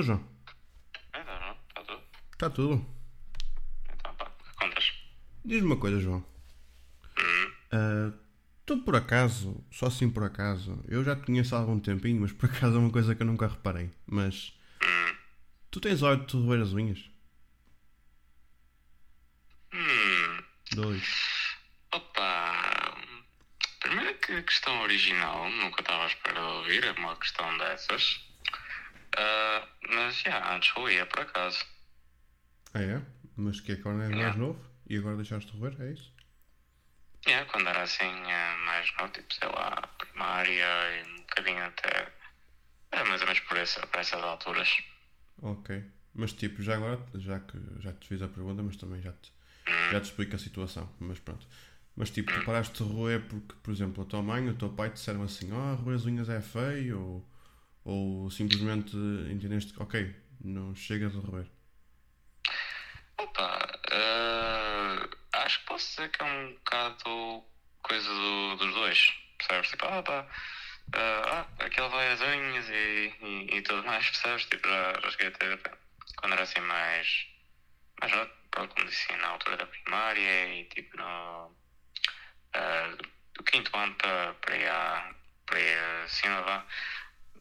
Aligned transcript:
Estou, 0.00 0.02
João. 0.02 0.28
Então? 1.14 1.56
Está 1.68 1.82
tudo? 1.84 2.02
Está 2.32 2.50
tudo. 2.50 2.86
Então, 3.92 4.14
pá, 4.14 4.32
contas? 4.58 4.92
Diz-me 5.44 5.66
uma 5.66 5.76
coisa, 5.76 6.00
João. 6.00 6.24
Hum, 7.18 7.52
Ah, 7.72 8.12
tu 8.64 8.78
por 8.78 8.96
acaso, 8.96 9.62
só 9.70 9.86
assim 9.86 10.08
por 10.10 10.24
acaso, 10.24 10.82
eu 10.88 11.04
já 11.04 11.14
te 11.16 11.26
conheço 11.26 11.54
há 11.54 11.58
algum 11.58 11.78
tempinho, 11.78 12.20
mas 12.20 12.32
por 12.32 12.48
acaso 12.50 12.76
é 12.76 12.78
uma 12.78 12.90
coisa 12.90 13.14
que 13.14 13.22
eu 13.22 13.26
nunca 13.26 13.46
reparei. 13.46 13.90
Mas 14.06 14.52
hum, 14.82 15.14
tu 15.70 15.80
tens 15.80 16.02
hábito 16.02 16.40
de 16.40 16.46
roer 16.46 16.62
as 16.62 16.72
unhas? 16.72 17.10
hum. 19.74 20.42
Dois. 20.72 21.56
Opa! 21.92 22.96
Primeiro 23.80 24.14
que 24.18 24.32
a 24.32 24.42
questão 24.42 24.80
original, 24.82 25.50
nunca 25.50 25.82
estava 25.82 26.04
à 26.04 26.06
espera 26.06 26.34
de 26.40 26.46
ouvir, 26.46 26.84
é 26.84 26.92
uma 26.92 27.16
questão 27.16 27.58
dessas. 27.58 28.29
Ah, 29.16 29.68
mas 29.88 30.16
já, 30.22 30.52
antes 30.54 30.70
roía 30.72 31.06
por 31.06 31.20
acaso. 31.20 31.64
Ah 32.74 32.82
é? 32.82 33.00
Mas 33.36 33.60
que 33.60 33.70
agora 33.72 34.02
és 34.04 34.10
Yeah. 34.10 34.22
mais 34.22 34.34
novo 34.36 34.60
e 34.88 34.96
agora 34.96 35.16
deixaste 35.16 35.52
de 35.52 35.58
roer, 35.58 35.76
é 35.80 35.92
isso? 35.92 36.12
É, 37.26 37.44
quando 37.46 37.68
era 37.68 37.82
assim, 37.82 38.04
eh, 38.30 38.56
mais 38.66 38.92
novo, 38.98 39.10
tipo, 39.12 39.32
sei 39.34 39.48
lá, 39.48 39.70
primária 39.98 40.98
e 40.98 41.04
um 41.04 41.16
bocadinho 41.18 41.64
até. 41.64 42.12
É 42.92 43.04
mais 43.04 43.20
ou 43.22 43.26
menos 43.28 43.40
por, 43.42 43.56
essa, 43.58 43.86
por 43.86 44.00
essas 44.00 44.22
alturas. 44.22 44.70
Ok. 45.42 45.84
Mas 46.14 46.32
tipo, 46.32 46.62
já 46.62 46.74
agora, 46.74 46.98
já 47.14 47.38
que 47.40 47.58
já 47.80 47.92
te 47.92 48.06
fiz 48.08 48.22
a 48.22 48.28
pergunta, 48.28 48.62
mas 48.62 48.76
também 48.76 49.00
já 49.00 49.12
te, 49.12 49.32
já 49.88 50.00
te 50.00 50.04
explico 50.06 50.36
a 50.36 50.38
situação. 50.38 50.88
Mas 50.98 51.18
pronto. 51.18 51.46
Mas 51.96 52.10
tipo, 52.10 52.32
tu 52.32 52.40
paraste 52.40 52.82
de 52.82 52.90
roer 52.90 53.22
porque, 53.28 53.54
por 53.62 53.72
exemplo, 53.72 54.02
a 54.02 54.06
tua 54.06 54.22
mãe 54.22 54.46
ou 54.48 54.54
o 54.54 54.56
teu 54.58 54.70
pai 54.70 54.90
disseram 54.90 55.22
assim, 55.22 55.50
ah, 55.52 55.74
roer 55.74 55.96
as 55.96 56.04
unhas 56.06 56.28
é 56.28 56.40
feio, 56.40 57.00
ou, 57.00 57.28
ou 57.84 58.30
simplesmente 58.30 58.96
entendeste 59.30 59.72
que, 59.72 59.82
ok, 59.82 60.14
não 60.40 60.74
chega 60.74 61.08
de 61.08 61.18
roer. 61.18 61.46
Opa, 63.18 63.68
eh, 63.90 65.08
acho 65.34 65.60
que 65.60 65.66
posso 65.66 65.88
dizer 65.90 66.10
que 66.10 66.22
é 66.22 66.24
um 66.26 66.52
bocado 66.54 67.44
coisa 67.82 68.08
do- 68.08 68.56
dos 68.56 68.74
dois, 68.74 69.12
percebes? 69.38 69.70
Tipo, 69.70 69.86
ah, 69.86 70.02
pá, 70.02 70.26
eh, 70.94 71.22
ah, 71.26 71.46
aquele 71.58 71.88
vai 71.88 72.12
às 72.12 72.20
unhas 72.20 72.68
e, 72.68 73.14
e, 73.22 73.56
e 73.58 73.62
tudo 73.62 73.84
mais, 73.84 74.06
percebes? 74.10 74.44
Tipo, 74.46 74.68
já, 74.68 75.00
já 75.02 75.10
cheguei 75.10 75.26
a 75.28 75.30
ter, 75.32 75.60
quando 76.16 76.32
era 76.32 76.42
assim 76.42 76.60
mais, 76.60 77.26
mais 78.00 78.12
pronto, 78.50 78.74
como 78.74 78.86
disse, 78.88 79.12
na 79.16 79.28
altura 79.28 79.56
da 79.58 79.66
primária 79.66 80.54
e 80.54 80.64
tipo 80.66 80.96
no, 80.96 81.56
eh, 82.54 82.96
do 83.34 83.44
quinto 83.44 83.76
ano 83.76 83.94
para, 83.96 84.34
para 84.34 84.56
ir 84.56 84.70
para 85.46 85.60
ir 85.60 85.78
acima, 86.04 86.42
vá, 86.42 86.66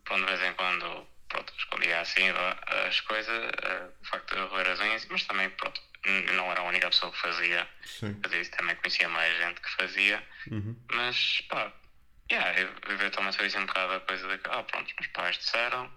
pronto, 0.09 0.25
de 0.25 0.35
vez 0.37 0.41
em 0.51 0.53
quando, 0.55 1.07
pronto, 1.29 1.53
escondia 1.57 2.01
assim, 2.01 2.23
as 2.87 2.99
coisas, 3.01 3.51
eh, 3.63 3.89
o 4.01 4.05
facto 4.07 4.35
de 4.35 4.41
roer 4.41 4.67
as 4.69 4.79
unhas, 4.79 5.05
mas 5.05 5.23
também, 5.25 5.49
pronto, 5.51 5.79
não 6.33 6.51
era 6.51 6.61
a 6.61 6.63
única 6.63 6.89
pessoa 6.89 7.11
que 7.11 7.19
fazia, 7.19 7.69
Sim. 7.83 8.19
fazia 8.23 8.41
isso, 8.41 8.51
também 8.51 8.75
conhecia 8.77 9.07
mais 9.07 9.37
gente 9.37 9.61
que 9.61 9.69
fazia, 9.69 10.23
Uhum. 10.51 10.75
mas, 10.91 11.41
pá, 11.47 11.71
yeah, 12.31 12.59
eu- 12.59 12.73
eventualmente 12.89 13.37
foi 13.37 13.47
um 13.59 13.65
bocado 13.65 13.93
a 13.93 14.01
coisa 14.01 14.27
de 14.27 14.37
que, 14.39 14.49
ah, 14.49 14.63
pronto, 14.63 14.87
os 14.87 14.93
meus 14.99 15.11
pais 15.13 15.37
disseram, 15.37 15.91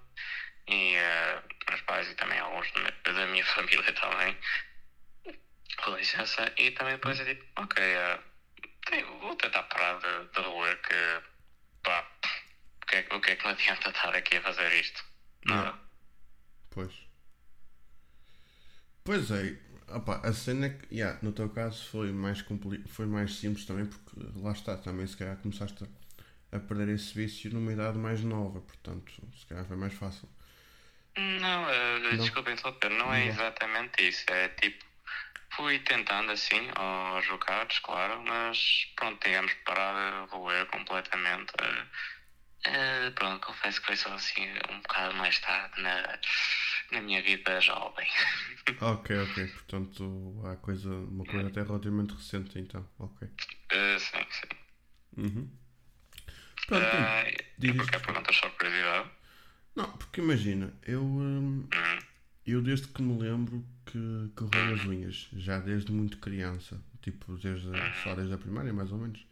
e 0.69 0.95
eh, 0.95 1.43
meus 1.69 1.81
pais 1.83 2.09
e 2.09 2.15
também 2.15 2.39
alguns 2.39 2.71
da 3.05 3.27
minha- 3.27 3.45
família 3.87 3.93
também, 3.95 4.39
com 5.83 5.97
licença, 5.97 6.53
e 6.59 6.71
também 6.73 6.95
depois 6.95 7.19
é 7.19 7.25
tipo, 7.25 7.45
ok, 7.57 7.83
eh, 7.83 8.21
tenho- 8.87 9.19
vou 9.21 9.35
tentar 9.37 9.63
parar 9.65 9.99
de, 9.99 10.29
de 10.29 10.41
roer 10.41 10.77
que, 10.83 11.23
pá, 11.83 12.07
que, 12.93 12.97
é, 12.99 13.03
que- 13.05 13.15
o 13.17 13.21
que 13.21 13.31
é 13.33 13.37
que 13.37 13.47
me 13.47 13.53
adianta 13.53 13.91
estar 13.91 14.15
aqui 14.15 14.37
a 14.37 14.43
fazer 14.43 14.73
isto? 14.85 15.03
Nada. 15.47 15.73
Yeah. 15.73 15.79
Pois. 16.71 16.93
Pois 19.05 19.31
é, 19.31 19.59
opá, 19.89 20.21
a 20.25 20.33
cena 20.33 20.67
é 20.67 20.71
que, 20.71 20.95
yeah, 20.95 21.19
no 21.23 21.33
teu 21.33 21.49
caso 21.51 21.85
foi 21.89 22.13
mais, 22.13 22.41
foi 22.89 23.07
mais 23.07 23.35
simples 23.37 23.65
também, 23.67 23.87
porque 23.87 24.13
lá 24.37 24.53
está, 24.53 24.77
também 24.77 25.07
se 25.07 25.17
calhar 25.17 25.37
começaste 25.39 25.85
a, 25.85 26.57
a 26.57 26.61
perder 26.61 26.89
esse 26.91 27.15
vício 27.15 27.53
numa 27.53 27.73
idade 27.73 27.99
mais 27.99 28.23
nova, 28.23 28.61
portanto, 28.61 29.13
se 29.37 29.47
calhar 29.47 29.65
foi 29.67 29.77
mais 29.77 29.95
fácil. 29.95 30.29
Não, 31.17 31.69
eh, 31.71 31.99
Não? 32.11 32.19
desculpa 32.19 32.51
interromper, 32.51 32.91
não 32.91 33.13
é 33.13 33.27
Não. 33.27 33.29
exatamente 33.29 34.09
isso. 34.09 34.25
É 34.29 34.49
tipo, 34.51 34.85
fui 35.57 35.79
tentando 35.81 36.33
assim, 36.33 36.71
aos 36.77 37.27
bocados, 37.29 37.79
claro, 37.81 38.23
mas 38.23 38.87
pronto, 38.97 39.25
digamos, 39.25 39.55
parar 39.65 40.27
de 40.27 40.33
roer 40.33 40.67
completamente. 40.67 41.53
eh, 41.61 41.87
eh, 42.65 43.11
pronto, 43.15 43.47
confesso 43.47 43.81
que 43.81 43.87
foi 43.87 43.97
só 43.97 44.13
assim 44.15 44.43
um 44.71 44.81
bocado 44.81 45.15
mais 45.17 45.39
tarde 45.41 45.81
na, 45.83 46.19
na 46.93 47.01
minha 47.03 47.23
vida 47.23 47.61
jovem. 47.61 48.09
Ok, 48.81 49.09
ok, 49.23 49.47
portanto, 49.49 50.43
há 50.45 50.57
coisa, 50.57 50.91
uma 50.95 51.25
coisa 51.25 51.47
até 51.49 51.63
relativamente 51.63 52.13
recente 52.15 52.59
então, 52.59 52.87
ok. 52.99 53.29
Eh, 53.71 53.99
sim, 53.99 54.25
sim. 54.31 54.49
Uhum. 55.17 55.51
Pronto, 56.67 56.97
Eh, 56.97 57.37
diz 57.59 57.77
porque 57.77 57.97
isto. 57.97 58.03
perguntas 58.07 58.37
só 58.37 58.49
curiosidade? 58.51 59.09
não, 59.75 59.91
porque 59.97 60.21
imagina, 60.21 60.73
eu, 60.87 61.03
hum, 61.05 61.67
Hum, 61.75 61.99
eu 62.47 62.63
desde 62.63 62.89
que 62.89 63.03
me 63.03 63.19
lembro 63.21 63.65
que, 63.87 63.99
que 64.37 64.45
roio 64.45 64.75
as 64.75 64.85
unhas, 64.85 65.29
já 65.35 65.59
desde 65.61 65.93
muito 65.93 66.19
criança, 66.19 66.81
tipo, 67.03 67.37
desde, 67.39 67.69
só 67.95 68.15
desde 68.15 68.35
a 68.35 68.39
primária 68.39 68.73
mais 68.73 68.93
ou 68.93 68.99
menos. 68.99 69.27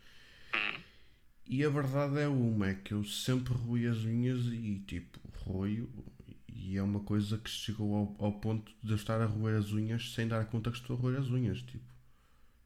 E 1.53 1.65
a 1.65 1.69
verdade 1.69 2.21
é 2.21 2.29
uma, 2.29 2.69
é 2.69 2.75
que 2.75 2.93
eu 2.95 3.03
sempre 3.05 3.53
roí 3.53 3.85
as 3.87 3.99
unhas 3.99 4.47
e 4.47 4.79
tipo, 4.87 5.19
roio 5.45 5.91
e 6.49 6.77
é 6.77 6.83
uma 6.83 7.01
coisa 7.01 7.39
que 7.39 7.51
chegou 7.51 8.17
ao, 8.19 8.27
ao 8.27 8.33
ponto 8.41 8.73
de 8.83 8.91
eu 8.93 8.97
estar 8.97 9.21
a 9.21 9.27
roer 9.27 9.57
as 9.59 9.73
unhas 9.73 10.13
sem 10.15 10.29
dar 10.29 10.45
conta 10.47 10.71
que 10.71 10.77
estou 10.77 10.97
a 10.97 11.01
roer 11.01 11.19
as 11.19 11.27
unhas, 11.29 11.61
tipo. 11.63 11.85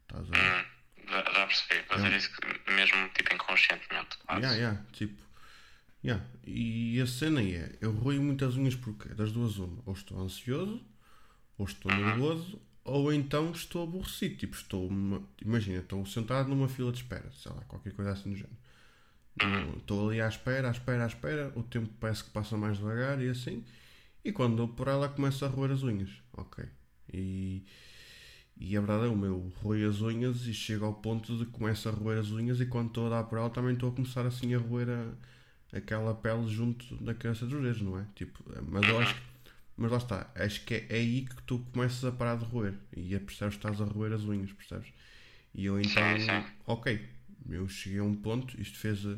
Estás 0.03 0.31
a 0.31 0.35
ver? 0.37 0.65
hum, 0.65 1.09
já, 1.09 1.23
já 1.23 1.47
percebi, 1.47 1.87
fazer 1.87 2.09
Yeah. 2.09 2.17
isso 2.17 2.29
mesmo 2.67 3.09
tipo 3.09 3.33
inconscientemente. 3.33 4.17
quase. 4.19 4.41
Yeah, 4.41 4.55
yeah, 4.57 4.85
tipo. 4.93 5.23
Yeah. 6.03 6.23
E 6.45 7.01
a 7.01 7.07
cena 7.07 7.41
é, 7.41 7.75
eu 7.81 7.91
roio 7.91 8.21
muitas 8.21 8.55
unhas 8.55 8.75
porque 8.75 9.09
das 9.15 9.31
duas 9.31 9.57
uma, 9.57 9.81
ou 9.87 9.93
estou 9.93 10.21
ansioso, 10.21 10.85
ou 11.57 11.65
estou 11.65 11.91
nervoso, 11.91 12.61
ou 12.83 13.11
então 13.11 13.51
estou 13.51 13.81
aborrecido, 13.83 14.35
tipo, 14.37 14.55
estou, 14.55 14.87
imagina, 15.41 15.79
estou 15.79 16.05
sentado 16.05 16.49
numa 16.49 16.69
fila 16.69 16.91
de 16.91 16.99
espera, 16.99 17.31
sei 17.31 17.51
lá, 17.51 17.61
qualquer 17.63 17.93
coisa 17.93 18.11
assim 18.11 18.29
do 18.29 18.35
género. 18.35 18.64
Não- 19.41 19.75
Estou 19.77 20.09
ali 20.09 20.21
à 20.21 20.27
espera, 20.27 20.67
à 20.69 20.71
espera, 20.71 21.03
à 21.03 21.07
espera, 21.07 21.51
o 21.55 21.63
tempo 21.63 21.89
parece 21.99 22.23
que 22.23 22.29
passa 22.31 22.57
mais 22.57 22.77
devagar 22.77 23.21
e 23.21 23.29
assim, 23.29 23.63
e 24.23 24.31
quando 24.31 24.57
dou 24.57 24.67
por 24.69 24.87
ela 24.89 25.09
começo 25.09 25.45
a 25.45 25.49
roer 25.49 25.71
as 25.71 25.83
unhas, 25.83 26.09
ok. 26.33 26.65
E, 27.13 27.63
e 28.57 28.75
a 28.77 28.79
verdade 28.81 29.05
é 29.05 29.09
o 29.09 29.17
meu 29.17 29.51
roio 29.61 29.89
as 29.89 30.01
unhas 30.01 30.47
e 30.47 30.53
chego 30.53 30.85
ao 30.85 30.93
ponto 30.95 31.37
de 31.37 31.45
começo 31.47 31.89
a 31.89 31.91
roer 31.91 32.19
as 32.19 32.31
unhas 32.31 32.59
e 32.61 32.65
quando 32.65 32.87
estou 32.89 33.07
a 33.07 33.09
dar 33.09 33.23
por 33.25 33.37
ela 33.37 33.49
também 33.49 33.73
estou 33.73 33.89
a 33.89 33.93
começar 33.95 34.25
assim 34.25 34.53
a 34.55 34.57
roer 34.59 34.87
a, 34.89 35.77
aquela 35.77 36.13
pele 36.15 36.47
junto 36.47 36.95
da 37.03 37.13
cabeça 37.13 37.45
dos 37.45 37.61
dedos, 37.61 37.81
não 37.81 37.99
é? 37.99 38.05
Tipo, 38.15 38.43
mas 38.69 38.87
eu 38.87 38.97
acho 38.99 39.15
que, 39.15 39.21
mas 39.77 39.91
lá 39.91 39.97
está, 39.97 40.31
acho 40.35 40.63
que 40.65 40.73
é, 40.75 40.87
é 40.89 40.95
aí 40.95 41.25
que 41.25 41.43
tu 41.43 41.59
começas 41.73 42.03
a 42.05 42.11
parar 42.11 42.37
de 42.37 42.45
roer 42.45 42.75
e 42.95 43.15
a 43.15 43.19
percebes 43.19 43.55
que 43.57 43.67
estás 43.67 43.81
a 43.81 43.85
roer 43.85 44.13
as 44.13 44.23
unhas, 44.23 44.51
percebes? 44.53 44.87
E 45.53 45.65
eu 45.65 45.79
então, 45.79 46.17
Sim, 46.17 46.19
sim. 46.19 46.43
ok, 46.67 47.01
eu 47.49 47.67
cheguei 47.67 47.99
a 47.99 48.03
um 48.03 48.15
ponto, 48.15 48.59
isto 48.59 48.77
fez 48.77 49.05
eh, 49.05 49.17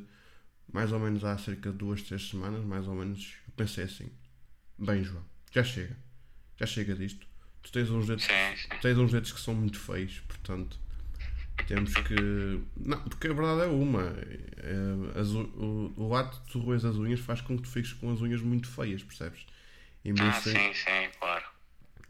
mais 0.72 0.92
ou 0.92 1.00
menos 1.00 1.24
há 1.24 1.38
cerca 1.38 1.72
de 1.72 1.78
duas, 1.78 2.02
três 2.02 2.30
semanas, 2.30 2.64
mais 2.66 2.88
ou 2.88 2.96
menos, 2.96 3.36
eu 3.48 3.54
pensei 3.56 3.86
assim, 3.86 4.12
bem 4.78 5.04
João, 5.04 5.24
já 5.52 5.64
chega, 5.64 5.98
já 6.58 6.66
chega 6.66 6.96
disto. 6.96 7.26
Tu 7.64 7.72
tens 7.72 7.90
uns 7.90 8.08
dedos 8.08 8.26
tens 8.82 8.98
uns 8.98 9.12
dedos 9.12 9.32
que 9.32 9.42
são 9.42 9.54
muito 9.54 9.78
feios, 9.80 10.20
portanto 10.22 10.80
temos 11.68 11.94
que. 11.94 12.62
Não, 12.78 13.02
porque 13.04 13.28
a 13.28 13.34
verdade 13.34 13.62
é 13.62 13.66
uma. 13.66 14.04
é, 14.04 15.20
as 15.20 15.30
o, 15.32 15.94
o 15.98 16.16
ato 16.16 16.40
de 16.46 16.52
tu 16.52 16.60
roes 16.60 16.86
as 16.86 16.96
unhas 16.96 17.20
faz 17.20 17.42
com 17.42 17.58
que 17.58 17.64
tu 17.64 17.70
fiques 17.70 17.92
com 17.94 18.12
as 18.12 18.22
unhas 18.22 18.42
muito 18.42 18.68
feias, 18.68 19.04
percebes? 19.04 19.46
Vez, 20.04 20.18
Ah, 20.22 20.32
sim, 20.32 20.74
sim, 20.74 21.10
claro. 21.20 21.44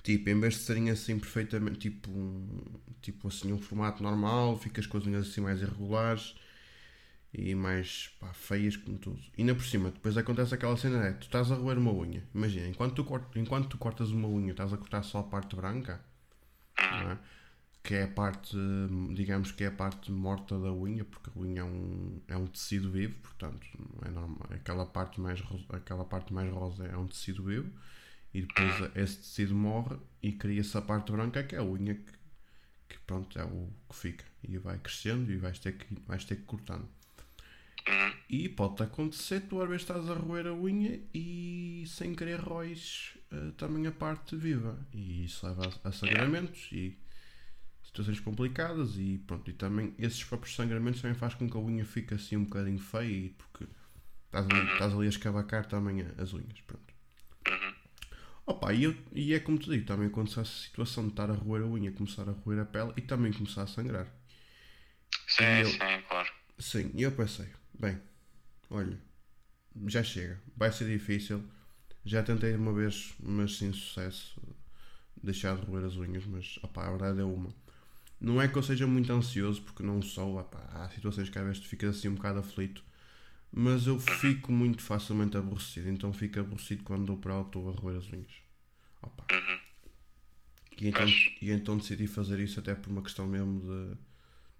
Tipo, 0.07 0.29
em 0.29 0.39
vez 0.39 0.53
de 0.53 0.59
serem 0.61 0.89
assim 0.89 1.19
perfeitamente, 1.19 1.79
tipo, 1.79 2.09
um, 2.09 2.63
tipo 3.01 3.27
assim, 3.27 3.51
um 3.51 3.59
formato 3.59 4.01
normal, 4.01 4.57
ficas 4.57 4.87
com 4.87 4.97
as 4.97 5.05
unhas 5.05 5.27
assim 5.27 5.41
mais 5.41 5.61
irregulares 5.61 6.33
e 7.33 7.53
mais 7.53 8.15
pá, 8.17 8.31
feias 8.33 8.77
como 8.77 8.97
tudo. 8.97 9.19
E 9.37 9.41
ainda 9.41 9.53
por 9.53 9.65
cima, 9.65 9.91
depois 9.91 10.15
acontece 10.15 10.55
aquela 10.55 10.77
cena, 10.77 11.07
é, 11.07 11.11
tu 11.11 11.23
estás 11.23 11.51
a 11.51 11.55
roer 11.55 11.77
uma 11.77 11.91
unha, 11.91 12.23
imagina, 12.33 12.67
enquanto 12.69 13.03
tu, 13.03 13.21
enquanto 13.37 13.67
tu 13.67 13.77
cortas 13.77 14.09
uma 14.09 14.29
unha, 14.29 14.51
estás 14.51 14.71
a 14.71 14.77
cortar 14.77 15.03
só 15.03 15.19
a 15.19 15.23
parte 15.23 15.57
branca, 15.57 15.99
é? 16.79 17.17
que 17.83 17.95
é 17.95 18.03
a 18.03 18.07
parte, 18.07 18.55
digamos 19.13 19.51
que 19.51 19.65
é 19.65 19.67
a 19.67 19.71
parte 19.71 20.09
morta 20.09 20.57
da 20.57 20.71
unha, 20.71 21.03
porque 21.03 21.29
a 21.29 21.37
unha 21.37 21.59
é 21.59 21.65
um, 21.65 22.21
é 22.29 22.37
um 22.37 22.47
tecido 22.47 22.89
vivo, 22.89 23.15
portanto, 23.21 23.67
é 24.05 24.09
normal. 24.09 24.47
Aquela 24.51 24.85
parte 24.85 25.19
mais, 25.19 25.43
aquela 25.69 26.05
parte 26.05 26.33
mais 26.33 26.49
rosa 26.49 26.85
é 26.85 26.95
um 26.95 27.07
tecido 27.07 27.43
vivo, 27.43 27.69
e 28.33 28.41
depois 28.41 28.73
esse 28.95 29.17
tecido 29.17 29.55
morre 29.55 29.97
e 30.21 30.31
cria-se 30.33 30.77
a 30.77 30.81
parte 30.81 31.11
branca, 31.11 31.43
que 31.43 31.55
é 31.55 31.59
a 31.59 31.63
unha 31.63 31.95
que, 31.95 32.11
que 32.89 32.99
pronto, 33.05 33.37
é 33.39 33.43
o 33.45 33.69
que 33.89 33.95
fica. 33.95 34.25
E 34.43 34.57
vai 34.57 34.77
crescendo 34.79 35.31
e 35.31 35.37
vais 35.37 35.59
ter 35.59 35.73
que, 35.77 35.87
vais 36.07 36.23
ter 36.25 36.37
que 36.37 36.43
cortando. 36.43 36.87
E 38.29 38.49
pode 38.49 38.83
acontecer, 38.83 39.41
tu 39.41 39.61
às 39.61 39.67
vezes 39.69 39.83
estás 39.83 40.09
a 40.09 40.13
roer 40.13 40.47
a 40.47 40.53
unha 40.53 40.99
e 41.13 41.85
sem 41.87 42.13
querer 42.13 42.39
roes 42.39 43.17
uh, 43.31 43.51
também 43.53 43.87
a 43.87 43.91
parte 43.91 44.35
viva. 44.35 44.77
E 44.93 45.23
isso 45.25 45.47
leva 45.47 45.79
a, 45.83 45.89
a 45.89 45.91
sangramentos 45.91 46.69
e 46.73 46.97
situações 47.83 48.19
complicadas 48.19 48.97
e 48.97 49.19
pronto. 49.27 49.49
E 49.49 49.53
também 49.53 49.93
esses 49.97 50.23
próprios 50.23 50.55
sangramentos 50.55 51.01
também 51.01 51.17
faz 51.17 51.33
com 51.35 51.49
que 51.49 51.57
a 51.57 51.59
unha 51.61 51.85
fique 51.85 52.13
assim 52.13 52.37
um 52.37 52.43
bocadinho 52.45 52.79
feia 52.79 53.31
porque 53.37 53.65
estás 54.25 54.47
ali, 54.47 54.61
Uhum. 54.61 54.67
estás 54.67 54.93
ali 54.93 55.05
a 55.07 55.09
escavacar 55.09 55.65
também 55.67 56.01
as 56.17 56.33
unhas. 56.33 56.61
Pronto. 56.67 56.86
Opa, 58.47 58.73
e, 58.73 58.83
eu, 58.85 58.95
e 59.13 59.33
é 59.35 59.39
como 59.39 59.59
te 59.59 59.69
digo, 59.69 59.85
também 59.85 60.07
acontece 60.07 60.39
essa 60.39 60.51
situação 60.65 61.03
de 61.03 61.11
estar 61.11 61.29
a 61.29 61.33
roer 61.35 61.61
a 61.63 61.67
unha, 61.67 61.91
começar 61.91 62.27
a 62.27 62.31
roer 62.31 62.59
a 62.61 62.65
pele 62.65 62.91
e 62.97 63.01
também 63.01 63.31
começar 63.31 63.61
a 63.63 63.67
sangrar. 63.67 64.07
Sim, 65.27 65.61
eu- 65.61 65.69
sim, 65.69 66.01
claro. 66.07 66.29
Sim, 66.59 66.91
e 66.95 67.03
eu 67.03 67.11
pensei, 67.13 67.47
bem, 67.79 67.99
olha, 68.69 68.97
já 69.87 70.03
chega, 70.03 70.41
vai 70.57 70.71
ser 70.71 70.87
difícil. 70.89 71.43
Já 72.05 72.23
tentei 72.23 72.55
uma 72.55 72.73
vez, 72.73 73.15
mas 73.19 73.57
sem 73.57 73.73
sucesso, 73.73 74.41
deixar 75.23 75.57
de 75.57 75.65
roer 75.65 75.85
as 75.85 75.95
unhas, 75.97 76.25
mas 76.25 76.59
opá, 76.63 76.87
a 76.87 76.91
verdade 76.91 77.21
é 77.21 77.25
uma. 77.25 77.53
Não 78.21 78.41
é 78.41 78.47
que 78.47 78.57
eu 78.57 78.63
seja 78.63 78.87
muito 78.87 79.11
ansioso, 79.13 79.61
porque 79.63 79.83
não 79.83 80.01
sou, 80.01 80.39
opá, 80.39 80.59
há 80.73 80.89
situações 80.91 81.29
que 81.29 81.39
às 81.39 81.45
vezes 81.45 81.61
tu 81.61 81.67
ficas 81.69 81.97
assim 81.97 82.09
um 82.09 82.15
bocado 82.15 82.39
aflito, 82.39 82.83
mas 83.51 83.87
eu 83.87 83.99
fico 83.99 84.51
muito 84.51 84.81
facilmente 84.81 85.37
aborrecido, 85.37 85.89
então 85.89 86.13
fico 86.13 86.39
aborrecido 86.39 86.83
quando 86.83 87.05
dou 87.05 87.17
para 87.17 87.33
ela 87.33 87.43
estou 87.43 87.69
a 87.69 87.71
roer 87.71 87.97
as 87.97 88.07
unhas. 88.11 88.31
Opá. 89.01 89.25
E 90.79 90.87
então, 90.87 91.07
e 91.41 91.51
então 91.51 91.77
decidi 91.77 92.07
fazer 92.07 92.39
isso 92.39 92.59
até 92.59 92.75
por 92.75 92.89
uma 92.91 93.01
questão 93.01 93.25
mesmo 93.25 93.61
de 93.61 93.97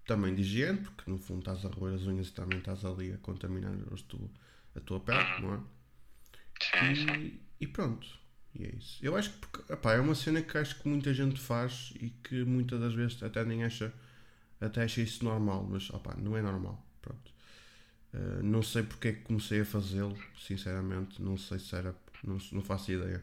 também 0.04 0.34
de 0.34 0.40
higiene, 0.40 0.78
porque 0.78 1.10
no 1.10 1.18
fundo 1.18 1.40
estás 1.40 1.64
a 1.64 1.68
roer 1.68 1.94
as 1.94 2.02
unhas 2.02 2.28
e 2.28 2.32
também 2.32 2.58
estás 2.58 2.84
ali 2.84 3.12
a 3.12 3.18
contaminar 3.18 3.72
tu, 4.08 4.30
a 4.74 4.80
tua 4.80 5.00
pele, 5.00 5.42
não 5.42 5.54
é? 5.54 5.60
E, 7.18 7.40
e 7.60 7.66
pronto. 7.66 8.08
E 8.54 8.64
é 8.64 8.74
isso. 8.74 8.98
Eu 9.04 9.14
acho 9.16 9.30
que 9.30 9.38
porque, 9.38 9.72
epá, 9.72 9.94
é 9.94 10.00
uma 10.00 10.14
cena 10.14 10.40
que 10.40 10.56
acho 10.56 10.80
que 10.80 10.88
muita 10.88 11.12
gente 11.12 11.38
faz 11.38 11.92
e 12.00 12.08
que 12.10 12.42
muitas 12.44 12.80
das 12.80 12.94
vezes 12.94 13.22
até 13.22 13.44
nem 13.44 13.64
acha, 13.64 13.92
até 14.60 14.82
acha 14.82 15.02
isso 15.02 15.22
normal, 15.24 15.68
mas 15.70 15.90
opá, 15.90 16.16
não 16.16 16.36
é 16.36 16.42
normal. 16.42 16.84
Pronto. 17.02 17.30
Uh, 18.14 18.42
não 18.42 18.62
sei 18.62 18.82
porque 18.82 19.08
é 19.08 19.12
que 19.12 19.22
comecei 19.22 19.60
a 19.60 19.64
fazê-lo, 19.64 20.16
sinceramente, 20.38 21.20
não 21.20 21.36
sei 21.36 21.58
se 21.58 21.74
era, 21.74 21.94
não, 22.24 22.38
não 22.52 22.62
faço 22.62 22.90
ideia. 22.90 23.22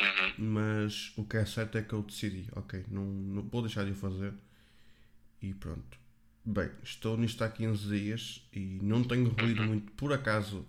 Uhum. 0.00 0.52
Mas 0.52 1.12
o 1.16 1.24
que 1.24 1.36
é 1.36 1.44
certo 1.44 1.76
é 1.78 1.82
que 1.82 1.92
eu 1.92 2.02
decidi, 2.02 2.46
ok, 2.52 2.84
não, 2.90 3.04
não 3.04 3.42
vou 3.42 3.62
deixar 3.62 3.84
de 3.84 3.92
o 3.92 3.94
fazer 3.94 4.32
e 5.42 5.54
pronto. 5.54 5.98
Bem, 6.44 6.70
estou 6.82 7.16
nisto 7.16 7.42
há 7.42 7.48
15 7.48 7.88
dias 7.88 8.48
e 8.52 8.78
não 8.82 9.02
tenho 9.02 9.28
ruído 9.28 9.62
muito. 9.62 9.90
Por 9.92 10.12
acaso, 10.12 10.64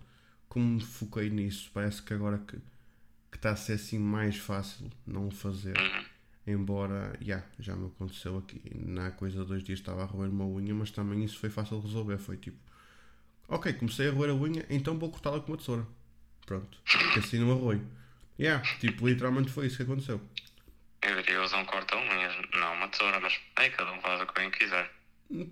como 0.48 0.66
me 0.74 0.80
foquei 0.80 1.30
nisso, 1.30 1.70
parece 1.72 2.02
que 2.02 2.12
agora 2.12 2.38
que, 2.38 2.56
que 3.30 3.36
está 3.36 3.50
a 3.52 3.56
ser 3.56 3.74
assim 3.74 3.98
mais 3.98 4.36
fácil 4.36 4.90
não 5.06 5.28
o 5.28 5.30
fazer. 5.30 5.76
Embora, 6.46 7.16
já, 7.20 7.44
já 7.60 7.76
me 7.76 7.86
aconteceu 7.86 8.38
aqui. 8.38 8.60
Na 8.74 9.10
coisa 9.12 9.42
de 9.42 9.46
dois 9.46 9.62
dias 9.62 9.78
estava 9.78 10.02
a 10.02 10.06
roer 10.06 10.30
uma 10.30 10.46
unha, 10.46 10.74
mas 10.74 10.90
também 10.90 11.22
isso 11.22 11.38
foi 11.38 11.50
fácil 11.50 11.78
de 11.80 11.86
resolver. 11.86 12.18
Foi 12.18 12.36
tipo, 12.36 12.58
ok, 13.48 13.72
comecei 13.72 14.08
a 14.08 14.12
roer 14.12 14.30
a 14.30 14.34
unha, 14.34 14.64
então 14.70 14.98
vou 14.98 15.10
cortá-la 15.10 15.40
com 15.40 15.52
uma 15.52 15.58
tesoura. 15.58 15.86
Pronto, 16.46 16.78
que 17.12 17.18
assim 17.18 17.38
não 17.38 17.52
arroio. 17.52 17.84
Yeah, 18.38 18.62
tipo, 18.78 19.08
literalmente 19.08 19.50
foi 19.50 19.66
isso 19.66 19.76
que 19.78 19.82
aconteceu. 19.82 20.20
Eu 21.02 21.22
diria 21.22 21.42
usar 21.42 21.58
um 21.58 21.64
corta-unhas, 21.64 22.34
não 22.54 22.74
uma 22.74 22.88
tesoura, 22.88 23.18
mas 23.20 23.38
aí 23.56 23.70
cada 23.70 23.92
um 23.92 24.00
faz 24.00 24.20
o 24.20 24.26
que 24.26 24.34
bem 24.34 24.50
quiser. 24.50 24.90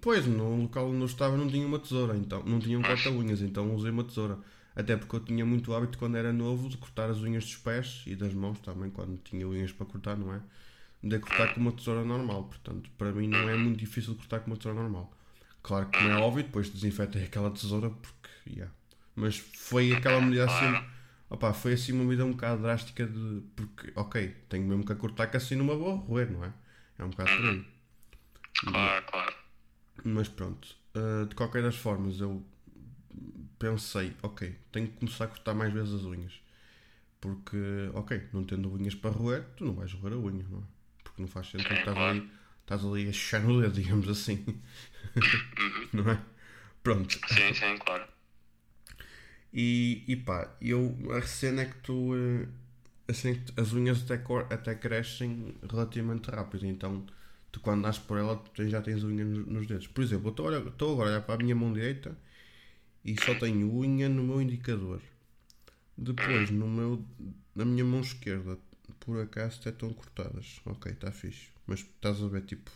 Pois, 0.01 0.27
no 0.27 0.63
local 0.63 0.89
onde 0.89 1.01
eu 1.01 1.07
estava 1.07 1.37
não 1.37 1.49
tinha 1.49 1.67
uma 1.67 1.79
tesoura, 1.79 2.17
então 2.17 2.43
não 2.45 2.59
tinha 2.59 2.79
um 2.79 2.83
corta-unhas, 2.83 3.43
então 3.43 3.75
usei 3.75 3.91
uma 3.91 4.05
tesoura. 4.05 4.39
Até 4.75 4.97
porque 4.97 5.17
eu 5.17 5.21
tinha 5.21 5.45
muito 5.45 5.75
hábito 5.75 5.99
quando 5.99 6.17
era 6.17 6.33
novo 6.33 6.69
de 6.69 6.77
cortar 6.77 7.11
as 7.11 7.19
unhas 7.19 7.45
dos 7.45 7.57
pés 7.57 8.03
e 8.07 8.15
das 8.15 8.35
mãos 8.35 8.59
também, 8.61 8.91
quando 8.91 9.19
tinha 9.19 9.47
unhas 9.47 9.73
para 9.73 9.87
cortar, 9.87 10.17
não 10.17 10.35
é? 10.35 10.41
De 11.03 11.19
cortar 11.19 11.55
com 11.55 11.61
uma 11.61 11.73
tesoura 11.73 12.05
normal, 12.05 12.45
portanto, 12.45 12.91
para 12.99 13.13
mim 13.13 13.29
não 13.29 13.49
é 13.49 13.57
muito 13.57 13.79
difícil 13.79 14.13
de 14.13 14.19
cortar 14.19 14.41
com 14.41 14.51
uma 14.51 14.57
tesoura 14.57 14.81
normal. 14.81 15.16
Claro 15.67 15.89
que 15.89 16.01
não 16.01 16.13
é 16.13 16.17
óbvio, 16.21 16.45
depois 16.45 16.71
desinfetei 16.71 17.25
aquela 17.25 17.51
tesoura 17.51 17.91
porque, 17.91 18.29
yeah. 18.49 18.73
Mas 19.17 19.37
foi 19.37 19.93
aquela 19.93 20.21
medida 20.21 20.45
assim, 20.45 20.87
opá, 21.29 21.53
foi 21.53 21.73
assim 21.73 21.91
uma 21.91 22.05
medida 22.05 22.25
um 22.25 22.31
bocado 22.31 22.63
drástica 22.63 23.05
de, 23.05 23.43
porque, 23.57 23.93
ok, 23.97 24.29
tenho 24.49 24.65
mesmo 24.65 24.87
que 24.87 24.93
a 24.93 24.95
cortar 24.95 25.27
que 25.27 25.37
assim 25.37 25.57
numa 25.57 25.75
boa 25.75 25.97
roer, 25.97 26.31
não 26.31 26.45
é? 26.45 26.53
É 27.01 27.05
um 27.05 27.11
bocado 27.11 27.31
por 27.37 27.47
aí. 27.47 27.67
Claro, 28.61 29.07
claro. 29.07 29.35
Mas 30.05 30.29
pronto, 30.29 30.69
uh, 30.95 31.27
de 31.27 31.35
qualquer 31.35 31.65
das 31.65 31.75
formas 31.75 32.21
eu 32.21 32.47
pensei, 33.59 34.15
ok, 34.23 34.57
tenho 34.71 34.87
que 34.87 34.99
começar 34.99 35.25
a 35.25 35.29
cortar 35.29 35.53
mais 35.53 35.73
vezes 35.73 35.95
as 35.95 36.03
unhas. 36.03 36.41
Porque, 37.21 37.91
ok, 37.93 38.23
não 38.33 38.45
tendo 38.45 38.73
unhas 38.73 38.95
para 38.95 39.11
roer, 39.11 39.43
tu 39.57 39.65
não 39.65 39.75
vais 39.75 39.93
roer 39.95 40.15
a 40.15 40.17
unha, 40.17 40.47
não 40.49 40.59
é? 40.59 40.63
Porque 41.03 41.21
não 41.21 41.27
faz 41.27 41.49
sentido, 41.49 41.75
estás 41.75 41.97
claro. 41.97 42.21
ali, 42.21 42.31
estás 42.67 42.85
ali 42.85 43.09
a 43.09 43.13
chuchar 43.13 43.43
no 43.43 43.61
dedo, 43.61 43.75
digamos 43.81 44.09
assim. 44.09 44.45
não 45.93 46.11
é? 46.11 46.21
Pronto. 46.83 47.21
Sim, 47.29 47.55
sim, 47.55 47.79
claro. 47.79 48.07
E, 49.53 50.05
e 50.07 50.17
pá, 50.17 50.55
eu, 50.61 50.95
a 51.17 51.23
cena 51.23 51.63
é 51.63 51.67
que 51.67 51.79
tu, 51.81 52.15
eh, 52.15 52.47
assim, 53.09 53.41
as 53.57 53.73
unhas 53.73 54.03
até, 54.03 54.19
cor- 54.19 54.47
até 54.53 54.75
crescem 54.75 55.55
relativamente 55.71 56.31
rápido, 56.31 56.67
então 56.67 57.05
tu 57.53 57.61
quando 57.61 57.83
das 57.83 57.99
por 57.99 58.19
ela 58.19 58.37
tu 58.55 58.69
já 58.69 58.83
tens 58.83 59.03
unhas 59.05 59.29
nos, 59.29 59.67
dedos. 59.67 59.87
Por 59.87 60.03
exemplo, 60.05 60.29
eu 60.29 60.69
estou 60.69 60.93
agora 60.93 61.11
a 61.11 61.13
olhar 61.15 61.23
para 61.23 61.35
a 61.37 61.39
minha 61.39 61.55
mão 61.57 61.73
direita 61.73 62.17
e 63.05 63.17
só 63.21 63.35
tenho 63.35 63.73
unha 63.75 64.09
no 64.09 64.25
meu 64.25 64.41
indicador. 64.43 65.03
Depois, 65.97 66.51
no 66.51 66.69
meu, 66.69 67.05
na 67.55 67.65
minha 67.65 67.85
mão 67.85 68.01
esquerda, 68.03 68.59
por 69.01 69.21
acaso 69.23 69.61
até 69.61 69.71
estão 69.71 69.93
cortadas. 69.93 70.61
Ok, 70.67 70.93
está 70.93 71.13
fixe. 71.13 71.49
Mas 71.67 71.81
estás 71.81 72.23
a 72.23 72.29
ver, 72.29 72.43
tipo, 72.43 72.71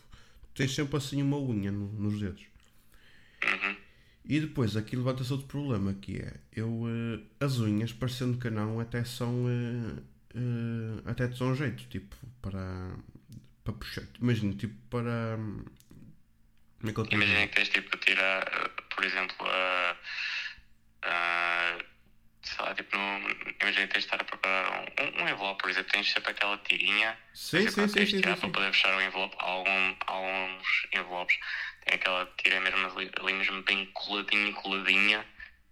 tens 0.54 0.74
sempre 0.74 0.96
assim 0.96 1.22
uma 1.22 1.38
unha 1.38 1.70
no- 1.70 1.92
nos 1.92 2.20
dedos. 2.20 2.44
E 4.24 4.38
depois 4.38 4.76
aqui 4.76 4.94
levanta-se 4.96 5.32
outro 5.32 5.46
problema 5.48 5.94
que 5.94 6.18
é 6.18 6.34
eu 6.52 6.84
eh, 6.88 7.20
as 7.44 7.58
unhas, 7.58 7.92
parecendo 7.92 8.38
que 8.38 8.50
não, 8.50 8.78
até 8.78 9.02
são 9.04 9.46
eh, 9.48 10.02
eh, 10.34 11.10
até 11.10 11.26
te 11.28 11.38
dão 11.38 11.54
jeito, 11.54 11.84
tipo, 11.88 12.14
para, 12.42 12.94
para 13.64 13.72
puxar. 13.72 14.04
Imagina, 14.20 14.54
tipo 14.54 14.74
para 14.90 15.36
como 16.78 16.90
é 16.90 16.92
que 16.92 17.00
eu 17.00 17.06
Imagina 17.12 17.46
que 17.48 17.54
tens 17.56 17.68
tipo 17.70 17.90
de 17.96 17.98
tirar, 18.04 18.44
por 18.94 19.04
exemplo, 19.04 19.46
a. 19.46 19.96
a 21.02 21.39
sei 22.60 22.64
lá, 22.68 22.74
tipo, 22.74 22.96
imagina 23.62 23.86
tens 23.88 23.92
de 23.92 23.98
estar 23.98 24.20
a 24.20 24.24
preparar 24.24 24.70
um, 24.72 24.84
um, 25.04 25.22
um 25.24 25.28
envelope, 25.28 25.62
por 25.62 25.70
exemplo, 25.70 25.92
tens 25.92 26.10
sempre 26.10 26.30
aquela 26.32 26.58
tirinha. 26.58 27.18
Sim, 27.32 27.66
sim, 27.68 27.88
sim, 27.88 28.06
sim, 28.06 28.06
tirar 28.06 28.34
sim, 28.34 28.40
Para 28.40 28.48
sim. 28.48 28.52
poder 28.52 28.72
fechar 28.72 28.96
o 28.96 29.00
envelope, 29.00 29.36
Há 29.38 29.44
algum, 29.44 29.96
alguns 30.06 30.86
envelopes 30.92 31.38
tem 31.84 31.94
aquela 31.94 32.26
tira 32.42 32.60
mesmo 32.60 32.86
ali, 32.86 33.32
mesmo 33.32 33.62
bem 33.62 33.86
coladinha, 33.92 34.52
coladinha, 34.52 35.26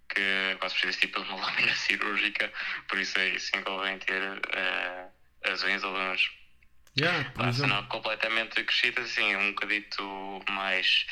que 0.09 0.57
quase 0.59 0.75
precisa 0.75 0.99
tipo 0.99 1.21
de 1.23 1.29
uma 1.29 1.41
lâmina 1.45 1.75
cirúrgica, 1.75 2.51
por 2.87 2.99
isso 2.99 3.19
isso 3.19 3.51
que 3.51 3.61
convém 3.61 3.99
ter 3.99 4.21
eh, 4.53 5.07
as 5.45 5.63
unhas 5.63 5.83
ou 5.83 5.95
uns 5.95 6.31
Yeah, 6.95 7.31
completamente 7.89 8.63
crescidas, 8.63 9.11
assim, 9.11 9.35
um 9.35 9.51
bocadito 9.53 10.03
mais, 10.49 11.05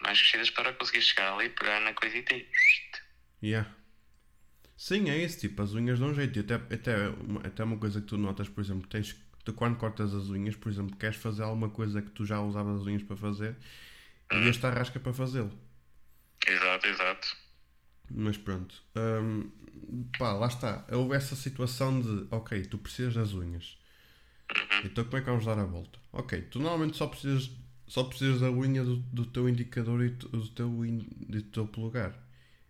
mais 0.00 0.18
crescidas 0.20 0.50
para 0.50 0.72
conseguir 0.74 1.02
chegar 1.02 1.32
ali, 1.32 1.48
pegar 1.48 1.80
na 1.80 1.94
coisita 1.94 2.34
e. 2.34 2.46
yeah. 3.40 3.64
Sim, 4.86 5.10
é 5.10 5.16
isso, 5.24 5.38
tipo, 5.38 5.62
as 5.62 5.74
unhas 5.74 5.98
dão 6.00 6.12
jeito. 6.14 6.38
E 6.38 6.40
até, 6.40 6.54
até, 6.54 7.08
uma, 7.10 7.40
até 7.42 7.62
uma 7.64 7.76
coisa 7.78 8.00
que 8.00 8.06
tu 8.06 8.16
notas, 8.16 8.48
por 8.48 8.60
exemplo, 8.62 8.86
tens 8.88 9.14
tu 9.44 9.52
quando 9.52 9.76
cortas 9.76 10.14
as 10.14 10.28
unhas, 10.28 10.56
por 10.56 10.70
exemplo, 10.70 10.96
queres 10.96 11.16
fazer 11.16 11.42
alguma 11.42 11.68
coisa 11.70 12.00
que 12.02 12.10
tu 12.10 12.24
já 12.24 12.40
usavas 12.40 12.80
as 12.80 12.86
unhas 12.86 13.02
para 13.02 13.16
fazer 13.16 13.56
e 14.32 14.48
este 14.48 14.66
arrasca 14.66 15.00
para 15.00 15.12
fazê-lo. 15.12 15.52
Exato, 16.46 16.86
exato. 16.86 17.28
Mas 18.10 18.36
pronto. 18.36 18.82
Hum, 18.96 19.50
pá, 20.18 20.32
lá 20.32 20.46
está. 20.48 20.84
Houve 20.90 21.14
essa 21.16 21.34
situação 21.36 22.00
de, 22.00 22.26
ok, 22.30 22.62
tu 22.66 22.78
precisas 22.78 23.14
das 23.14 23.32
unhas. 23.32 23.78
Então 24.84 25.04
como 25.04 25.16
é 25.16 25.20
que 25.20 25.26
vamos 25.26 25.44
dar 25.44 25.58
a 25.58 25.64
volta? 25.64 25.98
Ok, 26.12 26.40
tu 26.50 26.58
normalmente 26.58 26.96
só 26.96 27.06
precisas, 27.06 27.50
só 27.86 28.04
precisas 28.04 28.40
da 28.40 28.50
unha 28.50 28.84
do, 28.84 28.96
do 28.96 29.26
teu 29.26 29.48
indicador 29.48 30.02
e 30.04 30.10
do 30.10 30.48
teu, 30.48 30.84
in- 30.84 31.06
do 31.28 31.42
teu 31.42 31.66
polegar. 31.66 32.14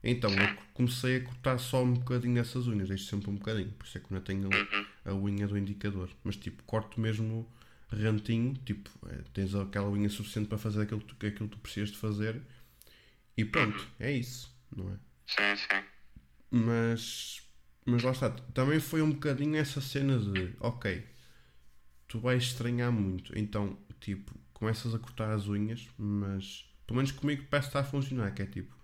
Então 0.02 0.30
eu 0.30 0.56
comecei 0.72 1.16
a 1.16 1.24
cortar 1.24 1.58
só 1.58 1.82
um 1.84 1.92
bocadinho 1.94 2.34
dessas 2.34 2.66
unhas, 2.66 2.88
deixo 2.88 3.04
sempre 3.04 3.30
um 3.30 3.34
bocadinho, 3.34 3.70
por 3.72 3.86
isso 3.86 3.98
é 3.98 4.00
que 4.00 4.06
eu 4.06 4.16
ainda 4.16 4.24
tenho 4.24 4.48
ali 4.48 4.86
a 5.04 5.14
unha 5.14 5.46
do 5.46 5.58
indicador. 5.58 6.08
Mas 6.24 6.36
tipo, 6.36 6.62
corto 6.64 6.98
mesmo 7.00 7.46
rentinho, 7.90 8.54
tipo, 8.64 8.90
eh, 9.08 9.22
tens 9.34 9.54
aquela 9.54 9.90
unha 9.90 10.08
suficiente 10.08 10.48
para 10.48 10.58
fazer 10.58 10.82
aquilo, 10.82 11.00
que 11.00 11.26
aquilo 11.26 11.48
que 11.48 11.56
tu 11.56 11.60
precisas 11.60 11.90
de 11.90 11.98
fazer 11.98 12.40
e 13.36 13.44
pronto, 13.44 13.86
é 13.98 14.12
isso, 14.12 14.54
não 14.74 14.90
é? 14.90 14.96
Sim, 15.26 15.56
sim. 15.56 15.84
Mas, 16.50 17.42
mas 17.84 18.02
lá 18.02 18.10
está, 18.12 18.30
também 18.30 18.80
foi 18.80 19.02
um 19.02 19.10
bocadinho 19.12 19.56
essa 19.56 19.80
cena 19.80 20.18
de, 20.18 20.54
ok, 20.60 21.04
tu 22.08 22.20
vais 22.20 22.42
estranhar 22.42 22.92
muito, 22.92 23.36
então, 23.38 23.78
tipo, 24.00 24.34
começas 24.52 24.94
a 24.94 24.98
cortar 24.98 25.32
as 25.32 25.46
unhas, 25.46 25.88
mas 25.96 26.68
pelo 26.86 26.96
menos 26.98 27.12
comigo 27.12 27.46
parece 27.50 27.68
está 27.68 27.80
a 27.80 27.84
funcionar, 27.84 28.32
que 28.34 28.42
é 28.42 28.46
tipo, 28.46 28.76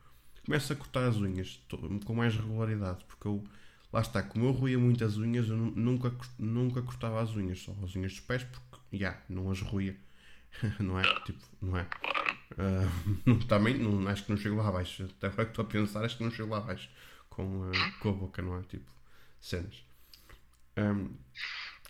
começo 0.47 0.73
a 0.73 0.77
cortar 0.77 1.09
as 1.09 1.17
unhas 1.17 1.61
com 2.05 2.15
mais 2.15 2.35
regularidade, 2.37 3.05
porque 3.07 3.29
eu, 3.29 3.45
lá 3.93 4.01
está, 4.01 4.23
como 4.23 4.47
eu 4.47 4.53
roía 4.53 4.79
muito 4.79 5.05
as 5.05 5.17
unhas, 5.19 5.49
eu 5.49 5.57
nu- 5.57 5.73
nunca, 5.77 6.13
nunca 6.39 6.83
cortava 6.83 7.21
as 7.23 7.31
unhas, 7.37 7.61
só 7.61 7.73
as 7.85 7.95
unhas 7.97 8.13
dos 8.13 8.21
pés, 8.21 8.45
porque, 8.45 8.99
já, 8.99 9.21
não 9.29 9.51
as 9.51 9.61
roía, 9.61 9.97
não 10.81 10.99
é? 10.99 11.03
Tipo, 11.25 11.45
não 11.63 11.79
é? 11.79 11.87
Ah, 12.59 12.89
não, 13.27 13.39
também 13.41 13.79
não, 13.79 14.07
acho 14.09 14.25
que 14.25 14.31
não 14.31 14.39
chego 14.39 14.57
lá 14.57 14.69
abaixo. 14.69 15.05
Até 15.05 15.29
agora 15.29 15.45
que 15.47 15.53
estou 15.53 15.65
a 15.65 15.69
pensar, 15.69 16.05
acho 16.05 16.17
que 16.19 16.25
não 16.25 16.31
chego 16.31 16.51
lá 16.51 16.59
abaixo 16.59 16.89
com, 17.31 17.65
ah, 17.73 18.01
com 18.01 18.11
a 18.11 18.13
boca, 18.13 18.43
não 18.43 18.59
é? 18.59 18.63
Tipo, 18.63 18.91
cenas. 19.41 19.85
Ahm, 20.77 21.09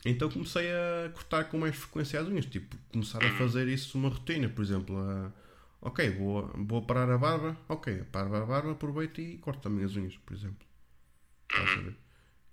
então 0.05 0.31
comecei 0.31 0.71
a 0.71 1.11
cortar 1.13 1.45
com 1.45 1.59
mais 1.59 1.77
frequência 1.77 2.21
as 2.21 2.29
unhas, 2.29 2.47
tipo, 2.47 2.77
começar 2.93 3.19
a 3.25 3.31
fazer 3.31 3.69
isso 3.69 3.99
uma 3.99 4.09
rotina, 4.09 4.49
por 4.49 4.63
exemplo, 4.65 4.97
a, 4.99 5.33
ok, 5.81 6.11
vou, 6.11 6.51
vou 6.55 6.83
parar 6.83 7.11
a 7.11 7.19
barba, 7.19 7.57
ok, 7.69 8.05
paro 8.13 8.35
a 8.35 8.47
barba, 8.47 8.73
aproveito 8.73 9.21
e 9.21 9.39
corto 9.39 9.63
também 9.63 9.85
as 9.85 9.97
unhas, 9.97 10.17
por 10.19 10.35
exemplo. 10.35 10.67
Estás 11.51 11.71
a 11.71 11.83
ver? 11.83 11.97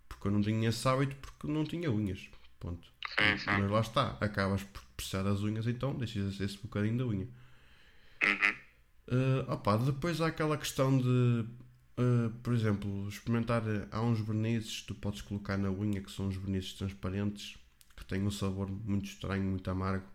Porque 0.07 0.27
eu 0.27 0.31
não 0.31 0.41
tinha 0.41 0.69
esse 0.69 0.87
hábito 0.87 1.15
porque 1.17 1.47
não 1.47 1.63
tinha 1.63 1.91
unhas, 1.91 2.29
ponto. 2.59 2.87
Sim, 3.17 3.37
sim. 3.37 3.51
Mas 3.51 3.71
lá 3.71 3.79
está, 3.81 4.17
acabas 4.21 4.63
por 4.63 4.81
precisar 4.95 5.23
das 5.23 5.41
unhas, 5.41 5.67
então 5.67 5.95
deixas 5.95 6.39
esse 6.39 6.57
bocadinho 6.57 6.97
da 6.97 7.05
unha. 7.05 7.27
Uhum. 8.23 8.55
Uh, 9.05 9.51
opa, 9.51 9.77
depois 9.77 10.21
há 10.21 10.27
aquela 10.27 10.57
questão 10.57 10.97
de, 10.97 11.45
uh, 11.97 12.29
por 12.41 12.53
exemplo, 12.53 13.07
experimentar. 13.09 13.63
Há 13.91 14.01
uns 14.01 14.19
vernizes 14.19 14.81
que 14.81 14.87
tu 14.87 14.95
podes 14.95 15.21
colocar 15.21 15.57
na 15.57 15.69
unha 15.69 16.01
que 16.01 16.11
são 16.11 16.27
uns 16.27 16.37
vernizes 16.37 16.73
transparentes 16.73 17.57
que 17.95 18.05
têm 18.05 18.23
um 18.23 18.31
sabor 18.31 18.69
muito 18.69 19.05
estranho, 19.05 19.43
muito 19.43 19.69
amargo. 19.69 20.07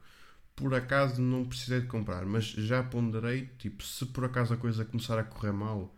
Por 0.58 0.74
acaso 0.74 1.22
não 1.22 1.44
precisei 1.44 1.80
de 1.80 1.86
comprar, 1.86 2.26
mas 2.26 2.46
já 2.46 2.82
ponderei. 2.82 3.46
Tipo, 3.58 3.80
se 3.84 4.04
por 4.06 4.24
acaso 4.24 4.52
a 4.54 4.56
coisa 4.56 4.84
começar 4.84 5.16
a 5.16 5.22
correr 5.22 5.52
mal, 5.52 5.94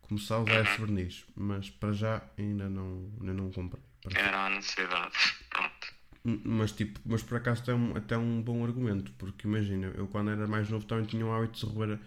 começar 0.00 0.36
a 0.36 0.40
usar 0.40 0.62
esse 0.62 0.80
verniz. 0.80 1.26
Mas 1.36 1.68
para 1.68 1.92
já 1.92 2.22
ainda 2.38 2.70
não, 2.70 3.12
ainda 3.20 3.34
não 3.34 3.50
comprei. 3.52 3.82
Era 4.14 4.46
a 4.46 4.48
necessidade. 4.48 5.12
Pronto. 5.50 5.94
Mas 6.24 6.72
tipo, 6.72 6.98
mas 7.04 7.22
por 7.22 7.36
acaso 7.36 7.62
tem 7.62 7.74
um, 7.74 7.94
até 7.94 8.16
um 8.16 8.40
bom 8.40 8.64
argumento, 8.64 9.12
porque 9.12 9.46
imagina, 9.46 9.92
eu 9.94 10.06
quando 10.06 10.30
era 10.30 10.46
mais 10.46 10.70
novo 10.70 10.86
também 10.86 11.04
tinha 11.04 11.24
o 11.24 11.32
hábito 11.32 11.66
de 11.66 11.72
roer 11.74 11.98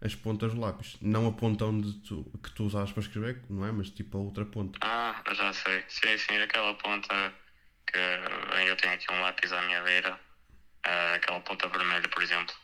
as 0.00 0.14
pontas 0.14 0.54
do 0.54 0.60
lápis. 0.60 0.96
Não 1.00 1.26
a 1.26 1.32
ponta 1.32 1.64
onde 1.64 1.92
tu, 2.00 2.24
que 2.42 2.52
tu 2.52 2.64
usavas 2.64 2.92
para 2.92 3.02
escrever, 3.02 3.42
não 3.50 3.66
é? 3.66 3.72
Mas 3.72 3.90
tipo 3.90 4.16
a 4.18 4.20
outra 4.20 4.44
ponta. 4.44 4.78
Ah, 4.82 5.20
já 5.32 5.52
sei. 5.52 5.84
Sim, 5.88 6.16
sim, 6.16 6.36
aquela 6.36 6.74
ponta 6.74 7.32
que 7.86 7.98
eu 7.98 8.76
tenho 8.76 8.94
aqui 8.94 9.12
um 9.12 9.20
lápis 9.20 9.52
à 9.52 9.60
minha 9.62 9.82
beira. 9.82 10.29
Ah, 10.84 11.14
aquela 11.14 11.40
ponta 11.40 11.68
vermelha, 11.68 12.08
por 12.08 12.22
exemplo. 12.22 12.54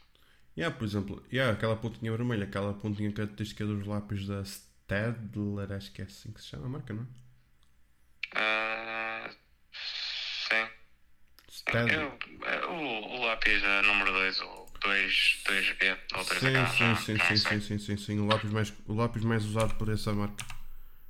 Yeah, 0.56 0.75
por 0.75 0.85
exemplo, 0.85 1.26
yeah, 1.30 1.52
aquela 1.52 1.76
pontinha 1.76 2.11
vermelha, 2.12 2.44
aquela 2.44 2.73
pontinha 2.73 3.12
característica 3.12 3.64
dos 3.66 3.87
lápis 3.87 4.26
da 4.26 4.42
Stadler, 4.42 5.73
acho 5.73 5.92
que 5.92 6.00
é 6.00 6.06
assim 6.06 6.32
que 6.32 6.40
se 6.40 6.49
chama 6.49 6.66
a 6.66 6.68
marca, 6.70 6.94
não 6.94 7.02
é? 7.02 7.06
Ah, 8.35 9.30
sim. 9.73 10.66
Eh, 11.66 12.66
o, 12.68 13.25
lápis 13.25 13.62
ah, 13.64 13.82
número 13.82 14.12
2, 14.12 14.40
o 14.40 14.66
2, 14.80 15.42
2B, 15.44 15.99
ou 16.14 16.25
2H, 16.25 16.68
Sim, 16.68 16.96
sim, 16.96 17.18
sim, 17.18 17.18
sim, 17.18 17.37
sim, 17.37 17.61
sim, 17.61 17.78
sim, 17.78 17.96
sim. 17.96 18.20
O 18.20 18.26
lápis 18.26 18.50
mais, 18.50 18.73
o 18.87 18.94
lápis 18.94 19.25
mais 19.25 19.44
usado 19.44 19.75
por 19.75 19.88
essa 19.90 20.12
marca. 20.12 20.44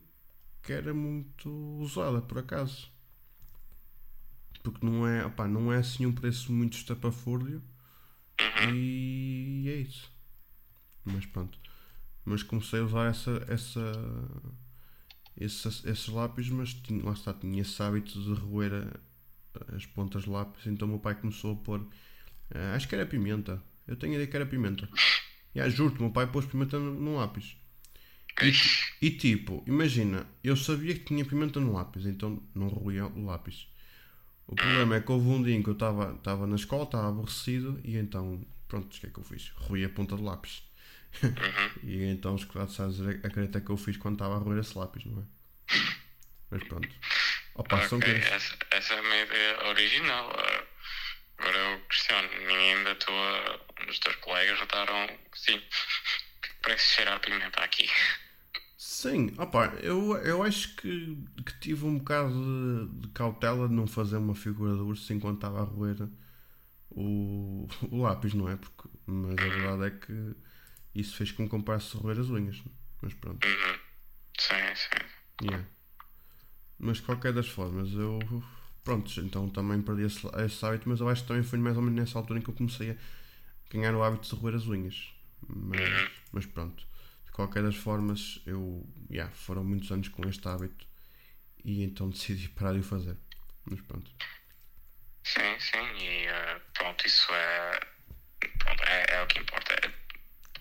que 0.64 0.74
era 0.74 0.94
muito 0.94 1.50
usada 1.80 2.22
por 2.22 2.38
acaso. 2.40 2.92
Porque 4.64 4.86
não 4.86 5.08
é, 5.08 5.26
opá, 5.26 5.48
não 5.48 5.72
é 5.74 5.78
assim 5.78 6.06
um 6.06 6.14
preço 6.14 6.52
muito 6.52 6.78
estapafúrdio. 6.78 7.62
E 8.74 9.66
é 9.70 9.76
isso. 9.78 10.12
Mas 11.06 11.26
pronto. 11.26 11.60
Mas 12.26 12.44
comecei 12.44 12.80
a 12.82 12.84
usar 12.86 13.06
essa, 13.10 13.46
essa, 13.50 13.82
esses, 15.38 15.84
esses 15.86 16.08
lápis, 16.10 16.50
mas 16.50 16.74
tinha, 16.74 17.04
lá 17.04 17.14
está, 17.14 17.34
tinha 17.34 17.62
esse 17.62 17.82
hábito 17.82 18.20
de 18.22 18.34
roer 18.34 18.74
a- 18.74 19.76
as 19.76 19.86
pontas 19.86 20.24
de 20.24 20.30
lápis, 20.30 20.68
então 20.68 20.88
o 20.88 20.92
meu 20.92 21.00
pai 21.00 21.16
começou 21.16 21.54
a 21.54 21.56
pôr, 21.58 21.88
ah, 22.54 22.76
acho 22.76 22.88
que 22.88 22.96
era 22.96 23.06
pimenta, 23.06 23.62
eu 23.88 23.96
tenho 23.96 24.14
a 24.14 24.16
ideia 24.16 24.28
que 24.30 24.36
era 24.36 24.46
pimenta. 24.46 24.90
E 25.56 25.62
ah, 25.62 25.70
juro-te, 25.70 26.00
o 26.00 26.04
meu 26.04 26.12
pai 26.14 26.28
pôs 26.32 26.46
pimenta 26.46 26.80
no, 26.80 26.94
no 27.00 27.18
lápis. 27.18 27.58
E, 28.42 28.52
e 29.08 29.12
tipo, 29.12 29.64
imagina, 29.68 30.28
eu 30.44 30.56
sabia 30.58 30.94
que 30.96 31.06
tinha 31.06 31.26
pimenta 31.26 31.60
no 31.60 31.74
lápis, 31.74 32.06
então 32.06 32.42
não 32.56 32.68
roía 32.70 33.08
o 33.08 33.26
lápis. 33.26 33.68
O 34.52 34.56
problema 34.56 34.96
é 34.96 35.02
que 35.02 35.12
houve 35.12 35.28
um 35.30 35.44
dia 35.44 35.56
em 35.56 35.62
que 35.64 35.70
eu 35.70 35.74
estava 35.74 36.48
na 36.48 36.56
escola, 36.56 36.84
estava 36.84 37.10
aborrecido, 37.10 37.80
e 37.84 37.98
então, 37.98 38.44
pronto, 38.68 38.96
o 38.96 39.00
que 39.00 39.06
é 39.08 39.10
que 39.10 39.20
eu 39.20 39.24
fiz? 39.24 39.50
Roí 39.56 39.86
a 39.86 39.90
ponta 39.90 40.16
do 40.16 40.24
lápis. 40.24 40.64
e 41.84 42.04
então, 42.04 42.36
escutado, 42.36 42.72
sabes 42.72 43.00
a 43.02 43.30
careta 43.30 43.62
que 43.62 43.70
eu 43.70 43.78
fiz 43.78 43.98
quando 43.98 44.16
estava 44.16 44.36
a 44.36 44.40
roer 44.40 44.60
esse 44.60 44.78
lápis, 44.78 45.06
não 45.06 45.22
é? 45.22 45.26
Mas 46.52 46.64
pronto. 46.64 46.96
Opa, 47.56 47.82
são 47.82 48.00
Ok, 48.00 48.12
coisas. 48.12 48.32
essa, 48.32 48.58
essa 48.72 48.94
é 48.96 49.00
a 49.00 49.02
minha 49.04 49.22
ideia 49.24 49.68
original. 49.68 50.32
ah, 50.38 50.64
agora 51.38 51.58
eu 51.58 51.80
questiono, 51.88 52.28
ninguém 52.48 52.84
da 52.84 52.96
tua, 52.96 53.66
dos 53.86 54.00
teus 54.00 54.16
colegas 54.18 54.60
notaram, 54.60 55.08
sim, 55.36 55.62
parece 56.64 56.86
cheirar 56.96 57.16
a 57.18 57.20
pimenta 57.20 57.62
aqui. 57.64 57.90
Sim, 58.82 59.34
opa, 59.38 59.66
eu, 59.84 60.16
eu 60.20 60.42
acho 60.42 60.74
que, 60.78 61.18
que 61.46 61.60
tive 61.60 61.86
um 61.86 61.98
bocado 61.98 62.34
de, 62.88 63.02
de 63.02 63.08
cautela 63.10 63.68
de 63.68 63.74
não 63.74 63.86
fazer 63.86 64.16
uma 64.16 64.34
figura 64.34 64.74
de 64.74 64.80
urso 64.82 65.12
enquanto 65.12 65.36
estava 65.36 65.60
a 65.60 65.64
roer 65.66 66.08
o, 66.92 67.68
o 67.92 68.02
lápis, 68.02 68.34
não 68.34 68.50
é? 68.50 68.56
Porque, 68.58 68.90
mas 69.06 69.38
a 69.38 69.50
verdade 69.50 69.86
é 69.86 69.92
que 69.92 70.36
isso 70.96 71.18
fez 71.18 71.32
com 71.32 71.38
que 71.38 71.44
me 71.44 71.50
comparasse 71.50 71.98
a 71.98 72.00
roer 72.00 72.20
as 72.20 72.30
unhas. 72.30 72.64
Mas 73.02 73.14
pronto, 73.16 73.46
Uhum. 73.46 73.80
Sim, 74.40 74.76
sim. 74.76 75.46
yeah. 75.46 75.66
Mas 76.78 76.98
de 76.98 77.04
qualquer 77.04 77.34
das 77.34 77.48
formas, 77.48 77.92
eu. 77.94 78.20
Pronto, 78.84 79.12
então 79.22 79.50
também 79.50 79.82
perdi 79.82 80.04
esse, 80.04 80.26
esse 80.46 80.66
hábito, 80.66 80.88
mas 80.90 81.00
eu 81.02 81.10
acho 81.10 81.22
que 81.24 81.28
também 81.28 81.44
foi 81.44 81.60
mais 81.60 81.76
ou 81.76 81.84
menos 81.84 82.00
nessa 82.00 82.18
altura 82.18 82.40
em 82.40 82.42
que 82.42 82.50
eu 82.50 82.54
comecei 82.56 82.92
a 82.92 82.96
ganhar 83.70 83.94
o 83.94 84.04
hábito 84.04 84.28
de 84.34 84.42
roer 84.42 84.56
as 84.56 84.66
unhas. 84.68 85.14
Mas, 85.48 86.10
mas 86.32 86.46
pronto, 86.46 86.86
qualquer 87.40 87.64
das 87.64 87.78
formas, 87.78 88.42
eu. 88.46 88.86
Yeah, 89.10 89.34
foram 89.34 89.64
muitos 89.64 89.90
anos 89.92 90.10
com 90.10 90.28
este 90.28 90.46
hábito 90.46 90.86
e 91.64 91.84
então 91.84 92.10
decidi 92.10 92.50
parar 92.50 92.74
de 92.74 92.80
o 92.80 92.84
fazer. 92.84 93.16
Mas 93.66 93.80
pronto. 93.82 94.12
Sim, 95.24 95.58
sim, 95.60 95.98
e 95.98 96.28
ah, 96.28 96.60
pronto, 96.74 97.08
isso 97.08 97.32
é, 97.32 97.80
pronto, 98.60 98.84
é, 98.84 99.06
é 99.16 99.22
o 99.22 99.28
que 99.28 99.40
importa. 99.40 99.74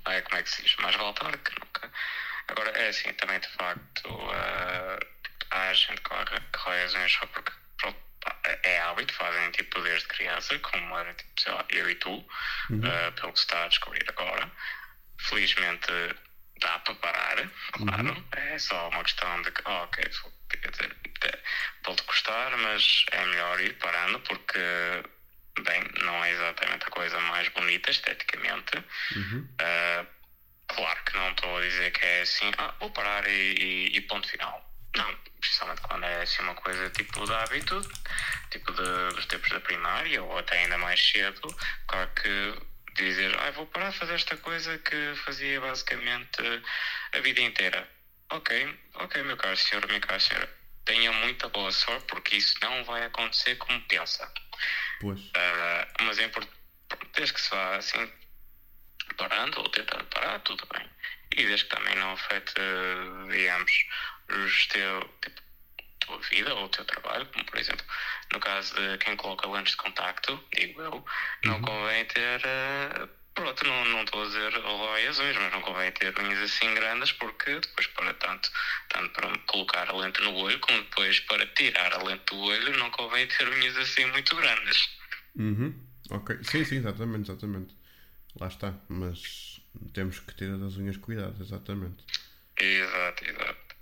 É, 0.07 0.17
é 0.19 0.21
como 0.23 0.37
é 0.37 0.43
que 0.45 0.51
se 0.51 0.63
diz, 0.63 0.77
mais 0.77 0.95
vale 0.95 1.15
tarde 1.15 1.39
que 1.39 1.59
nunca. 1.59 1.93
Agora, 2.47 2.71
é 2.71 2.89
assim, 2.89 3.13
também 3.15 3.41
de 3.41 3.49
facto, 3.49 4.09
ah, 4.33 4.99
há 5.51 5.75
gente 5.75 5.97
que 5.97 6.09
corre, 6.09 6.41
rói 6.57 6.83
as 6.85 6.95
unhas 6.95 7.13
só 7.13 7.27
porque 7.27 7.53
pronto, 7.79 7.99
é 8.45 8.61
é 8.63 8.81
hábito, 8.83 9.13
fazem 9.15 9.51
tipo 9.51 9.81
desde 9.83 10.07
criança, 10.07 10.57
como 10.61 10.97
era 10.97 11.13
tipo, 11.15 11.41
sei 11.41 11.53
lá, 11.53 11.67
eu 11.71 11.91
e 11.91 11.95
tu, 11.97 12.25
ah, 12.85 13.13
pelo 13.13 13.33
que 13.33 13.39
se 13.41 13.47
está 13.47 13.65
a 13.65 13.69
descobrir 13.69 14.05
agora. 14.09 14.51
Felizmente 15.21 15.91
dá 16.61 16.79
para 16.81 16.95
parar, 16.97 17.50
claro. 17.73 18.25
É 18.33 18.59
só 18.59 18.88
uma 18.88 19.03
questão 19.05 19.43
de 19.43 19.50
que, 19.53 19.62
oh, 19.67 19.83
ok, 19.85 20.05
quer 20.50 20.71
dizer, 20.71 20.97
pode 21.83 22.03
custar, 22.03 22.57
mas 22.59 23.05
é 23.12 23.25
melhor 23.27 23.61
ir 23.61 23.75
parando 23.79 24.21
porque, 24.21 24.59
bem, 25.62 25.83
não 26.03 26.25
é 26.25 26.31
exatamente 26.33 26.85
a 26.87 26.91
coisa 26.91 27.19
mais 27.21 27.49
bonita 27.50 27.91
esteticamente. 27.91 28.77
Uhum. 29.17 29.49
Ah, 29.61 30.07
claro 30.69 31.05
que 31.05 31.17
não 31.17 31.31
estou 31.31 31.57
a 31.59 31.61
dizer 31.62 31.91
que 31.93 32.05
é 32.05 32.21
assim, 32.23 32.50
ah, 32.59 32.75
vou 32.81 32.91
parar 32.91 33.27
e, 33.29 33.31
e- 33.55 33.97
e 33.97 34.00
ponto 34.03 34.29
final. 34.29 34.65
Não, 34.97 35.15
principalmente 35.41 35.81
quando 35.83 36.05
é 36.05 36.23
assim 36.23 36.43
uma 36.43 36.55
coisa 36.55 36.91
tipo 36.91 37.25
de 37.27 37.33
hábito, 37.35 37.81
tipo 38.50 38.73
de, 38.73 39.15
dos 39.15 39.27
tempos 39.27 39.50
da 39.50 39.61
primária 39.61 40.23
ou 40.23 40.38
até 40.38 40.59
ainda 40.59 40.79
mais 40.79 41.00
cedo, 41.11 41.49
claro 41.87 42.11
que 42.15 42.55
dizer, 43.05 43.35
ah, 43.40 43.50
vou 43.52 43.67
parar 43.67 43.90
de 43.90 43.99
fazer 43.99 44.14
esta 44.14 44.37
coisa 44.38 44.78
que 44.78 45.14
fazia 45.25 45.61
basicamente 45.61 46.43
a 47.12 47.21
vida 47.21 47.40
inteira. 47.40 47.88
Ok, 48.31 48.78
ok, 48.95 49.23
meu 49.23 49.37
caro 49.37 49.57
senhor, 49.57 49.87
minha 49.87 50.00
cara 50.00 50.21
senhora, 50.21 50.49
tenha 50.85 51.11
muita 51.12 51.49
boa 51.49 51.73
sorte 51.73 52.07
porque 52.07 52.37
isso 52.37 52.55
não 52.62 52.85
vai 52.85 53.05
acontecer 53.05 53.57
como 53.57 53.81
pensa. 53.88 54.31
Pois. 55.00 55.21
Ah, 55.35 55.88
mas 56.02 56.19
é 56.19 56.25
importante, 56.25 56.55
desde 57.14 57.35
que 57.35 57.40
se 57.40 57.50
vá 57.50 57.76
assim 57.76 58.12
parando 59.17 59.61
ou 59.61 59.69
tentando 59.71 60.05
parar, 60.07 60.38
tudo 60.40 60.67
bem. 60.73 60.88
e 61.37 61.45
desde 61.47 61.67
que 61.67 61.76
também 61.76 61.95
não 61.97 62.12
afete, 62.12 62.55
digamos, 63.31 63.73
os 64.28 64.67
teu, 64.69 65.00
tipo, 65.23 65.40
tua 66.09 66.19
vida 66.31 66.55
ou 66.55 66.65
o 66.67 66.69
teu 66.71 66.85
trabalho, 66.85 67.27
como 67.33 67.45
por 67.47 67.59
exemplo, 67.59 67.85
no 68.33 68.41
caso 68.41 68.75
de 68.75 68.99
quem 68.99 69.17
coloca 69.17 69.49
lentes 69.49 69.73
de 69.73 69.77
contacto, 69.79 70.43
digo 70.55 70.81
eu, 70.83 71.05
não 71.45 71.57
Uhum. 71.57 71.62
convém 71.62 72.05
ter. 72.07 72.41
eh, 72.45 73.09
Pronto, 73.35 73.65
não 73.65 73.85
não 73.85 74.03
estou 74.03 74.23
a 74.23 74.27
dizer 74.27 74.53
rói 74.59 75.07
as 75.07 75.19
unhas, 75.21 75.37
mas 75.37 75.53
não 75.53 75.62
convém 75.62 75.93
ter 75.93 76.12
unhas 76.19 76.41
assim 76.41 76.75
grandes 76.75 77.12
porque 77.12 77.61
depois 77.61 77.87
para 77.88 78.12
tanto, 78.15 78.50
tanto 78.88 79.11
para 79.12 79.38
colocar 79.47 79.88
a 79.88 79.93
lente 79.97 80.21
no 80.23 80.35
olho 80.35 80.59
como 80.61 80.83
depois 80.83 81.21
para 81.21 81.47
tirar 81.47 81.93
a 81.95 82.03
lente 82.03 82.25
do 82.27 82.37
olho 82.41 82.77
não 82.79 82.91
convém 82.91 83.29
ter 83.29 83.49
unhas 83.49 83.77
assim 83.77 84.07
muito 84.07 84.35
grandes. 84.37 84.88
Uhum. 85.37 85.73
Ok. 86.11 86.43
Sim, 86.45 86.65
sim, 86.65 86.77
exatamente, 86.79 87.31
exatamente. 87.31 87.77
Lá 88.41 88.49
está. 88.49 88.75
Mas 88.88 89.61
temos 89.95 90.21
que 90.21 90.35
ter 90.35 90.57
das 90.59 90.77
unhas 90.77 90.97
cuidado, 90.97 91.41
exatamente. 91.43 92.05
Exato, 92.59 93.25
exato. 93.25 93.77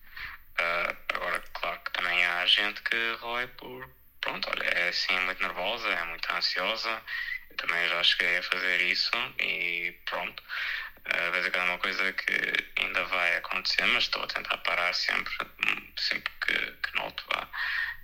Ah, 0.58 0.96
agora, 1.14 1.42
claro 1.54 1.80
que 1.84 1.92
também 1.92 2.24
há 2.26 2.45
gente 2.56 2.82
que 2.82 3.12
rói 3.20 3.46
por. 3.48 3.88
Pronto, 4.20 4.48
olha, 4.50 4.64
é 4.64 4.88
assim 4.88 5.18
muito 5.20 5.42
nervosa, 5.42 5.88
é 5.88 6.04
muito 6.04 6.32
ansiosa. 6.32 7.02
Eu 7.50 7.56
também 7.56 7.88
já 7.88 8.02
cheguei 8.02 8.38
a 8.38 8.42
fazer 8.42 8.80
isso 8.82 9.10
e 9.40 9.92
pronto. 10.06 10.42
Ah, 11.04 11.26
De 11.26 11.30
vez 11.30 11.46
em 11.46 11.50
quando 11.50 11.66
é 11.68 11.70
uma 11.70 11.78
coisa 11.78 12.12
que 12.12 12.82
ainda 12.82 13.04
vai 13.04 13.36
acontecer, 13.36 13.86
mas 13.86 14.04
estou 14.04 14.22
a 14.22 14.26
tentar 14.26 14.58
parar 14.58 14.92
sempre, 14.94 15.32
sempre 15.98 16.32
que, 16.44 16.54
que 16.54 16.96
noto. 16.96 17.24
Vá. 17.32 17.48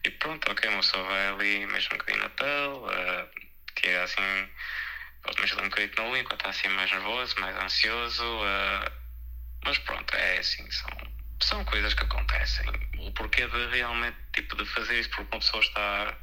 E 0.05 0.11
pronto, 0.11 0.51
ok, 0.51 0.69
uma 0.71 0.81
pessoa 0.81 1.05
vai 1.05 1.29
ali, 1.29 1.67
mexe 1.67 1.89
um 1.93 1.99
bocadinho 1.99 2.23
na 2.23 2.31
pele, 2.31 2.79
ah, 2.95 3.29
tira 3.77 4.05
assim, 4.05 4.51
pode 5.23 5.41
mexer 5.41 5.61
um 5.61 5.69
bocadinho 5.69 6.11
na 6.13 6.19
enquanto 6.19 6.41
está 6.41 6.51
assim 6.51 6.69
mais 6.69 6.91
nervoso, 6.91 7.41
mais 7.41 7.57
ansioso. 7.57 8.25
ah, 8.45 8.93
mas 9.65 9.79
pronto, 9.79 10.15
é 10.17 10.39
assim, 10.39 10.69
são, 10.71 10.91
são 11.45 11.65
coisas 11.65 11.95
que 11.95 12.05
acontecem. 12.05 12.67
O 12.99 13.13
porquê 13.13 13.47
de 13.47 13.67
realmente 13.69 14.17
tipo, 14.35 14.57
de 14.57 14.65
fazer 14.67 15.01
isso 15.01 15.11
porque 15.11 15.35
uma 15.35 15.41
pessoa 15.41 15.63
está. 15.63 16.19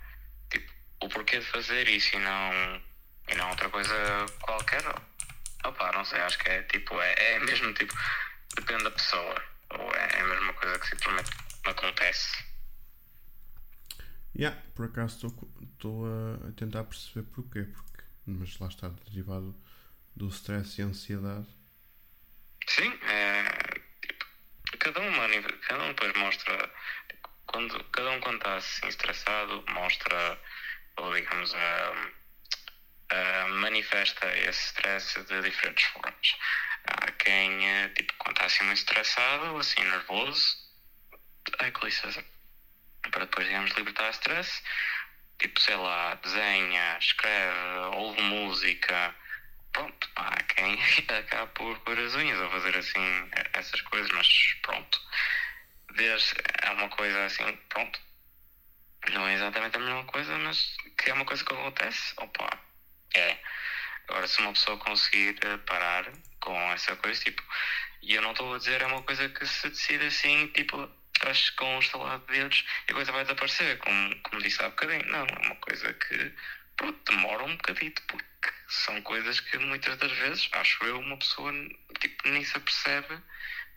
Tipo, 0.50 0.72
o 1.02 1.10
porquê 1.10 1.40
de 1.40 1.46
fazer 1.46 1.88
isso 1.88 2.16
e 2.16 2.20
não, 2.20 2.82
e 3.30 3.36
não 3.36 3.50
outra 3.50 3.70
coisa 3.70 3.94
qualquer. 4.42 4.84
Opa, 5.66 5.92
não 5.92 6.06
sei, 6.06 6.20
acho 6.22 6.40
que 6.40 6.50
é 6.50 6.64
tipo, 6.64 7.00
é, 7.02 7.34
é 7.36 7.40
mesmo 7.40 7.74
tipo, 7.74 7.94
depende 8.56 8.84
da 8.84 8.92
pessoa. 8.92 9.44
Ou 9.72 9.96
é, 9.96 10.10
é 10.18 10.22
a 10.22 10.26
mesma 10.26 10.54
coisa 10.54 10.80
que 10.80 10.88
simplesmente 10.88 11.32
acontece. 11.66 12.50
Yeah, 14.36 14.58
por 14.76 14.86
acaso 14.86 15.28
estou 15.74 16.06
a, 16.06 16.52
tentar 16.54 16.84
perceber 16.86 17.28
porquê, 17.28 17.64
porque, 17.64 18.04
mas 18.26 18.58
lá 18.60 18.68
está 18.68 18.88
derivado 18.88 19.56
do 20.16 20.28
stress 20.30 20.80
e 20.80 20.84
ansiedade. 20.84 21.48
Sim, 22.68 22.94
é, 23.04 23.59
cada 24.80 25.00
um, 25.02 25.12
mani- 25.12 25.42
cada 25.42 25.84
um 25.84 25.88
depois 25.90 26.14
mostra, 26.14 26.72
quando, 27.48 27.84
cada 27.86 28.10
um 28.12 28.20
quando 28.20 28.38
está 28.38 28.56
assim 28.56 28.88
estressado 28.88 29.64
mostra, 29.70 30.40
ou 30.98 31.14
digamos, 31.14 31.54
ah, 31.54 32.12
ah, 33.12 33.48
manifesta 33.50 34.28
esse 34.38 34.66
stress 34.68 35.24
de 35.26 35.42
diferentes 35.42 35.86
formas. 35.86 36.36
Há 36.86 37.12
quem, 37.12 37.68
eh, 37.70 37.90
tipo, 37.90 38.14
quando 38.18 38.36
está 38.38 38.46
assim 38.46 38.64
muito 38.66 38.78
estressado, 38.78 39.58
assim 39.58 39.82
nervoso, 39.84 40.58
com 41.74 41.86
licença, 41.86 42.24
para 43.12 43.26
depois, 43.26 43.48
digamos, 43.48 43.72
libertar 43.72 44.10
stress, 44.12 44.62
tipo, 45.40 45.60
sei 45.60 45.76
lá, 45.76 46.16
desenha, 46.16 46.98
escreve, 47.00 47.80
ouve 47.96 48.22
música, 48.22 49.16
pronto, 49.72 50.10
pá, 50.16 50.32
quem 50.56 50.78
acaba 51.20 51.48
por 51.48 51.80
pôr 51.80 52.00
as 52.00 52.16
unhas 52.16 52.40
ou 52.40 52.50
fazer 52.50 52.78
assim 52.78 53.30
essas 53.54 53.82
coisas, 53.82 54.12
mas 54.12 54.28
pronto. 54.62 55.02
Desde, 55.96 56.34
é 56.64 56.70
uma 56.72 56.90
coisa 56.90 57.26
assim, 57.26 57.58
pronto. 57.70 58.00
Não 59.12 59.28
é 59.28 59.34
exatamente 59.34 59.78
a 59.78 59.80
mesma 59.80 60.04
coisa, 60.06 60.38
mas 60.38 60.76
que 60.98 61.10
é 61.10 61.14
uma 61.14 61.26
coisa 61.26 61.44
que 61.44 61.54
acontece, 61.54 62.14
opa, 62.18 62.50
é. 63.16 63.38
Agora, 64.08 64.28
se 64.28 64.40
uma 64.42 64.54
pessoa 64.54 64.78
conseguir 64.78 65.36
eh, 65.42 65.58
parar 65.60 66.12
com 66.40 66.56
essa 66.72 66.96
coisa, 66.96 67.20
tipo, 67.22 67.44
e 68.02 68.16
eu 68.16 68.22
não 68.22 68.32
estou 68.32 68.54
a 68.56 68.58
dizer 68.58 68.82
é 68.82 68.86
uma 68.86 69.04
coisa 69.04 69.30
que 69.30 69.46
se 69.46 69.70
decide 69.70 70.06
assim, 70.08 70.48
tipo, 70.48 70.90
acho 71.26 71.56
com 71.56 71.76
um 71.76 71.80
estalar 71.80 72.20
de 72.20 72.26
dedos 72.28 72.64
e 72.88 72.92
a 72.92 72.96
coisa 72.96 73.12
vai 73.12 73.24
desaparecer, 73.24 73.78
como, 73.80 74.20
como 74.22 74.42
disse 74.42 74.62
há 74.64 74.70
bocadinho. 74.70 75.06
Não, 75.08 75.26
é 75.26 75.46
uma 75.46 75.56
coisa 75.58 75.94
que, 75.94 76.34
pronto, 76.78 77.00
demora 77.12 77.44
um 77.44 77.56
bocadito, 77.56 78.02
porque 78.08 78.29
são 78.68 79.02
coisas 79.02 79.40
que 79.40 79.58
muitas 79.58 79.98
das 79.98 80.12
vezes, 80.12 80.50
acho 80.54 80.84
eu, 80.84 81.00
uma 81.00 81.18
pessoa 81.18 81.52
tipo, 82.00 82.30
nem 82.30 82.44
se 82.44 82.56
apercebe 82.56 83.18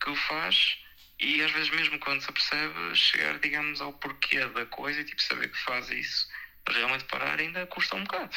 que 0.01 0.11
o 0.11 0.17
faz 0.17 0.79
e 1.19 1.43
às 1.43 1.53
vezes 1.53 1.71
mesmo 1.71 1.99
quando 2.01 2.21
se 2.21 2.31
apercebe 2.31 2.95
chegar, 2.95 3.39
digamos, 3.39 3.81
ao 3.81 3.93
porquê 3.93 4.45
da 4.49 4.67
coisa 4.67 5.01
e 5.01 5.05
tipo, 5.05 5.23
saber 5.23 5.51
que 5.51 5.59
faz 5.59 5.91
isso, 5.91 6.29
realmente 6.69 7.05
parar 7.05 7.39
ainda 7.39 7.67
custa 7.67 7.97
um 7.97 8.05
bocado. 8.05 8.37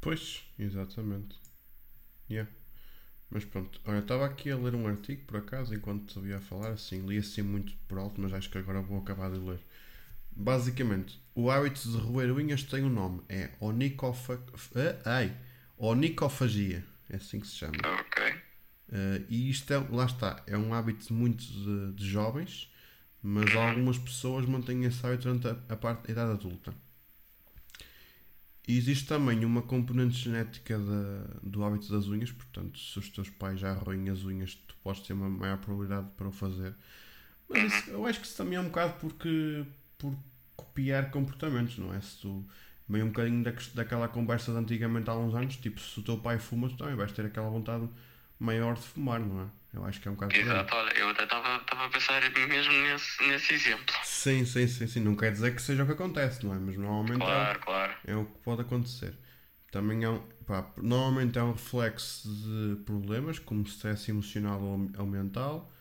Pois, 0.00 0.42
exatamente. 0.58 1.36
Yeah. 2.28 2.50
Mas 3.30 3.44
pronto, 3.44 3.80
olha, 3.84 3.98
estava 3.98 4.26
aqui 4.26 4.50
a 4.50 4.56
ler 4.56 4.74
um 4.74 4.86
artigo 4.86 5.24
por 5.26 5.38
acaso 5.38 5.74
enquanto 5.74 6.20
te 6.20 6.32
a 6.32 6.40
falar, 6.40 6.70
assim, 6.70 7.06
li 7.06 7.18
assim 7.18 7.42
muito 7.42 7.76
por 7.88 7.98
alto, 7.98 8.20
mas 8.20 8.32
acho 8.32 8.48
que 8.50 8.58
agora 8.58 8.80
vou 8.80 8.98
acabar 8.98 9.30
de 9.30 9.38
ler. 9.38 9.60
Basicamente, 10.36 11.20
o 11.34 11.50
hábito 11.50 11.88
de 11.88 11.96
roer 11.98 12.32
unhas 12.34 12.62
tem 12.62 12.82
um 12.84 12.88
nome, 12.90 13.22
é 13.28 13.50
onicofa... 13.60 14.40
ah, 14.74 15.16
ai, 15.16 15.36
onicofagia, 15.76 16.84
é 17.08 17.16
assim 17.16 17.40
que 17.40 17.46
se 17.46 17.54
chama. 17.56 17.76
Ok. 18.00 18.34
Uh, 18.88 19.24
e 19.28 19.48
isto 19.50 19.72
é, 19.72 19.78
lá 19.78 20.04
está, 20.04 20.42
é 20.46 20.56
um 20.58 20.74
hábito 20.74 21.12
muito 21.14 21.42
de, 21.44 21.92
de 21.92 22.06
jovens, 22.06 22.70
mas 23.22 23.54
algumas 23.54 23.96
pessoas 23.98 24.44
mantêm 24.44 24.84
esse 24.84 25.04
hábito 25.06 25.22
durante 25.24 25.48
a, 25.48 25.72
a 25.72 25.76
parte 25.76 26.06
da 26.06 26.12
idade 26.12 26.32
adulta. 26.32 26.74
E 28.66 28.78
existe 28.78 29.06
também 29.06 29.44
uma 29.44 29.60
componente 29.62 30.16
genética 30.16 30.78
da- 30.78 31.38
do 31.42 31.62
hábito 31.64 31.90
das 31.92 32.06
unhas, 32.06 32.32
portanto, 32.32 32.78
se 32.78 32.98
os 32.98 33.08
teus 33.10 33.28
pais 33.28 33.60
já 33.60 33.72
roem 33.74 34.08
as 34.08 34.24
unhas, 34.24 34.54
tu 34.54 34.74
podes 34.82 35.02
ter 35.02 35.12
uma 35.12 35.28
maior 35.28 35.58
probabilidade 35.58 36.08
para 36.16 36.28
o 36.28 36.32
fazer. 36.32 36.74
Mas 37.48 37.72
isso- 37.72 37.90
eu 37.90 38.06
acho 38.06 38.20
que 38.20 38.26
isso 38.26 38.36
também 38.36 38.56
é 38.56 38.60
um 38.60 38.64
bocado 38.68 38.94
porque 39.00 39.64
por 40.04 40.16
copiar 40.56 41.10
comportamentos, 41.10 41.78
não 41.78 41.94
é? 41.94 42.00
Se 42.00 42.20
tu 42.20 42.44
meio 42.88 43.06
um 43.06 43.08
bocadinho 43.08 43.42
da, 43.42 43.52
daquela 43.74 44.08
conversa 44.08 44.52
de 44.52 44.58
antigamente 44.58 45.08
há 45.08 45.14
uns 45.14 45.34
anos, 45.34 45.56
tipo, 45.56 45.80
se 45.80 45.98
o 45.98 46.02
teu 46.02 46.18
pai 46.18 46.38
fuma, 46.38 46.68
tu 46.68 46.76
também 46.76 46.94
vais 46.94 47.12
ter 47.12 47.24
aquela 47.24 47.48
vontade 47.48 47.88
maior 48.38 48.74
de 48.74 48.82
fumar, 48.82 49.20
não 49.20 49.42
é? 49.42 49.46
Eu 49.72 49.84
acho 49.84 50.00
que 50.00 50.06
é 50.06 50.10
um 50.10 50.14
bocado. 50.14 50.36
Exato, 50.36 50.74
olha, 50.74 50.92
eu 50.98 51.08
até 51.08 51.24
estava 51.24 51.56
a 51.56 51.88
pensar 51.88 52.22
mesmo 52.30 52.72
nesse, 52.72 53.26
nesse 53.26 53.54
exemplo. 53.54 53.94
Sim, 54.04 54.44
sim, 54.44 54.68
sim, 54.68 54.86
sim. 54.86 55.00
Não 55.00 55.16
quer 55.16 55.32
dizer 55.32 55.54
que 55.54 55.60
seja 55.62 55.82
o 55.82 55.86
que 55.86 55.92
acontece, 55.92 56.44
não 56.46 56.54
é? 56.54 56.58
Mas 56.58 56.76
normalmente 56.76 57.22
é, 57.22 57.26
Claro, 57.26 57.58
claro. 57.60 57.92
é 58.06 58.14
o 58.14 58.24
que 58.24 58.38
pode 58.38 58.60
acontecer. 58.60 59.18
Também 59.72 60.04
é 60.04 60.08
um, 60.08 60.20
pá, 60.46 60.70
normalmente 60.76 61.36
é 61.38 61.42
um 61.42 61.52
reflexo 61.52 62.28
de 62.28 62.76
problemas 62.84 63.40
como 63.40 63.64
stress 63.64 64.08
emocional 64.08 64.60
ou, 64.62 64.88
ou 64.96 65.06
mental. 65.06 65.72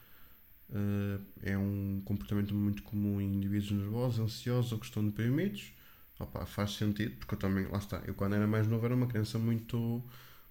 Eh, 0.74 1.52
é 1.54 1.58
um 1.58 2.02
comportamento 2.06 2.54
muito 2.56 2.84
comum 2.84 3.22
em 3.22 3.26
indivíduos 3.36 3.72
nervosos, 3.72 4.20
ansiosos 4.20 4.72
ou 4.72 4.80
que 4.80 4.86
estão 4.86 5.06
deprimidos. 5.06 5.72
Opa, 6.20 6.46
faz 6.46 6.72
sentido, 6.74 7.18
porque 7.18 7.36
eu 7.36 7.40
também, 7.40 7.68
lá 7.68 7.78
está, 7.80 8.02
eu 8.08 8.14
quando 8.16 8.36
era 8.36 8.48
mais 8.48 8.68
novo 8.68 8.86
era 8.86 8.96
uma 8.96 9.08
criança 9.08 9.38
muito, 9.40 10.04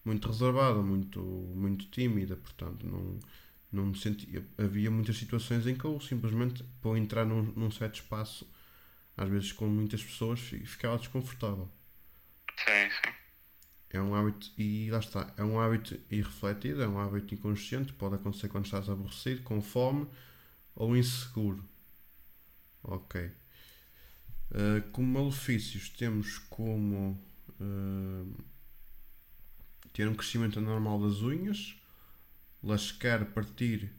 muito 0.04 0.28
reservada, 0.28 0.80
muito, 0.82 1.20
muito 1.22 1.86
tímida, 1.86 2.36
portanto 2.36 2.86
não, 2.86 3.18
não 3.72 3.86
me 3.86 3.98
sentia. 3.98 4.44
Havia 4.58 4.90
muitas 4.90 5.16
situações 5.16 5.66
em 5.66 5.74
que 5.76 5.84
eu 5.84 6.00
simplesmente, 6.00 6.64
para 6.82 6.98
entrar 6.98 7.24
num, 7.26 7.42
num 7.56 7.70
certo 7.70 7.96
espaço, 7.96 8.46
às 9.16 9.28
vezes 9.28 9.52
com 9.52 9.66
muitas 9.68 10.02
pessoas, 10.04 10.40
fi- 10.40 10.66
ficava 10.66 10.98
desconfortável. 10.98 11.68
Sim, 12.64 12.90
sim. 12.90 13.11
É 13.92 14.00
um 14.00 14.14
hábito, 14.14 14.50
e 14.56 14.90
lá 14.90 15.00
está, 15.00 15.30
é 15.36 15.44
um 15.44 15.60
hábito 15.60 16.00
irrefletido, 16.10 16.82
é 16.82 16.88
um 16.88 16.98
hábito 16.98 17.34
inconsciente, 17.34 17.92
pode 17.92 18.14
acontecer 18.14 18.48
quando 18.48 18.64
estás 18.64 18.88
aborrecido, 18.88 19.42
com 19.42 19.60
fome 19.60 20.08
ou 20.74 20.96
inseguro. 20.96 21.62
Ok. 22.82 23.30
Uh, 24.50 24.90
como 24.92 25.20
malefícios, 25.20 25.90
temos 25.90 26.38
como 26.38 27.22
uh, 27.60 28.44
ter 29.92 30.08
um 30.08 30.14
crescimento 30.14 30.58
anormal 30.58 30.98
das 30.98 31.20
unhas, 31.20 31.76
lascar, 32.62 33.26
partir 33.26 33.92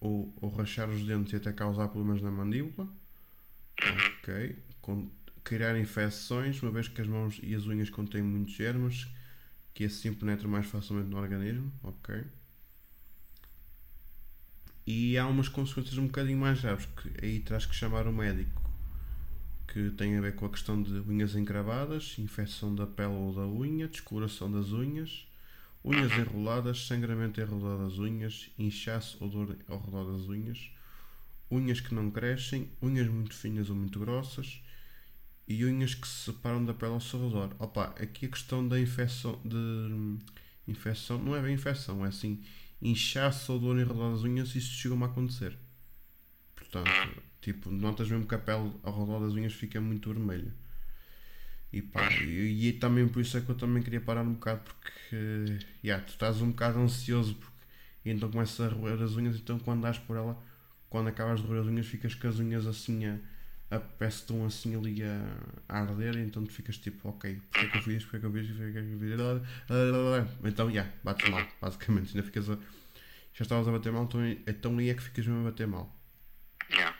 ou, 0.00 0.34
ou 0.40 0.50
rachar 0.50 0.90
os 0.90 1.04
dentes 1.06 1.32
e 1.32 1.36
até 1.36 1.52
causar 1.52 1.88
problemas 1.88 2.20
na 2.20 2.32
mandíbula. 2.32 2.88
Ok. 3.80 4.58
Com, 4.80 5.08
criar 5.44 5.78
infecções, 5.78 6.60
uma 6.60 6.72
vez 6.72 6.88
que 6.88 7.00
as 7.00 7.06
mãos 7.06 7.38
e 7.40 7.54
as 7.54 7.66
unhas 7.66 7.88
contêm 7.88 8.22
muitos 8.22 8.54
germes 8.54 9.06
que 9.76 9.84
assim 9.84 10.10
penetram 10.14 10.48
mais 10.48 10.64
facilmente 10.66 11.10
no 11.10 11.18
organismo. 11.18 11.70
Ok. 11.82 12.24
E 14.86 15.18
há 15.18 15.26
umas 15.26 15.50
consequências 15.50 15.98
um 15.98 16.06
bocadinho 16.06 16.38
mais 16.38 16.62
graves 16.62 16.86
que 16.86 17.12
aí 17.22 17.40
terás 17.40 17.66
que 17.66 17.74
chamar 17.74 18.06
o 18.06 18.12
médico 18.12 18.62
que 19.68 19.90
tem 19.90 20.16
a 20.16 20.20
ver 20.22 20.34
com 20.34 20.46
a 20.46 20.48
questão 20.48 20.82
de 20.82 20.92
unhas 21.00 21.36
encravadas, 21.36 22.14
infecção 22.18 22.74
da 22.74 22.86
pele 22.86 23.12
ou 23.12 23.34
da 23.34 23.46
unha, 23.46 23.86
descoloração 23.86 24.50
das 24.50 24.68
unhas, 24.68 25.26
unhas 25.84 26.10
enroladas, 26.12 26.86
sangramento 26.86 27.38
ao 27.42 27.46
redor 27.46 27.76
das 27.76 27.98
unhas, 27.98 28.48
inchaço 28.58 29.18
ou 29.20 29.28
dor 29.28 29.58
ao 29.68 29.78
redor 29.78 30.10
das 30.12 30.26
unhas, 30.26 30.70
unhas 31.50 31.80
que 31.80 31.94
não 31.94 32.10
crescem, 32.10 32.70
unhas 32.80 33.08
muito 33.08 33.34
finas 33.34 33.68
ou 33.68 33.76
muito 33.76 33.98
grossas 33.98 34.62
e 35.48 35.64
unhas 35.64 35.94
que 35.94 36.06
se 36.06 36.24
separam 36.32 36.64
da 36.64 36.74
pele 36.74 36.92
ao 36.92 37.00
seu 37.00 37.28
redor. 37.28 37.54
Opa, 37.58 37.94
aqui 38.00 38.26
a 38.26 38.28
questão 38.28 38.66
da 38.66 38.80
infecção, 38.80 39.40
de 39.44 40.18
infecção, 40.66 41.18
não 41.18 41.36
é 41.36 41.40
bem 41.40 41.54
infecção, 41.54 42.04
é 42.04 42.08
assim, 42.08 42.42
inchaço 42.82 43.52
ou 43.52 43.60
dor 43.60 43.76
em 43.76 43.84
redor 43.84 44.12
das 44.12 44.22
unhas, 44.22 44.54
isso 44.54 44.74
chegou-me 44.74 45.04
a 45.04 45.06
acontecer. 45.06 45.56
Portanto, 46.54 46.90
tipo, 47.40 47.70
notas 47.70 48.08
mesmo 48.08 48.26
que 48.26 48.34
a 48.34 48.38
pele 48.38 48.72
ao 48.82 48.98
redor 49.00 49.20
das 49.20 49.34
unhas 49.34 49.52
fica 49.52 49.80
muito 49.80 50.12
vermelha. 50.12 50.52
E, 51.72 51.82
pá, 51.82 52.10
e, 52.22 52.68
e 52.68 52.72
também 52.74 53.06
por 53.08 53.20
isso 53.20 53.36
é 53.36 53.40
que 53.40 53.50
eu 53.50 53.54
também 53.54 53.82
queria 53.82 54.00
parar 54.00 54.22
um 54.22 54.34
bocado 54.34 54.62
porque 54.62 55.58
yeah, 55.84 56.02
tu 56.04 56.10
estás 56.10 56.40
um 56.40 56.50
bocado 56.50 56.78
ansioso 56.78 57.34
porque, 57.34 57.52
então 58.04 58.30
começas 58.30 58.60
a 58.60 58.74
roer 58.74 59.02
as 59.02 59.16
unhas, 59.16 59.36
então 59.36 59.58
quando 59.58 59.82
dás 59.82 59.98
por 59.98 60.16
ela, 60.16 60.40
quando 60.88 61.08
acabas 61.08 61.40
de 61.40 61.46
roer 61.46 61.60
as 61.62 61.66
unhas, 61.66 61.86
ficas 61.86 62.14
com 62.14 62.28
as 62.28 62.38
unhas 62.38 62.66
assim 62.66 63.04
a, 63.04 63.18
a 63.70 63.80
peça 63.80 64.18
estão 64.18 64.44
assim 64.46 64.76
ali 64.76 65.02
a, 65.02 65.38
a 65.68 65.80
arder, 65.80 66.16
então 66.18 66.44
tu 66.44 66.52
ficas 66.52 66.78
tipo, 66.78 67.08
ok, 67.08 67.40
porque 67.50 67.66
é 67.66 67.68
que 67.68 67.78
eu 67.78 67.82
fiz, 67.82 68.04
porque 68.04 68.16
é 68.16 68.20
que 68.20 68.26
eu 68.26 68.32
fiz, 68.32 68.46
porque 68.48 68.62
é 68.64 68.72
que 68.72 68.78
eu 68.78 68.98
fiz, 68.98 70.44
então, 70.44 70.66
já, 70.66 70.72
yeah, 70.72 70.92
bates 71.02 71.28
mal, 71.28 71.46
basicamente, 71.60 72.10
ainda 72.10 72.22
ficas 72.22 72.48
a, 72.48 72.54
já 73.34 73.42
estavas 73.42 73.66
a 73.66 73.72
bater 73.72 73.92
mal, 73.92 74.04
então, 74.04 74.20
então 74.46 74.78
aí 74.78 74.90
é 74.90 74.94
que 74.94 75.02
ficas 75.02 75.26
mesmo 75.26 75.40
a 75.40 75.50
bater 75.50 75.66
mal. 75.66 75.94
Yeah. 76.70 76.96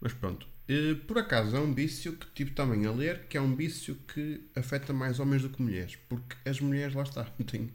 Mas 0.00 0.12
pronto, 0.14 0.46
eh, 0.68 0.94
por 1.06 1.18
acaso 1.18 1.56
é 1.56 1.60
um 1.60 1.74
vício 1.74 2.16
que 2.16 2.26
tive 2.28 2.52
também 2.52 2.86
a 2.86 2.92
ler, 2.92 3.26
que 3.26 3.36
é 3.36 3.40
um 3.40 3.54
vício 3.54 3.94
que 3.94 4.40
afeta 4.56 4.92
mais 4.92 5.20
homens 5.20 5.42
do 5.42 5.50
que 5.50 5.60
mulheres, 5.60 5.96
porque 6.08 6.36
as 6.48 6.60
mulheres, 6.60 6.94
lá 6.94 7.02
está, 7.02 7.24
têm, 7.46 7.70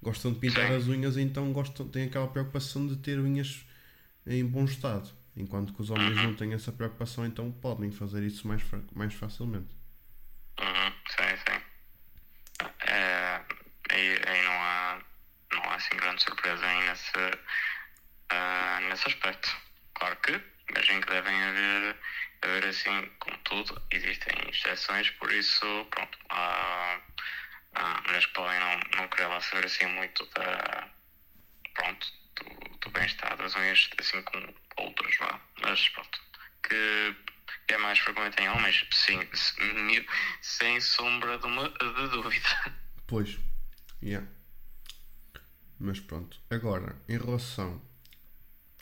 gostam 0.00 0.32
de 0.32 0.38
pintar 0.38 0.70
as 0.70 0.86
unhas, 0.86 1.16
então 1.16 1.52
gostam, 1.52 1.88
têm 1.88 2.04
aquela 2.04 2.28
preocupação 2.28 2.86
de 2.86 2.96
ter 2.96 3.18
unhas 3.18 3.64
em 4.26 4.44
bom 4.44 4.64
estado. 4.64 5.10
Enquanto 5.36 5.72
que 5.72 5.82
os 5.82 5.90
homens 5.90 6.16
não 6.22 6.34
têm 6.34 6.52
essa 6.52 6.72
preocupação, 6.72 7.26
então 7.26 7.50
podem 7.50 7.90
fazer 7.90 8.22
isso 8.22 8.46
mais, 8.46 8.62
mais 8.92 9.14
facilmente. 9.14 9.76
Uhum, 10.60 10.92
sim, 11.08 11.36
sim. 11.48 11.60
É, 12.86 13.44
aí, 13.90 14.20
aí 14.26 14.42
não, 14.44 14.52
há, 14.52 15.02
não 15.52 15.62
há 15.64 15.74
assim 15.74 15.96
grande 15.96 16.22
surpresa 16.22 16.64
aí 16.64 16.88
nesse, 16.88 17.18
uh, 17.18 18.88
nesse 18.88 19.08
aspecto. 19.08 19.56
Claro 19.94 20.16
que 20.16 20.40
imagino 20.70 21.00
que 21.00 21.10
devem 21.10 21.42
haver, 21.42 21.96
haver 22.42 22.66
assim, 22.66 23.10
como 23.18 23.36
tudo, 23.38 23.82
existem 23.90 24.32
exceções, 24.48 25.10
por 25.10 25.32
isso, 25.32 25.66
pronto, 25.90 26.18
há 26.30 27.00
mulheres 28.06 28.26
que 28.26 28.32
podem 28.34 28.58
não, 28.60 28.80
não 28.96 29.08
querer 29.08 29.26
lá 29.26 29.40
saber 29.40 29.66
assim 29.66 29.86
muito 29.86 30.24
da, 30.26 30.88
pronto, 31.74 32.06
do, 32.36 32.78
do 32.78 32.90
bem-estar 32.90 33.36
das 33.36 33.54
unhas, 33.54 33.90
assim 33.98 34.22
como 34.22 34.54
outras, 34.76 35.16
vá. 35.18 35.40
Mas 35.62 35.88
pronto, 35.90 36.20
que 36.62 37.14
é 37.68 37.78
mais 37.78 37.98
frequente 37.98 38.42
em 38.42 38.48
homens, 38.48 38.86
sim, 38.92 39.18
sem 40.42 40.80
sombra 40.80 41.38
de, 41.38 41.46
uma, 41.46 41.68
de 41.68 42.08
dúvida. 42.10 42.48
Pois, 43.06 43.38
yeah. 44.02 44.26
Mas 45.78 46.00
pronto, 46.00 46.40
agora, 46.50 47.00
em 47.08 47.18
relação 47.18 47.80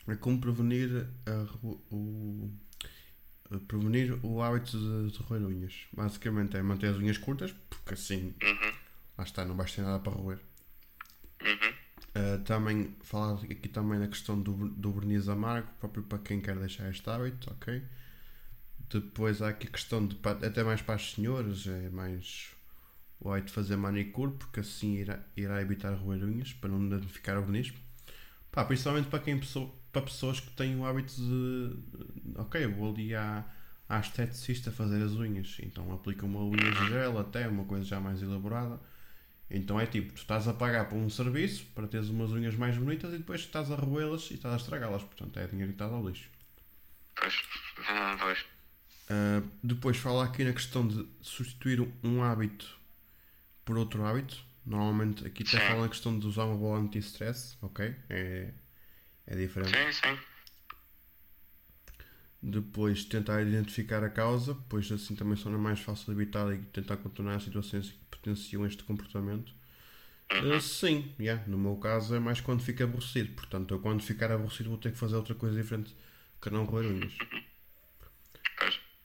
a 0.07 0.15
como 0.15 0.39
prevenir 0.39 1.07
a, 1.25 1.65
o, 1.91 2.51
a 3.51 3.57
prevenir 3.59 4.19
o 4.23 4.41
hábito 4.41 4.77
de, 4.77 5.11
de 5.11 5.23
roer 5.23 5.41
unhas. 5.43 5.87
Basicamente 5.93 6.57
é 6.57 6.61
manter 6.61 6.87
as 6.87 6.97
unhas 6.97 7.17
curtas, 7.17 7.53
porque 7.69 7.93
assim 7.93 8.35
Uhum, 8.41 8.73
lá 9.17 9.23
está, 9.23 9.45
não 9.45 9.55
vais 9.55 9.73
ter 9.73 9.81
nada 9.81 9.99
para 9.99 10.13
roer. 10.13 10.39
Uh, 12.23 12.41
também 12.43 12.95
falar 13.01 13.33
aqui 13.43 13.67
também 13.67 13.99
na 13.99 14.07
questão 14.07 14.39
do, 14.39 14.69
do 14.69 14.91
verniz 14.93 15.27
amargo, 15.27 15.67
próprio 15.79 16.03
para 16.03 16.19
quem 16.19 16.39
quer 16.39 16.55
deixar 16.55 16.89
este 16.89 17.09
hábito, 17.09 17.51
ok? 17.51 17.83
Depois 18.89 19.41
há 19.41 19.49
aqui 19.49 19.67
a 19.67 19.71
questão 19.71 20.05
de 20.05 20.17
até 20.23 20.63
mais 20.63 20.81
para 20.81 20.95
as 20.95 21.11
senhoras, 21.11 21.65
é 21.67 21.89
mais 21.89 22.51
o 23.19 23.31
hábito 23.31 23.47
de 23.47 23.53
fazer 23.53 23.75
manicure, 23.75 24.31
porque 24.33 24.59
assim 24.59 24.97
irá, 24.97 25.19
irá 25.35 25.61
evitar 25.61 25.93
roer 25.95 26.23
unhas 26.23 26.53
para 26.53 26.69
não 26.69 26.87
danificar 26.87 27.37
o 27.39 27.41
verniz. 27.41 27.73
Pá, 28.51 28.63
principalmente 28.63 29.07
para 29.07 29.19
quem 29.19 29.39
para 29.91 30.01
pessoas 30.03 30.39
que 30.39 30.51
têm 30.51 30.77
o 30.77 30.85
hábito 30.85 31.15
de 31.15 31.75
ok, 32.35 32.67
vou 32.67 32.93
ali 32.93 33.15
à, 33.15 33.43
à 33.89 33.99
esteticista 33.99 34.71
fazer 34.71 35.01
as 35.01 35.13
unhas, 35.13 35.57
então 35.61 35.91
aplica 35.91 36.25
uma 36.25 36.39
unha 36.43 36.71
de 36.71 36.87
gel 36.89 37.17
até, 37.17 37.47
uma 37.47 37.65
coisa 37.65 37.83
já 37.83 37.99
mais 37.99 38.21
elaborada. 38.21 38.79
Então 39.53 39.79
é 39.79 39.85
tipo, 39.85 40.11
tu 40.13 40.17
estás 40.17 40.47
a 40.49 40.53
pagar 40.53 40.89
por 40.89 40.97
um 40.97 41.09
serviço 41.09 41.65
para 41.75 41.87
teres 41.87 42.09
umas 42.09 42.31
unhas 42.31 42.55
mais 42.55 42.77
bonitas 42.77 43.13
e 43.13 43.17
depois 43.19 43.41
estás 43.41 43.71
a 43.71 43.75
roê-las 43.75 44.29
e 44.31 44.33
estás 44.35 44.53
a 44.53 44.57
estragá-las. 44.57 45.03
Portanto, 45.03 45.39
é 45.39 45.47
dinheiro 45.47 45.71
que 45.71 45.75
estás 45.75 45.91
ao 45.93 46.05
lixo. 46.07 46.29
pois, 47.15 47.35
ah, 47.87 48.15
pois, 48.19 48.45
Uh, 49.09 49.47
depois 49.61 49.97
fala 49.97 50.23
aqui 50.23 50.43
na 50.43 50.53
questão 50.53 50.87
de 50.87 51.05
substituir 51.21 51.81
um- 52.03 52.23
hábito 52.23 52.79
por 53.65 53.77
outro 53.77 54.05
hábito. 54.05 54.37
Normalmente 54.65 55.25
aqui 55.27 55.43
até 55.43 55.59
Sim. 55.59 55.67
fala 55.67 55.83
na 55.83 55.89
questão 55.89 56.17
de 56.19 56.27
usar 56.27 56.45
uma 56.45 56.57
bola 56.57 56.79
anti-stress, 56.79 57.57
ok? 57.61 57.95
É, 58.09 58.53
é 59.27 59.35
diferente. 59.35 59.73
sim, 59.75 59.91
sim, 59.91 60.19
Depois 62.41 63.05
tentar 63.05 63.41
identificar 63.41 64.03
a 64.03 64.09
causa, 64.09 64.53
pois 64.69 64.91
assim 64.91 65.15
também 65.15 65.37
são 65.37 65.51
mais 65.57 65.79
fácil 65.79 66.05
de 66.13 66.21
evitar 66.21 66.53
e 66.53 66.57
tentar 66.59 66.97
contornar 66.97 67.35
as 67.37 67.43
situações 67.43 67.93
potenciam 68.23 68.65
este 68.65 68.83
comportamento. 68.83 69.53
Uh, 70.31 70.59
sim, 70.59 71.13
yeah, 71.19 71.43
no 71.47 71.57
meu 71.57 71.75
caso 71.75 72.15
é 72.15 72.19
mais 72.19 72.39
quando 72.39 72.63
fico 72.63 72.81
aborrecido. 72.83 73.33
Portanto, 73.33 73.73
eu 73.73 73.79
quando 73.79 74.01
ficar 74.01 74.31
aborrecido 74.31 74.69
vou 74.69 74.77
ter 74.77 74.93
que 74.93 74.97
fazer 74.97 75.15
outra 75.15 75.35
coisa 75.35 75.61
diferente 75.61 75.95
que 76.41 76.49
não 76.49 76.63
roer 76.63 76.85
unhas. 76.85 77.13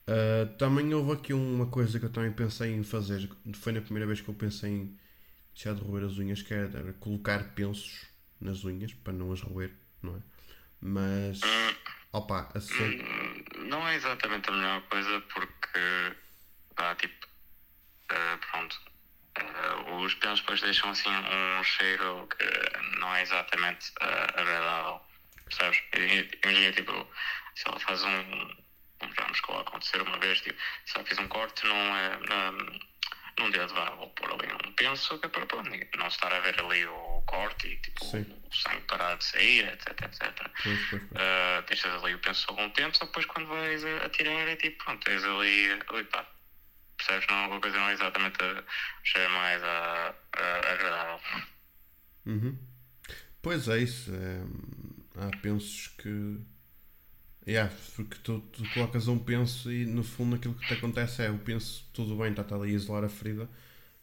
Uh, 0.09 0.57
também 0.57 0.95
houve 0.95 1.13
aqui 1.13 1.35
uma 1.35 1.67
coisa 1.67 1.99
que 1.99 2.07
eu 2.07 2.11
também 2.11 2.33
pensei 2.33 2.73
em 2.73 2.83
fazer. 2.83 3.29
Foi 3.55 3.73
na 3.73 3.81
primeira 3.81 4.07
vez 4.07 4.21
que 4.21 4.29
eu 4.29 4.35
pensei 4.35 4.71
em 4.71 4.99
deixar 5.53 5.75
de 5.75 5.83
roer 5.83 6.05
as 6.05 6.17
unhas, 6.17 6.41
que 6.41 6.55
era 6.55 6.93
colocar 6.95 7.55
pensos 7.55 8.07
nas 8.41 8.65
unhas 8.65 8.95
para 8.95 9.13
não 9.13 9.33
as 9.33 9.43
roer, 9.43 9.73
não 10.01 10.17
é? 10.17 10.21
Mas, 10.81 11.41
opa, 12.13 12.49
a 12.55 12.61
ser, 12.61 13.03
Hum, 13.03 13.45
não 13.69 13.87
é 13.87 13.97
exatamente 13.97 14.49
a 14.49 14.53
melhor 14.53 14.81
coisa 14.83 15.21
porque 15.23 16.17
dá 16.77 16.95
tipo, 16.95 17.27
ah, 18.11 18.39
pronto, 18.51 18.81
os 19.97 20.15
pensos 20.15 20.41
depois 20.41 20.61
deixam 20.61 20.91
assim 20.91 21.11
um 21.11 21.63
cheiro 21.65 22.29
que 22.29 22.99
não 22.99 23.15
é 23.15 23.23
exatamente 23.23 23.93
ah, 24.01 24.27
agradável, 24.35 25.01
percebes? 25.45 25.83
Imagina 26.45 26.73
tipo, 26.73 27.09
se 27.55 27.69
ela 27.69 27.81
faz 27.81 28.03
um, 28.05 28.51
vamos 29.17 29.41
coloca 29.41 29.71
acontecer 29.71 30.01
uma 30.03 30.19
vez, 30.19 30.41
tipo, 30.41 30.59
se 30.87 30.97
ela 30.97 31.07
fez 31.07 31.19
um 31.19 31.29
corte 31.29 31.67
num, 31.67 31.97
eh, 31.97 32.19
num, 32.29 32.81
num 33.39 33.51
dedo, 33.51 33.75
vá, 33.75 33.91
vou 33.91 34.09
pôr 34.11 34.33
ali 34.33 34.53
um 34.53 34.73
penso 34.73 35.19
que 35.19 35.27
é 35.27 35.29
para 35.29 35.47
pronto, 35.47 35.71
não 35.97 36.07
estar 36.07 36.33
a 36.33 36.41
ver 36.41 36.61
ali 36.61 36.87
o 36.87 37.23
corte 37.27 37.67
e 37.67 37.77
tipo, 37.77 38.05
Sim. 38.05 38.27
o 38.51 38.55
sangue 38.55 38.83
parar 38.83 39.17
de 39.17 39.25
sair, 39.25 39.69
etc, 39.69 39.89
etc. 40.03 40.51
pois. 40.63 40.93
Uh, 40.93 41.63
deixas 41.67 42.03
ali 42.03 42.15
o 42.15 42.19
penso 42.19 42.47
algum 42.49 42.71
tempo, 42.71 42.97
só 42.97 43.05
depois 43.05 43.27
quando 43.27 43.49
vais 43.49 43.85
a, 43.85 44.07
a 44.07 44.09
tirar 44.09 44.49
é 44.49 44.57
tipo, 44.57 44.85
pronto, 44.85 45.05
tens 45.05 45.25
ali, 45.25 45.81
ali 45.89 46.05
pá, 46.05 46.27
percebes? 47.09 47.27
Não, 47.31 47.55
a 47.57 47.61
coisa 47.61 47.79
não 47.79 47.89
é 47.89 47.93
exatamente 47.95 48.39
a 48.43 48.65
cheira 49.05 49.29
mais 49.31 49.63
a, 49.65 50.15
a- 50.37 50.73
agradável. 50.73 51.21
Uhum. 52.27 52.57
Pois 53.43 53.69
é 53.69 53.79
isso. 53.81 54.13
é, 54.15 54.43
há 55.17 55.33
pensos 55.33 55.89
que. 55.99 56.41
Yeah, 57.47 57.71
porque 57.97 58.17
tu, 58.23 58.41
tu 58.53 58.67
colocas 58.69 59.09
um 59.09 59.19
penso 59.19 59.73
e 59.73 59.87
no 59.87 60.05
fundo 60.05 60.37
aquilo 60.37 60.55
que 60.55 60.65
te 60.67 60.75
acontece 60.75 61.23
é 61.23 61.31
o 61.31 61.39
penso, 61.39 61.89
tudo 61.95 62.15
bem, 62.17 62.31
está 62.33 62.43
ali 62.55 62.73
a 62.73 62.75
isolar 62.75 63.05
a 63.05 63.09
ferida, 63.09 63.49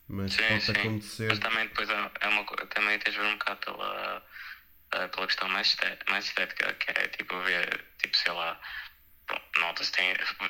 mas 0.07 0.33
Sim, 0.33 0.47
pode 0.47 0.65
sim. 0.65 0.71
acontecer. 0.71 1.29
Mas 1.29 1.39
também 1.39 1.67
depois 1.67 1.89
é, 1.89 2.11
é 2.21 2.27
uma, 2.29 2.45
também 2.45 2.99
tens 2.99 3.13
de 3.13 3.19
ver 3.19 3.27
um 3.27 3.37
bocado 3.37 3.59
pela, 3.61 4.17
uh, 4.19 5.09
pela 5.09 5.27
questão 5.27 5.49
mais, 5.49 5.67
esté- 5.67 5.99
mais 6.09 6.25
estética, 6.25 6.73
que 6.73 6.91
é 6.91 7.07
tipo 7.09 7.39
ver, 7.43 7.85
tipo, 8.01 8.17
sei 8.17 8.33
lá, 8.33 8.59
nota-se 9.59 9.91
tem, 9.91 10.13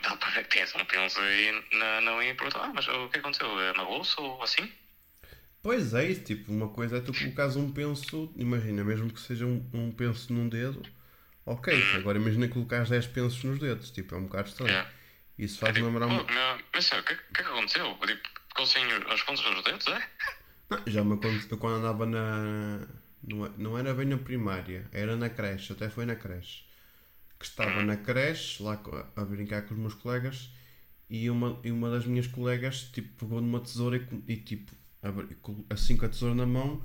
um 0.79 0.85
penso 0.85 1.19
aí 1.19 1.63
na, 1.73 2.01
unha 2.15 2.31
e 2.31 2.33
pergunta, 2.35 2.59
ah, 2.59 2.71
mas 2.73 2.87
o 2.87 3.09
que 3.09 3.19
aconteceu? 3.19 3.59
É 3.59 3.73
Magoou-se 3.73 4.19
ou 4.19 4.41
assim? 4.41 4.71
Pois 5.61 5.93
é, 5.93 6.05
isso, 6.05 6.23
tipo, 6.23 6.51
uma 6.51 6.69
coisa 6.69 6.97
é 6.97 7.01
tu 7.01 7.11
colocares 7.13 7.55
um 7.55 7.71
penso, 7.71 8.31
imagina, 8.35 8.83
mesmo 8.83 9.11
que 9.11 9.19
seja 9.19 9.45
um, 9.45 9.67
um 9.73 9.91
penso 9.91 10.31
num 10.31 10.47
dedo, 10.47 10.83
ok, 11.45 11.73
agora 11.95 12.19
imagina 12.19 12.47
colocares 12.47 12.89
10 12.89 13.07
pensos 13.07 13.43
nos 13.43 13.59
dedos, 13.59 13.89
tipo, 13.89 14.13
é 14.13 14.17
um 14.17 14.23
bocado 14.25 14.49
estranho. 14.49 14.71
Yeah. 14.71 14.91
Isso 15.37 15.57
É 15.57 15.59
faz 15.61 15.75
tipo, 15.75 15.87
lembrar 15.87 16.05
"Oh, 16.07 16.11
um. 16.11 16.25
mas 16.73 16.91
o 16.91 17.03
que, 17.03 17.13
o 17.13 17.17
que 17.17 17.41
é 17.41 17.43
que 17.43 17.49
aconteceu? 17.49 17.97
Tipo, 18.05 18.29
ficou 18.49 18.65
sem 18.65 18.83
as 19.09 19.21
pontas 19.23 19.43
dos 19.43 19.63
dedos, 19.63 19.87
é? 19.87 20.09
Não, 20.69 20.83
já 20.87 21.03
me 21.03 21.13
aconteceu 21.15 21.57
quando 21.57 21.77
andava 21.77 22.05
na. 22.05 22.87
Não, 23.23 23.45
é- 23.45 23.51
não 23.57 23.77
era 23.77 23.93
bem 23.93 24.05
na 24.05 24.17
primária, 24.17 24.87
era 24.91 25.15
na 25.15 25.29
creche, 25.29 25.73
até 25.73 25.89
foi 25.89 26.05
na 26.05 26.15
creche. 26.15 26.64
Que 27.45 27.51
estava 27.51 27.83
na 27.83 27.95
creche, 27.95 28.63
lá 28.63 28.81
a 29.15 29.23
brincar 29.23 29.61
com 29.67 29.75
os 29.75 29.79
meus 29.79 29.93
colegas, 29.93 30.49
e 31.07 31.29
uma, 31.29 31.59
e 31.63 31.71
uma 31.71 31.91
das 31.91 32.03
minhas 32.07 32.25
colegas 32.25 32.89
tipo, 32.91 33.07
pegou 33.19 33.39
numa 33.39 33.59
tesoura 33.59 33.97
e, 33.97 34.33
e, 34.33 34.37
tipo, 34.37 34.71
assim 35.69 35.95
com 35.95 36.07
a 36.07 36.09
tesoura 36.09 36.33
na 36.33 36.47
mão, 36.47 36.83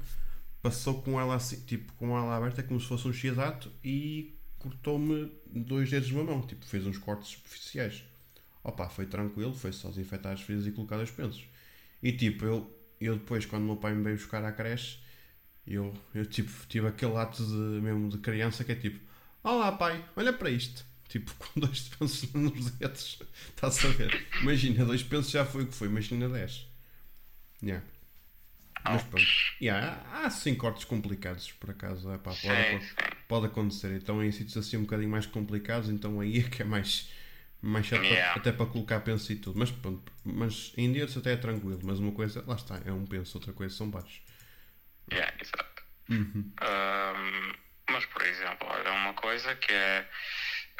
passou 0.60 1.00
com 1.00 1.18
ela 1.18 1.34
assim, 1.34 1.64
tipo, 1.64 1.94
com 1.94 2.14
ela 2.14 2.36
aberta 2.36 2.62
como 2.62 2.78
se 2.78 2.86
fosse 2.86 3.08
um 3.08 3.12
x-ato 3.12 3.72
e 3.82 4.38
cortou-me 4.58 5.32
dois 5.46 5.88
dedos 5.88 6.10
numa 6.10 6.24
mão, 6.24 6.42
tipo, 6.42 6.62
fez 6.66 6.86
uns 6.86 6.98
cortes 6.98 7.30
superficiais. 7.30 8.04
Opa, 8.62 8.86
foi 8.90 9.06
tranquilo, 9.06 9.54
foi 9.54 9.72
só 9.72 9.88
desinfetar 9.88 10.34
as 10.34 10.42
feridas 10.42 10.66
e 10.66 10.72
colocar 10.72 10.98
os 10.98 11.10
pensos. 11.10 11.42
E 12.02 12.12
tipo, 12.12 12.44
eu, 12.44 12.70
eu 13.00 13.16
depois, 13.16 13.46
quando 13.46 13.62
o 13.62 13.66
meu 13.66 13.76
pai 13.76 13.94
me 13.94 14.04
veio 14.04 14.16
buscar 14.16 14.44
à 14.44 14.52
creche, 14.52 14.98
eu, 15.66 15.94
eu 16.14 16.26
tipo, 16.26 16.50
tive 16.68 16.86
aquele 16.86 17.16
ato 17.16 17.42
de, 17.42 17.80
mesmo 17.80 18.10
de 18.10 18.18
criança 18.18 18.62
que 18.62 18.72
é 18.72 18.74
tipo, 18.74 19.08
olá 19.42 19.72
pai, 19.72 20.04
olha 20.16 20.32
para 20.32 20.50
isto. 20.50 20.84
Tipo, 21.08 21.32
com 21.38 21.60
dois 21.60 21.88
pensos 21.88 22.32
nos 22.32 22.70
dedos, 22.72 23.20
está-se 23.48 23.86
a 23.86 23.90
ver? 23.90 24.26
Imagina, 24.42 24.84
dois 24.84 25.02
pensos 25.02 25.30
já 25.32 25.44
foi 25.44 25.64
o 25.64 25.66
que 25.66 25.74
foi, 25.74 25.88
imagina 25.88 26.28
dez. 26.28 26.66
Yeah. 27.62 27.84
Mas 28.84 29.02
pronto. 29.02 29.26
Yeah, 29.60 30.02
há 30.12 30.30
sim 30.30 30.54
cortes 30.54 30.84
complicados, 30.84 31.52
por 31.52 31.70
acaso. 31.70 32.10
É, 32.10 32.18
pá, 32.18 32.32
pode, 32.32 32.94
pode, 33.28 33.46
acontecer. 33.46 33.92
Então 33.96 34.24
em 34.24 34.32
sítios 34.32 34.56
assim 34.56 34.78
um 34.78 34.82
bocadinho 34.82 35.10
mais 35.10 35.26
complicados, 35.26 35.90
então 35.90 36.20
aí 36.20 36.38
é 36.38 36.42
que 36.42 36.62
é 36.62 36.64
mais, 36.64 37.10
mais 37.60 37.86
chato 37.86 38.02
yeah. 38.04 38.34
até 38.40 38.52
para 38.52 38.66
colocar 38.66 39.00
penso 39.00 39.30
e 39.32 39.36
tudo. 39.36 39.58
Mas 39.58 39.70
pronto, 39.70 40.10
mas 40.24 40.72
em 40.76 40.92
dedos 40.92 41.16
até 41.16 41.32
é 41.32 41.36
tranquilo. 41.36 41.80
Mas 41.82 41.98
uma 41.98 42.12
coisa, 42.12 42.42
lá 42.46 42.54
está, 42.54 42.80
é 42.84 42.92
um 42.92 43.04
penso, 43.04 43.36
outra 43.36 43.52
coisa 43.52 43.74
são 43.74 43.90
baixos. 43.90 44.22
Yeah, 45.12 45.34
exato. 45.40 45.82
Uhum. 46.08 46.52
Um, 46.62 47.52
mas 47.90 48.06
por 48.06 48.22
exemplo, 48.22 48.68
olha 48.68 48.92
uma 48.92 49.14
coisa 49.14 49.54
que 49.56 49.72
é 49.72 50.06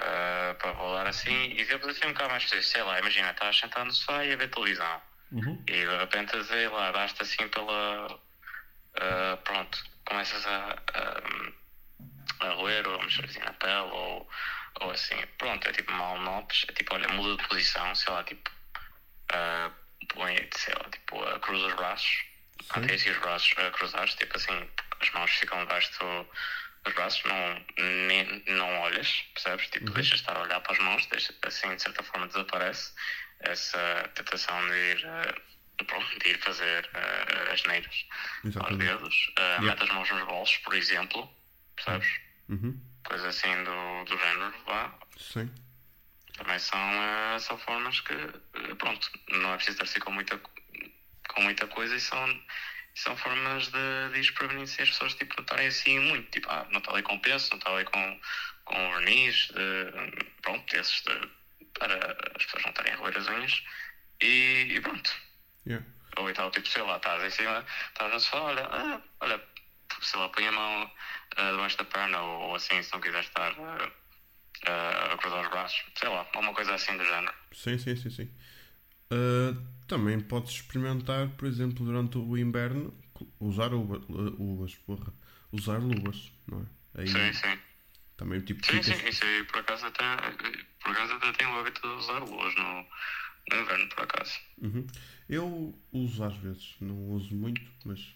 uh, 0.00 0.54
para 0.54 0.70
rolar 0.72 1.06
assim, 1.06 1.58
exemplos 1.58 1.96
assim 1.96 2.06
um 2.06 2.12
bocado 2.12 2.30
mais 2.30 2.48
sei 2.48 2.82
lá, 2.82 2.98
imagina, 2.98 3.30
estás 3.30 3.58
sentado 3.58 3.86
no 3.86 3.92
sofá 3.92 4.24
e 4.24 4.32
a 4.32 4.36
ver 4.36 4.48
televisão. 4.48 5.02
Uhum. 5.32 5.62
E 5.66 5.72
de 5.72 5.96
repente, 5.96 6.44
sei 6.44 6.68
lá, 6.68 6.90
dás-te 6.90 7.22
assim 7.22 7.48
pela. 7.48 8.06
Uh, 8.12 9.36
pronto, 9.44 9.84
começas 10.04 10.44
a, 10.46 10.76
a, 10.94 12.46
a 12.46 12.50
roer 12.54 12.86
ou 12.88 13.00
a 13.00 13.04
mexer 13.04 13.24
assim 13.24 13.38
na 13.38 13.52
pele 13.52 13.90
ou, 13.92 14.28
ou 14.80 14.90
assim. 14.90 15.16
Pronto, 15.38 15.68
é 15.68 15.72
tipo 15.72 15.92
mal 15.92 16.18
notes, 16.18 16.66
é 16.68 16.72
tipo, 16.72 16.94
olha, 16.94 17.08
muda 17.08 17.40
de 17.40 17.48
posição, 17.48 17.94
sei 17.94 18.12
lá, 18.12 18.24
tipo. 18.24 18.50
Uh, 19.32 19.72
põe, 20.08 20.36
sei 20.56 20.74
lá, 20.74 20.90
tipo, 20.90 21.22
uh, 21.22 21.38
cruza 21.40 21.66
os 21.66 21.74
braços, 21.74 22.24
mantém 22.74 22.96
assim 22.96 23.10
os 23.10 23.18
braços 23.18 23.52
uh, 23.52 23.70
cruzados, 23.70 24.14
tipo 24.14 24.36
assim, 24.36 24.68
as 25.00 25.10
mãos 25.10 25.30
ficam 25.30 25.60
debaixo 25.60 25.92
do, 25.98 26.28
braços, 26.94 27.22
não, 27.24 27.64
nem, 28.06 28.42
não 28.48 28.80
olhas, 28.80 29.24
percebes? 29.34 29.68
Tipo, 29.68 29.86
uhum. 29.88 29.94
deixas 29.94 30.20
estar 30.20 30.36
a 30.36 30.42
olhar 30.42 30.60
para 30.60 30.72
as 30.72 30.78
mãos, 30.78 31.06
deixa, 31.06 31.34
assim 31.42 31.74
de 31.74 31.82
certa 31.82 32.02
forma 32.02 32.26
desaparece 32.26 32.92
essa 33.40 34.10
tentação 34.14 34.66
de 34.68 34.76
ir, 34.76 35.06
uh, 35.06 36.18
de 36.18 36.28
ir 36.30 36.38
fazer 36.40 36.84
uh, 36.86 37.52
as 37.52 37.62
neiras 37.64 38.06
aos 38.60 38.76
dedos. 38.76 39.32
Uh, 39.38 39.40
yeah. 39.40 39.62
Mete 39.62 39.82
as 39.82 39.90
mãos 39.90 40.10
nos 40.10 40.24
bolsos, 40.24 40.56
por 40.58 40.74
exemplo, 40.74 41.30
percebes? 41.76 42.20
Uhum. 42.48 42.80
Coisa 43.04 43.28
assim 43.28 43.64
do, 43.64 44.04
do 44.04 44.18
género, 44.18 44.54
vá. 44.66 44.94
Sim. 45.18 45.50
Também 46.34 46.58
são, 46.58 46.78
uh, 46.78 47.40
são 47.40 47.58
formas 47.58 48.00
que, 48.00 48.14
pronto, 48.78 49.10
não 49.28 49.52
é 49.52 49.56
preciso 49.56 49.76
estar 49.76 49.84
assim 49.84 50.00
com 50.00 50.12
muita, 50.12 50.40
com 51.28 51.42
muita 51.42 51.66
coisa 51.66 51.94
e 51.94 52.00
são, 52.00 52.42
são 52.94 53.16
formas 53.16 53.68
de, 53.68 54.08
de 54.12 54.66
se 54.66 54.82
as 54.82 54.90
pessoas 54.90 55.14
tipo, 55.14 55.34
não 55.36 55.42
estarem 55.42 55.66
assim 55.68 55.98
muito, 55.98 56.30
tipo, 56.30 56.48
ah, 56.50 56.66
não 56.70 56.78
está 56.78 56.92
ali 56.92 57.02
com 57.02 57.18
peso, 57.18 57.50
não 57.50 57.58
está 57.58 57.74
ali 57.74 57.84
com, 57.84 58.20
com 58.64 58.90
verniz, 58.96 59.48
de, 59.48 60.26
pronto, 60.42 60.76
esses 60.76 61.02
de, 61.02 61.28
para 61.78 62.16
as 62.36 62.44
pessoas 62.44 62.64
não 62.64 62.72
terem 62.72 62.92
a 62.92 62.96
roer 62.96 63.16
as 63.16 63.28
unhas 63.28 63.62
e, 64.20 64.66
e 64.70 64.80
pronto. 64.80 65.10
Yeah. 65.66 65.86
Ou 66.16 66.28
então, 66.28 66.50
tipo, 66.50 66.68
sei 66.68 66.82
lá, 66.82 66.96
estás 66.96 67.22
em 67.22 67.30
cima, 67.30 67.64
estás 67.88 68.12
no 68.12 68.20
sofá, 68.20 68.40
olha, 68.40 68.66
ah, 68.66 69.00
olha, 69.20 69.40
sei 70.02 70.20
lá, 70.20 70.28
põe 70.28 70.46
a 70.46 70.52
mão 70.52 70.84
uh, 70.84 71.50
debaixo 71.52 71.78
da 71.78 71.84
perna 71.84 72.20
ou, 72.20 72.40
ou, 72.48 72.54
assim, 72.54 72.82
se 72.82 72.92
não 72.92 73.00
quiser 73.00 73.20
estar 73.20 73.52
uh, 73.52 73.86
uh, 73.86 75.12
a 75.12 75.16
cruzar 75.18 75.42
os 75.42 75.50
braços, 75.50 75.82
sei 75.96 76.08
lá, 76.08 76.18
alguma 76.18 76.52
coisa 76.52 76.74
assim 76.74 76.96
do 76.96 77.04
género. 77.04 77.34
Sim, 77.52 77.78
sim, 77.78 77.96
sim, 77.96 78.10
sim. 78.10 78.30
Também 79.90 80.20
podes 80.20 80.52
experimentar, 80.52 81.28
por 81.30 81.48
exemplo, 81.48 81.84
durante 81.84 82.16
o 82.16 82.38
inverno, 82.38 82.94
usar 83.40 83.74
uvas, 83.74 84.00
uvas 84.38 84.76
porra, 84.76 85.12
usar 85.50 85.78
luvas, 85.78 86.32
não 86.46 86.60
é? 86.60 87.00
Aí, 87.00 87.08
sim, 87.08 87.32
sim. 87.32 87.58
Também 88.16 88.40
tipo 88.40 88.64
Sim, 88.64 88.82
sim, 88.82 89.08
isso 89.08 89.24
aí 89.24 89.42
por 89.44 89.58
acaso 89.58 89.86
até 89.86 90.04
por 90.80 90.92
acaso 90.92 91.14
até 91.14 91.32
tenho 91.32 91.50
o 91.50 91.58
hábito 91.58 91.80
de 91.80 91.88
usar 91.88 92.18
luvas 92.20 92.54
no, 92.54 92.86
no 93.50 93.62
inverno, 93.62 93.88
por 93.88 94.04
acaso. 94.04 94.38
Uhum. 94.62 94.86
Eu 95.28 95.74
uso 95.90 96.22
às 96.22 96.36
vezes, 96.36 96.76
não 96.80 97.10
uso 97.10 97.34
muito, 97.34 97.68
mas 97.84 98.14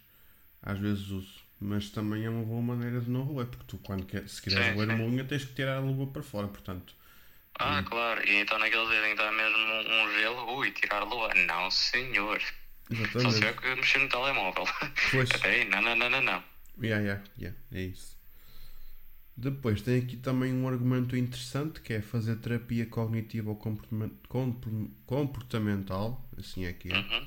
às 0.63 0.79
vezes 0.79 1.09
uso. 1.09 1.43
Mas 1.61 1.91
também 1.91 2.25
é 2.25 2.31
uma 2.31 2.45
boa 2.45 2.63
maneira 2.63 3.01
de 3.01 3.11
não 3.11 3.23
roer, 3.23 3.47
porque 3.47 3.65
tu 3.67 3.79
quando 3.79 4.07
quer, 4.07 4.29
se 4.29 4.41
quiseres 4.41 4.75
roer 4.75 4.91
uma 4.91 5.05
unha 5.05 5.25
tens 5.25 5.45
que 5.45 5.55
tirar 5.55 5.79
a 5.79 5.81
luva 5.81 6.07
para 6.13 6.23
fora, 6.23 6.47
portanto. 6.47 6.95
Ah, 7.59 7.81
hum. 7.81 7.85
claro, 7.85 8.29
e 8.29 8.41
então 8.41 8.59
naqueles 8.59 8.89
dias 8.89 9.05
em 9.05 9.15
que 9.15 9.23
está 9.23 9.31
mesmo 9.31 9.59
um, 9.59 10.19
gelo, 10.19 10.57
ui, 10.57 10.71
tirar 10.73 11.03
a 11.03 11.05
luva. 11.05 11.33
Não 11.35 11.71
senhor. 11.71 12.43
Exatamente. 12.91 13.23
Só 13.23 13.31
se 13.31 13.39
tiver 13.39 13.57
que 13.57 13.75
mexer 13.75 13.99
no 13.99 14.09
telemóvel. 14.09 14.65
Pois. 15.11 15.31
Até 15.35 15.51
aí, 15.51 15.65
não, 15.69 15.81
não, 15.81 15.97
não, 15.97 16.11
não, 16.11 16.23
não. 16.23 16.45
Yeah, 16.83 17.03
yeah, 17.03 17.23
yeah, 17.39 17.59
é 17.73 17.83
isso. 17.83 18.19
Depois 19.37 19.83
tem 19.83 19.99
aqui 19.99 20.17
também 20.17 20.53
um 20.53 20.69
argumento 20.69 21.17
interessante 21.17 21.81
que 21.81 21.93
é 21.93 22.01
fazer 22.01 22.37
terapia 22.37 22.87
cognitiva 22.87 23.51
ou 23.51 23.57
comportamental, 25.07 26.29
assim 26.39 26.65
é 26.67 26.73
que 26.73 26.93
é. 26.93 26.97
Uhum. 26.97 27.27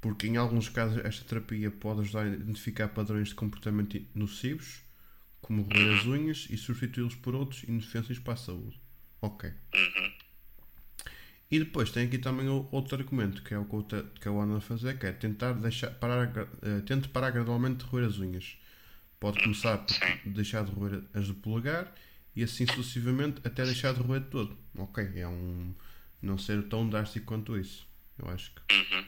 Porque 0.00 0.26
em 0.26 0.36
alguns 0.36 0.68
casos 0.68 1.04
esta 1.04 1.24
terapia 1.24 1.70
pode 1.70 2.00
ajudar 2.00 2.24
a 2.24 2.28
identificar 2.28 2.88
padrões 2.88 3.28
de 3.28 3.36
comportamento 3.36 4.00
nocivos, 4.14 4.80
como 5.40 5.62
roer 5.62 5.98
as 5.98 6.06
unhas, 6.06 6.46
e 6.50 6.56
substituí-los 6.56 7.14
por 7.14 7.34
outros 7.36 7.62
indefensos 7.64 8.18
para 8.18 8.34
a 8.34 8.36
saúde. 8.36 8.80
Ok. 9.20 9.50
Uhum. 9.74 10.12
E 11.50 11.58
depois 11.58 11.90
tem 11.90 12.06
aqui 12.06 12.18
também 12.18 12.46
outro 12.48 12.96
argumento, 12.96 13.42
que 13.42 13.54
é 13.54 13.58
o 13.58 13.64
que 13.64 13.74
eu, 13.74 13.82
te, 13.82 14.02
que 14.20 14.28
eu 14.28 14.40
ando 14.40 14.56
a 14.56 14.60
fazer, 14.60 14.98
que 14.98 15.06
é 15.06 15.12
tentar 15.12 15.52
deixar, 15.54 15.90
parar, 15.92 16.28
uh, 16.28 16.82
tente 16.84 17.08
parar 17.08 17.30
gradualmente 17.30 17.84
de 17.84 17.90
roer 17.90 18.06
as 18.06 18.18
unhas 18.18 18.58
Pode 19.20 19.42
começar 19.42 19.78
por 19.78 20.32
deixar 20.32 20.64
de 20.64 20.70
roer 20.70 21.02
as 21.12 21.26
do 21.26 21.34
polegar 21.34 21.92
e 22.36 22.42
assim 22.44 22.66
sucessivamente 22.66 23.40
até 23.44 23.64
deixar 23.64 23.92
de 23.92 24.00
roer 24.00 24.22
todo. 24.26 24.56
Ok, 24.76 25.10
é 25.16 25.26
um. 25.26 25.74
não 26.22 26.38
ser 26.38 26.68
tão 26.68 26.88
drástico 26.88 27.26
quanto 27.26 27.58
isso. 27.58 27.86
Eu 28.16 28.28
acho 28.30 28.52
que. 28.54 28.74
Uhum. 28.74 29.04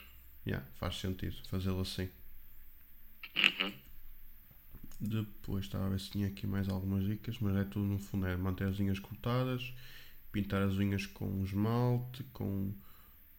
Yeah, 0.46 0.66
faz 0.74 0.96
sentido 0.96 1.36
fazê-lo 1.48 1.80
assim. 1.80 2.08
Uhum. 3.36 3.72
Depois 5.00 5.66
estava 5.66 5.86
a 5.86 5.90
ver 5.90 6.00
se 6.00 6.10
tinha 6.10 6.26
aqui 6.26 6.44
mais 6.44 6.68
algumas 6.68 7.04
dicas, 7.04 7.38
mas 7.38 7.56
é 7.56 7.64
tudo 7.64 7.86
no 7.86 7.98
fundo: 8.00 8.26
é 8.26 8.36
manter 8.36 8.66
as 8.66 8.80
unhas 8.80 8.98
cortadas, 8.98 9.72
pintar 10.32 10.62
as 10.62 10.74
unhas 10.74 11.06
com 11.06 11.42
esmalte, 11.42 12.24
com 12.32 12.72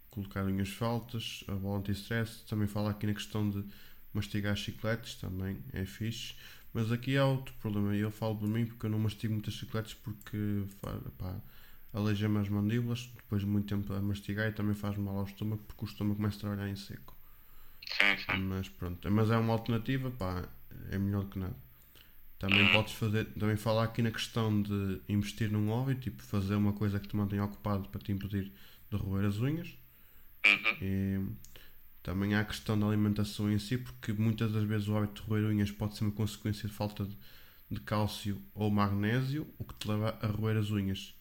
colocar 0.09 0.43
unhas 0.43 0.69
faltas, 0.69 1.43
a 1.47 1.53
bola 1.53 1.79
anti-stress. 1.79 2.45
Também 2.45 2.67
fala 2.67 2.91
aqui 2.91 3.07
na 3.07 3.13
questão 3.13 3.49
de 3.49 3.63
mastigar 4.13 4.55
chicletes, 4.55 5.15
também 5.15 5.57
é 5.73 5.85
fixe. 5.85 6.35
Mas 6.73 6.91
aqui 6.91 7.17
há 7.17 7.25
outro 7.25 7.53
problema, 7.55 7.95
eu 7.95 8.11
falo 8.11 8.35
por 8.37 8.47
mim 8.47 8.65
porque 8.65 8.85
eu 8.85 8.89
não 8.89 8.99
mastigo 8.99 9.33
muitas 9.33 9.53
chicletes 9.53 9.93
porque 9.93 10.63
aleija-me 11.93 12.39
as 12.39 12.47
mandíbulas 12.47 13.11
depois 13.15 13.41
de 13.41 13.47
muito 13.47 13.67
tempo 13.67 13.91
a 13.93 14.01
mastigar 14.01 14.47
e 14.47 14.53
também 14.53 14.73
faz 14.73 14.97
mal 14.97 15.17
ao 15.17 15.25
estômago 15.25 15.61
porque 15.67 15.83
o 15.83 15.87
estômago 15.87 16.15
começa 16.15 16.37
a 16.37 16.39
trabalhar 16.39 16.69
em 16.69 16.75
seco. 16.75 17.15
Sim, 17.85 18.17
sim. 18.17 18.37
Mas 18.37 18.69
pronto, 18.69 19.11
mas 19.11 19.29
é 19.29 19.37
uma 19.37 19.51
alternativa, 19.53 20.11
pá, 20.11 20.47
é 20.89 20.97
melhor 20.97 21.25
que 21.25 21.39
nada. 21.39 21.55
Também 22.41 22.63
uhum. 22.63 22.71
podes 22.71 22.93
fazer, 22.93 23.25
também 23.37 23.55
falar 23.55 23.83
aqui 23.83 24.01
na 24.01 24.09
questão 24.09 24.63
de 24.63 24.99
investir 25.07 25.51
num 25.51 25.67
hobby, 25.67 25.93
tipo 25.93 26.23
fazer 26.23 26.55
uma 26.55 26.73
coisa 26.73 26.99
que 26.99 27.07
te 27.07 27.15
mantenha 27.15 27.43
ocupado 27.43 27.87
para 27.89 28.01
te 28.01 28.11
impedir 28.11 28.51
de 28.89 28.97
roer 28.97 29.27
as 29.27 29.37
unhas. 29.37 29.67
Uhum. 30.43 30.77
E, 30.81 31.19
também 32.01 32.33
há 32.33 32.39
a 32.39 32.43
questão 32.43 32.79
da 32.79 32.87
alimentação 32.87 33.51
em 33.51 33.59
si, 33.59 33.77
porque 33.77 34.11
muitas 34.11 34.51
das 34.51 34.63
vezes 34.63 34.87
o 34.87 34.97
hábito 34.97 35.21
de 35.21 35.29
roer 35.29 35.45
unhas 35.45 35.69
pode 35.69 35.95
ser 35.95 36.03
uma 36.03 36.13
consequência 36.13 36.67
de 36.67 36.73
falta 36.73 37.05
de, 37.05 37.15
de 37.69 37.79
cálcio 37.79 38.41
ou 38.55 38.71
magnésio, 38.71 39.47
o 39.59 39.63
que 39.63 39.75
te 39.75 39.87
leva 39.87 40.17
a 40.19 40.25
roer 40.25 40.57
as 40.57 40.71
unhas. 40.71 41.13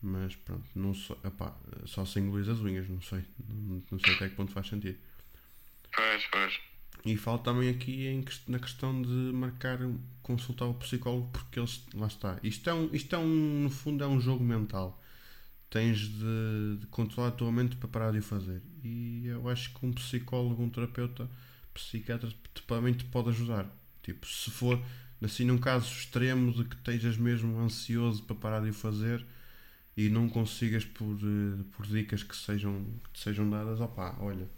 Mas 0.00 0.34
pronto, 0.34 0.64
não 0.74 0.94
só, 0.94 1.14
epá, 1.22 1.54
só 1.84 2.06
se 2.06 2.18
engolir 2.20 2.50
as 2.50 2.58
unhas, 2.58 2.88
não 2.88 3.02
sei. 3.02 3.22
Não, 3.50 3.82
não, 3.90 3.98
sei 3.98 4.14
até 4.14 4.30
que 4.30 4.34
ponto 4.34 4.50
faz 4.50 4.66
sentido. 4.66 4.98
Pois, 5.94 6.26
pois. 6.32 6.71
E 7.04 7.16
falo 7.16 7.38
também 7.38 7.68
aqui 7.68 8.06
em, 8.06 8.24
na 8.46 8.58
questão 8.58 9.02
de 9.02 9.08
marcar, 9.08 9.78
consultar 10.22 10.66
o 10.66 10.74
psicólogo, 10.74 11.28
porque 11.32 11.58
eles, 11.58 11.84
lá 11.94 12.06
está. 12.06 12.38
Isto 12.42 12.70
é, 12.70 12.74
um, 12.74 12.88
isto 12.92 13.14
é 13.14 13.18
um, 13.18 13.62
no 13.64 13.70
fundo, 13.70 14.04
é 14.04 14.06
um 14.06 14.20
jogo 14.20 14.44
mental 14.44 15.02
tens 15.72 16.00
de, 16.00 16.76
de, 16.80 16.86
controlar 16.88 17.28
a 17.28 17.32
tua 17.32 17.50
mente 17.50 17.76
para 17.76 17.88
parar 17.88 18.12
de 18.12 18.18
o 18.18 18.22
fazer. 18.22 18.60
E 18.84 19.26
eu 19.26 19.48
acho 19.48 19.72
que 19.72 19.86
um 19.86 19.90
psicólogo, 19.90 20.62
um 20.62 20.68
terapeuta, 20.68 21.28
psiquiatra 21.72 22.30
também 22.66 22.92
te 22.92 23.04
pode 23.06 23.30
ajudar. 23.30 23.66
Tipo, 24.02 24.26
se 24.26 24.50
for 24.50 24.78
assim 25.22 25.44
num 25.44 25.56
caso 25.56 25.90
extremo 25.90 26.52
de 26.52 26.64
que 26.64 26.76
estejas 26.76 27.16
mesmo 27.16 27.58
ansioso 27.58 28.22
para 28.24 28.36
parar 28.36 28.60
de 28.60 28.68
o 28.70 28.74
fazer 28.74 29.24
e 29.96 30.10
não 30.10 30.28
consigas 30.28 30.84
por, 30.84 31.16
eh, 31.16 31.62
por 31.74 31.86
dicas 31.86 32.22
que 32.22 32.36
sejam, 32.36 32.84
que 33.04 33.10
te 33.12 33.20
sejam 33.20 33.48
dadas, 33.48 33.80
opá, 33.80 34.16
olha, 34.20 34.48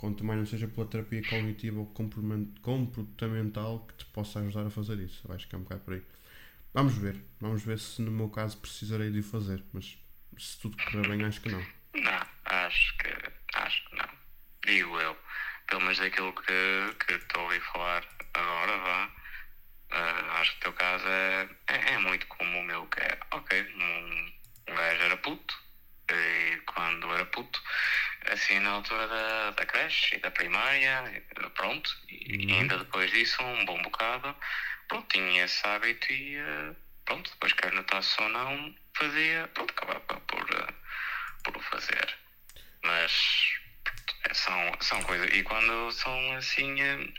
quanto 0.00 0.24
mais 0.24 0.38
não 0.38 0.46
seja 0.46 0.66
pela 0.66 0.86
terapia 0.86 1.22
cognitiva 1.28 1.78
ou 1.78 1.84
comportament- 1.88 2.58
comportamental 2.62 3.86
que 3.86 3.96
te 3.96 4.06
possa 4.06 4.40
ajudar 4.40 4.66
a 4.66 4.70
fazer 4.70 4.98
isso. 4.98 5.20
Eu 5.28 5.34
acho 5.34 5.46
que 5.46 5.54
é 5.54 5.58
um 5.58 5.62
bocado 5.62 5.82
por 5.82 5.92
aí. 5.92 6.02
Vamos 6.72 6.96
ver. 6.96 7.22
Vamos 7.38 7.62
ver 7.62 7.78
se 7.78 8.00
no 8.00 8.10
meu 8.10 8.30
caso 8.30 8.56
precisarei 8.56 9.10
de 9.10 9.18
o 9.18 9.22
fazer. 9.22 9.62
Mas 9.74 9.98
se 10.38 10.58
tudo 10.58 10.74
correr 10.78 11.06
bem, 11.06 11.22
acho 11.22 11.42
que 11.42 11.50
não. 11.50 11.60
Não, 11.94 12.26
acho 12.46 12.96
que 12.96 13.08
acho 13.54 13.84
que 13.90 13.96
não. 13.96 14.08
Digo 14.64 14.98
eu. 15.00 15.14
Pelo 15.68 15.82
menos 15.82 15.98
daquilo 15.98 16.32
que 16.32 17.12
estou 17.12 17.42
a 17.42 17.44
ouvir 17.44 17.60
falar 17.60 18.02
agora, 18.32 18.78
vá. 18.78 19.12
Ah, 19.90 20.40
acho 20.40 20.52
que 20.52 20.58
o 20.58 20.60
teu 20.62 20.72
caso 20.72 21.06
é, 21.06 21.46
é, 21.68 21.92
é 21.92 21.98
muito 21.98 22.26
como 22.28 22.58
o 22.58 22.64
meu, 22.64 22.86
que 22.86 23.00
é, 23.00 23.20
ok, 23.32 23.66
um, 23.74 24.32
um 24.72 24.74
gajo 24.74 25.02
era 25.02 25.16
puto, 25.18 25.59
quando 26.66 27.12
era 27.12 27.24
puto, 27.26 27.62
assim 28.32 28.58
na 28.60 28.70
altura 28.70 29.06
da, 29.08 29.50
da 29.52 29.66
creche 29.66 30.16
e 30.16 30.20
da 30.20 30.30
primária, 30.30 31.24
pronto, 31.54 31.90
e 32.08 32.52
ainda 32.52 32.78
depois 32.78 33.10
disso, 33.10 33.42
um 33.42 33.64
bom 33.64 33.80
bocado, 33.82 34.36
pronto, 34.88 35.08
tinha 35.08 35.44
esse 35.44 35.66
hábito 35.66 36.12
e, 36.12 36.36
eh, 36.36 36.74
pronto, 37.04 37.30
depois 37.30 37.52
quer 37.54 37.72
notasse 37.72 38.20
ou 38.22 38.28
não, 38.28 38.74
fazia, 38.96 39.48
pronto, 39.54 39.72
acabava 39.72 40.20
por, 40.20 40.46
eh, 40.54 40.74
por 41.44 41.56
o 41.56 41.60
fazer. 41.60 42.16
Mas 42.82 43.12
pronto, 43.84 44.14
é, 44.24 44.34
são, 44.34 44.72
são 44.80 45.02
coisas, 45.02 45.30
e 45.32 45.42
quando 45.42 45.90
são 45.92 46.32
assim 46.36 46.80
eh, 46.82 47.12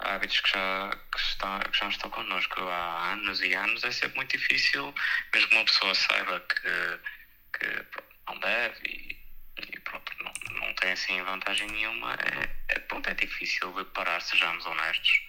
hábitos 0.00 0.40
que 0.40 0.50
já, 0.50 0.90
que, 1.12 1.18
está, 1.20 1.60
que 1.60 1.78
já 1.78 1.88
estão 1.88 2.10
connosco 2.10 2.60
há 2.68 3.12
anos 3.12 3.40
e 3.40 3.54
anos, 3.54 3.84
é 3.84 3.90
sempre 3.90 4.16
muito 4.16 4.36
difícil, 4.36 4.94
mesmo 5.32 5.48
que 5.48 5.56
uma 5.56 5.64
pessoa 5.64 5.94
saiba 5.94 6.40
que, 6.40 7.58
que 7.58 7.82
pronto, 7.84 8.13
não 8.26 8.38
deve 8.38 8.76
e, 8.88 9.16
e 9.58 9.80
pronto, 9.80 10.12
não, 10.22 10.32
não 10.60 10.74
tem 10.74 10.92
assim 10.92 11.22
vantagem 11.22 11.66
nenhuma, 11.68 12.14
é, 12.14 12.74
é, 12.74 12.78
pronto, 12.80 13.08
é 13.08 13.14
difícil 13.14 13.72
de 13.74 13.84
parar, 13.86 14.20
sejamos 14.20 14.64
honestos. 14.66 15.20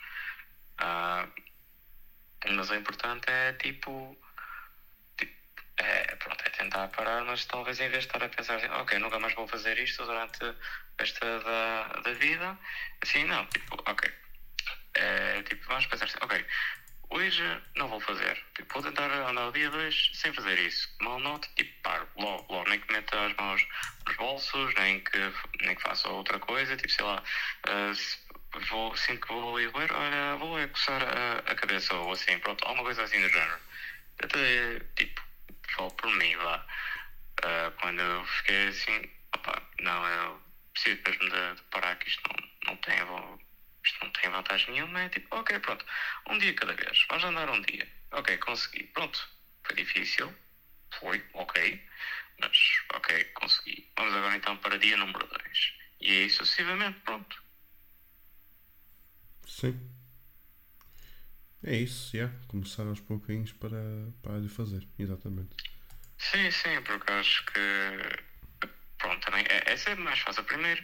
Ah, 0.77 1.27
mas 2.47 2.69
o 2.69 2.75
importante 2.75 3.25
é 3.29 3.53
tipo. 3.53 4.15
tipo, 5.17 5.33
É, 5.77 6.15
pronto, 6.15 6.41
é 6.45 6.49
tentar 6.51 6.87
parar, 6.89 7.23
mas 7.25 7.45
talvez 7.45 7.79
em 7.79 7.89
vez 7.89 8.03
de 8.03 8.07
estar 8.07 8.23
a 8.23 8.29
pensar 8.29 8.55
assim, 8.55 8.67
ok, 8.67 8.97
nunca 8.99 9.19
mais 9.19 9.33
vou 9.33 9.47
fazer 9.47 9.77
isto 9.79 10.05
durante 10.05 10.39
esta 10.97 11.39
da, 11.39 11.87
da 12.01 12.13
vida, 12.13 12.57
assim, 13.01 13.23
não, 13.25 13.45
tipo, 13.47 13.75
ok. 13.85 14.11
É, 14.95 15.43
tipo, 15.43 15.65
vamos 15.67 15.85
pensar 15.87 16.05
assim, 16.05 16.17
ok, 16.21 16.45
hoje 17.15 17.43
não 17.75 17.87
vou 17.87 17.99
fazer, 18.01 18.35
tipo, 18.55 18.73
vou 18.73 18.83
tentar 18.83 19.09
andar 19.11 19.47
o 19.47 19.51
dia 19.51 19.69
2 19.69 20.11
sem 20.13 20.33
fazer 20.33 20.59
isso. 20.59 20.87
Mal 21.01 21.19
note, 21.19 21.49
tipo, 21.55 21.71
paro, 21.81 22.07
logo, 22.17 22.45
logo, 22.53 22.69
nem 22.69 22.79
que 22.79 22.91
meta 22.93 23.25
as 23.25 23.33
mãos 23.35 23.65
nos 24.07 24.15
bolsos, 24.17 24.73
nem 24.75 24.99
que, 25.03 25.17
nem 25.61 25.75
que 25.75 25.81
faça 25.81 26.09
outra 26.09 26.39
coisa, 26.39 26.75
tipo, 26.77 26.89
sei 26.91 27.05
lá, 27.05 27.23
se 27.93 28.17
vou, 28.69 28.95
sinto 28.95 29.25
que 29.27 29.33
vou 29.33 29.59
ir 29.59 29.73
ler, 29.75 29.91
olha, 29.91 30.35
vou 30.37 30.57
é 30.59 30.67
coçar 30.67 31.01
a, 31.03 31.37
a 31.51 31.55
cabeça 31.55 31.93
ou 31.95 32.11
assim, 32.11 32.37
pronto, 32.39 32.63
alguma 32.65 32.83
coisa 32.83 33.03
assim 33.03 33.21
do 33.21 33.29
género. 33.29 33.59
Até, 34.21 34.79
tipo, 34.95 35.21
falo 35.75 35.91
por 35.91 36.11
mim, 36.15 36.35
vá. 36.37 36.65
Ah, 37.43 37.71
quando 37.79 38.01
eu 38.01 38.25
fiquei 38.25 38.67
assim, 38.69 39.01
opá, 39.35 39.61
não, 39.81 40.07
eu 40.07 40.41
preciso 40.73 41.01
mesmo 41.07 41.29
de, 41.29 41.55
de 41.55 41.63
parar 41.71 41.95
que 41.97 42.09
isto 42.09 42.21
não, 42.29 42.71
não 42.73 42.77
tem, 42.81 43.03
vo- 43.05 43.39
isto 43.85 44.03
não 44.03 44.11
tem 44.11 44.29
vantagem 44.29 44.73
nenhuma, 44.73 45.01
é 45.01 45.09
tipo, 45.09 45.35
ok, 45.35 45.59
pronto, 45.59 45.85
um 46.29 46.37
dia 46.37 46.53
cada 46.53 46.73
vez, 46.73 47.05
vamos 47.09 47.23
andar 47.23 47.49
um 47.49 47.61
dia, 47.61 47.87
ok, 48.11 48.37
consegui, 48.37 48.83
pronto, 48.87 49.29
foi 49.63 49.75
difícil, 49.75 50.33
foi, 50.99 51.23
ok, 51.33 51.81
mas 52.39 52.57
ok, 52.93 53.23
consegui. 53.33 53.89
Vamos 53.97 54.13
agora 54.13 54.35
então 54.35 54.57
para 54.57 54.77
dia 54.77 54.97
número 54.97 55.25
2. 55.27 55.73
E 56.01 56.11
aí 56.11 56.29
sucessivamente, 56.29 56.99
pronto. 57.01 57.43
Sim. 59.47 59.79
É 61.63 61.75
isso, 61.75 62.15
yeah. 62.15 62.33
Começar 62.47 62.83
aos 62.83 62.99
pouquinhos 62.99 63.51
para, 63.53 63.79
para 64.21 64.47
fazer. 64.49 64.87
Exatamente. 64.99 65.55
Sim, 66.17 66.51
sim, 66.51 66.81
porque 66.83 67.11
acho 67.11 67.45
que 67.45 67.59
é, 69.37 69.63
é 69.73 69.77
sempre 69.77 70.03
mais 70.03 70.19
fácil. 70.19 70.43
Primeiro, 70.43 70.83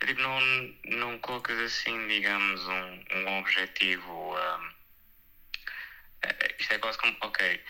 é 0.00 0.06
tipo, 0.06 0.20
não, 0.20 0.40
não 0.84 1.18
colocas 1.18 1.58
assim, 1.58 2.06
digamos, 2.08 2.66
um, 2.68 3.04
um 3.16 3.38
objetivo. 3.38 4.36
ahm, 4.36 4.72
é- 6.22 6.54
isto 6.58 6.72
é 6.72 6.78
quase 6.78 6.98
como, 6.98 7.16
ok, 7.20 7.60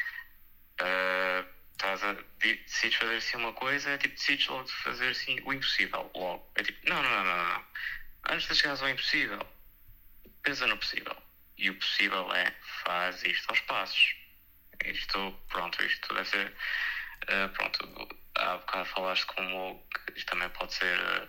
ah, 0.80 1.44
estás 1.72 2.02
a, 2.04 2.12
de- 2.12 2.56
decides 2.56 2.96
fazer 2.98 3.16
assim 3.16 3.36
uma 3.36 3.52
coisa, 3.52 3.90
é 3.90 3.98
tipo, 3.98 4.14
decides 4.14 4.46
logo 4.48 4.68
fazer 4.68 5.08
assim 5.10 5.38
o 5.44 5.52
impossível, 5.52 6.10
logo. 6.14 6.52
É 6.56 6.62
tipo, 6.62 6.78
não, 6.88 7.02
não, 7.02 7.10
não, 7.10 7.24
não, 7.24 7.48
não. 7.54 7.64
Antes 8.30 8.48
de 8.48 8.54
chegares 8.54 8.82
ao 8.82 8.88
impossível, 8.88 9.40
pensa 10.42 10.66
no 10.66 10.76
possível. 10.78 11.16
E 11.56 11.70
o 11.70 11.74
possível 11.78 12.32
é 12.34 12.52
faz 12.84 13.22
isto 13.24 13.50
aos 13.50 13.60
passos. 13.62 14.14
Isto, 14.84 15.32
pronto, 15.48 15.82
isto 15.84 16.14
deve 16.14 16.28
ser. 16.28 16.54
Eh, 17.28 17.48
pronto, 17.48 18.08
há 18.36 18.56
bocado 18.58 18.84
falaste 18.86 19.26
como 19.26 19.80
isto 20.16 20.26
também 20.30 20.48
pode 20.50 20.74
ser 20.74 20.98
eh, 20.98 21.28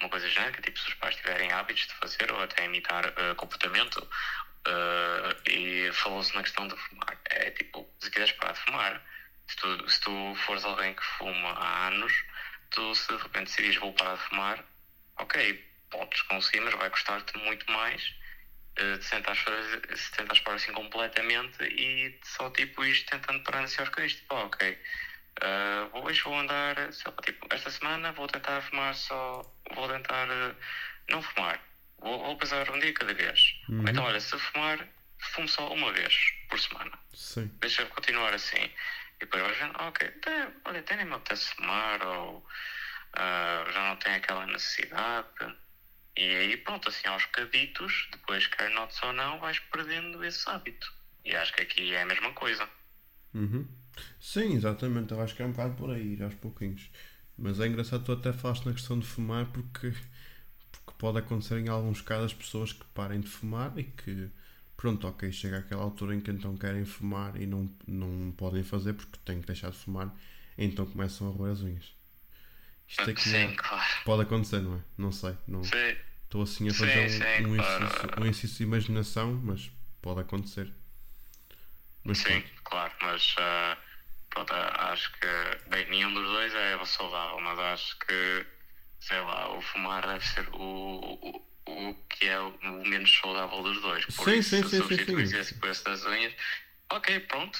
uma 0.00 0.08
coisa 0.08 0.28
genérica, 0.28 0.62
tipo 0.62 0.78
se 0.78 0.88
os 0.88 0.94
pais 0.94 1.16
tiverem 1.16 1.52
hábitos 1.52 1.86
de 1.86 1.94
fazer 1.94 2.32
ou 2.32 2.40
até 2.42 2.64
imitar 2.64 3.06
eh, 3.16 3.34
comportamento. 3.34 4.06
e 5.46 5.90
falou-se 5.92 6.34
na 6.34 6.42
questão 6.42 6.66
de 6.68 6.76
fumar. 6.76 7.18
É 7.30 7.50
tipo, 7.50 7.88
se 8.02 8.10
quiseres 8.10 8.32
parar 8.32 8.52
de 8.52 8.60
fumar, 8.60 9.02
se 9.48 9.56
tu, 9.56 9.90
se 9.90 10.00
tu 10.00 10.34
fores 10.46 10.64
alguém 10.64 10.94
que 10.94 11.02
fuma 11.18 11.50
há 11.52 11.88
anos, 11.88 12.12
tu 12.70 12.94
se 12.94 13.08
de 13.08 13.16
repente 13.22 13.46
decidires 13.46 13.76
vou 13.76 13.92
parar 13.94 14.16
de 14.16 14.22
fumar, 14.28 14.64
ok, 15.18 15.60
podes 15.90 16.22
conseguir, 16.22 16.60
mas 16.60 16.74
vai 16.74 16.90
custar-te 16.90 17.36
muito 17.38 17.70
mais 17.72 18.02
de 18.76 19.02
se 19.02 19.10
tentares 20.12 20.40
parar 20.40 20.56
assim 20.56 20.72
completamente 20.72 21.62
e 21.64 22.14
só 22.24 22.50
tipo 22.50 22.84
isto 22.84 23.10
tentando 23.10 23.42
parar 23.42 23.62
aos 23.62 23.76
bocadinhos, 23.76 24.14
tipo, 24.14 24.34
ah, 24.34 24.44
ok, 24.44 24.78
eh, 25.40 25.88
hoje 25.92 26.22
vou 26.22 26.38
andar, 26.38 26.92
sei 26.92 27.10
lá, 27.10 27.22
tipo, 27.22 27.46
esta 27.50 27.70
semana 27.70 28.12
vou 28.12 28.26
tentar 28.26 28.60
fumar 28.62 28.94
só, 28.94 29.42
vou 29.74 29.88
tentar 29.88 30.28
eh, 30.28 30.54
não 31.08 31.22
fumar, 31.22 31.60
vou, 31.98 32.18
vou 32.18 32.36
pensar 32.36 32.68
um 32.70 32.78
dia 32.78 32.92
cada 32.92 33.14
vez. 33.14 33.60
Ou 33.68 33.88
então, 33.88 34.04
olha, 34.04 34.20
se 34.20 34.38
fumar, 34.38 34.86
fumo 35.18 35.48
só 35.48 35.72
uma 35.72 35.92
vez 35.92 36.14
por 36.48 36.58
semana 36.58 36.98
Sim. 37.12 37.50
deixa-me 37.60 37.88
continuar 37.90 38.32
assim. 38.34 38.70
E 39.16 39.20
depois 39.20 39.42
vais 39.42 39.58
vendo, 39.58 39.74
ok, 39.78 40.08
até, 40.08 40.48
olha, 40.64 40.80
até 40.80 40.96
nem 40.96 41.04
me 41.04 41.14
apetece 41.14 41.54
fumar, 41.54 42.02
ou 42.06 42.46
ah, 43.12 43.64
já 43.72 43.88
não 43.88 43.96
tenho 43.96 44.16
aquela 44.16 44.46
necessidade. 44.46 45.28
E 46.16 46.22
aí, 46.22 46.56
pronto, 46.56 46.88
assim, 46.88 47.06
aos 47.06 47.24
bocaditos, 47.26 48.08
depois, 48.12 48.46
quer 48.46 48.70
notes 48.70 49.02
ou 49.02 49.12
não, 49.12 49.38
vais 49.38 49.58
perdendo 49.58 50.24
esse 50.24 50.48
hábito. 50.48 50.92
E 51.24 51.34
acho 51.36 51.52
que 51.52 51.62
aqui 51.62 51.94
é 51.94 52.02
a 52.02 52.06
mesma 52.06 52.32
coisa. 52.32 52.68
Uhum. 53.34 53.68
Sim, 54.20 54.54
exatamente. 54.54 55.12
Eu 55.12 55.20
acho 55.20 55.34
que 55.34 55.42
é 55.42 55.46
um 55.46 55.50
bocado 55.50 55.74
por 55.74 55.90
aí, 55.90 56.20
aos 56.22 56.34
pouquinhos. 56.34 56.90
Mas 57.36 57.58
é 57.60 57.66
engraçado 57.66 58.04
tu 58.04 58.12
até 58.12 58.32
falaste 58.32 58.66
na 58.66 58.72
questão 58.72 58.98
de 58.98 59.06
fumar 59.06 59.46
porque, 59.46 59.92
porque 60.70 60.92
pode 60.98 61.18
acontecer 61.18 61.58
em 61.58 61.68
alguns 61.68 62.00
casos 62.02 62.26
as 62.26 62.34
pessoas 62.34 62.72
que 62.72 62.84
parem 62.94 63.20
de 63.20 63.28
fumar 63.28 63.76
e 63.78 63.84
que 63.84 64.30
pronto, 64.76 65.06
ok, 65.06 65.30
chega 65.32 65.58
àquela 65.58 65.82
altura 65.82 66.14
em 66.14 66.20
que 66.20 66.30
então 66.30 66.56
querem 66.56 66.84
fumar 66.84 67.40
e 67.40 67.46
não, 67.46 67.70
não 67.86 68.32
podem 68.32 68.62
fazer 68.62 68.94
porque 68.94 69.18
têm 69.24 69.40
que 69.40 69.46
deixar 69.46 69.70
de 69.70 69.76
fumar, 69.78 70.14
então 70.58 70.86
começam 70.86 71.28
a 71.28 71.30
roer 71.32 71.52
as 71.52 71.60
unhas. 71.62 71.94
Isto 72.88 73.10
aqui 73.10 73.20
Sim, 73.20 73.36
é- 73.36 73.52
claro. 73.54 74.04
pode 74.04 74.22
acontecer, 74.22 74.60
não 74.60 74.76
é? 74.76 74.80
Não 74.98 75.12
sei. 75.12 75.36
Não, 75.46 75.62
Sim, 75.62 75.96
Estou 76.24 76.42
assim 76.42 76.68
a 76.68 76.72
Sim, 76.72 76.78
fazer 76.78 77.00
um, 77.00 77.08
sim, 77.08 77.24
um, 77.46 77.56
claro. 77.56 77.84
exercício, 77.84 78.10
um 78.18 78.22
exercício 78.22 78.56
de 78.58 78.62
imaginação, 78.64 79.40
mas 79.44 79.70
pode 80.00 80.20
acontecer. 80.20 80.72
Mas 82.04 82.18
sim, 82.18 82.42
pronto. 82.42 82.50
claro, 82.64 82.92
mas 83.02 83.34
ah, 83.38 83.76
pronto, 84.30 84.52
acho 84.54 85.12
que, 85.20 85.70
bem, 85.70 85.88
nenhum 85.90 86.12
dos 86.14 86.26
dois 86.26 86.54
é 86.54 86.84
saudável, 86.84 87.40
mas 87.40 87.58
acho 87.58 87.98
que, 88.00 88.46
sei 89.00 89.20
lá, 89.20 89.56
o 89.56 89.60
fumar 89.62 90.06
deve 90.06 90.24
ser 90.26 90.48
o, 90.50 90.58
o, 90.58 91.90
o 91.90 91.94
que 92.08 92.26
é 92.26 92.40
o 92.40 92.52
menos 92.86 93.10
saudável 93.18 93.62
dos 93.62 93.80
dois. 93.82 94.06
Por 94.06 94.28
Sim, 94.28 94.38
isso, 94.38 94.50
sim, 94.50 94.62
se 94.62 94.70
sim, 94.70 94.82
sim, 94.82 94.82
substituís 94.82 95.32
esse 95.32 95.54
por 95.54 95.68
esse 95.70 95.84
das 95.84 96.04
unhas, 96.04 96.34
ok, 96.90 97.20
pronto, 97.20 97.58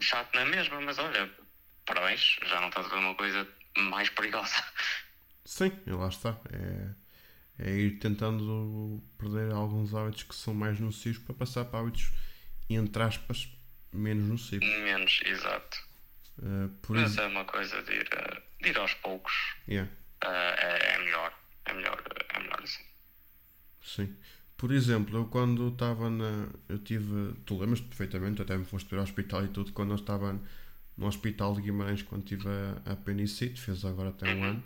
chato 0.00 0.34
na 0.34 0.44
mesma, 0.46 0.80
mas 0.80 0.98
olha, 0.98 1.30
parabéns, 1.86 2.38
já 2.44 2.60
não 2.60 2.68
estás 2.68 2.86
a 2.86 2.90
ver 2.90 2.96
uma 2.96 3.14
coisa 3.14 3.48
mais 3.76 4.08
perigosa. 4.10 4.54
Sim, 5.44 5.72
e 5.86 5.90
lá 5.90 6.08
está. 6.08 6.40
É, 6.52 6.94
é 7.58 7.70
ir 7.72 7.98
tentando 7.98 9.02
perder 9.18 9.52
alguns 9.52 9.94
hábitos 9.94 10.22
que 10.24 10.34
são 10.34 10.54
mais 10.54 10.80
nocivos 10.80 11.18
para 11.24 11.34
passar 11.34 11.64
para 11.66 11.80
hábitos, 11.80 12.12
entre 12.68 13.02
aspas, 13.02 13.48
menos 13.94 14.28
nocivos. 14.28 14.66
Menos, 14.66 15.20
exato. 15.24 15.78
Uh, 16.38 16.68
por 16.82 16.96
Mas 16.96 17.12
isso, 17.12 17.20
é 17.20 17.26
uma 17.26 17.44
coisa 17.44 17.82
de 17.82 17.92
ir, 17.92 18.08
ah, 18.16 18.42
de 18.60 18.68
ir 18.70 18.78
aos 18.78 18.94
poucos, 18.94 19.32
yeah, 19.68 19.90
ah, 20.22 20.54
é, 20.58 20.94
é 20.94 20.98
melhor, 20.98 21.32
é 21.66 21.72
melhor, 21.74 22.02
é 22.34 22.40
melhor 22.40 22.60
assim. 22.62 22.82
sim. 23.82 24.16
Por 24.56 24.72
exemplo, 24.72 25.16
eu 25.18 25.26
quando 25.26 25.68
estava 25.68 26.08
na. 26.10 26.48
Eu 26.68 26.78
tive. 26.78 27.34
Tu 27.44 27.58
lembras-te 27.58 27.86
perfeitamente, 27.88 28.40
até 28.42 28.56
me 28.56 28.64
foste 28.64 28.88
ver 28.90 28.96
ao 28.98 29.02
hospital 29.04 29.44
e 29.44 29.48
tudo, 29.48 29.72
quando 29.72 29.90
eu 29.90 29.96
estava 29.96 30.40
no 30.96 31.06
hospital 31.06 31.54
de 31.54 31.62
Guimarães, 31.62 32.02
quando 32.02 32.24
tive 32.24 32.48
a, 32.48 32.82
a 32.90 32.92
apendicite, 32.92 33.60
fez 33.60 33.84
agora 33.84 34.10
até 34.10 34.28
um 34.28 34.44
ano. 34.44 34.64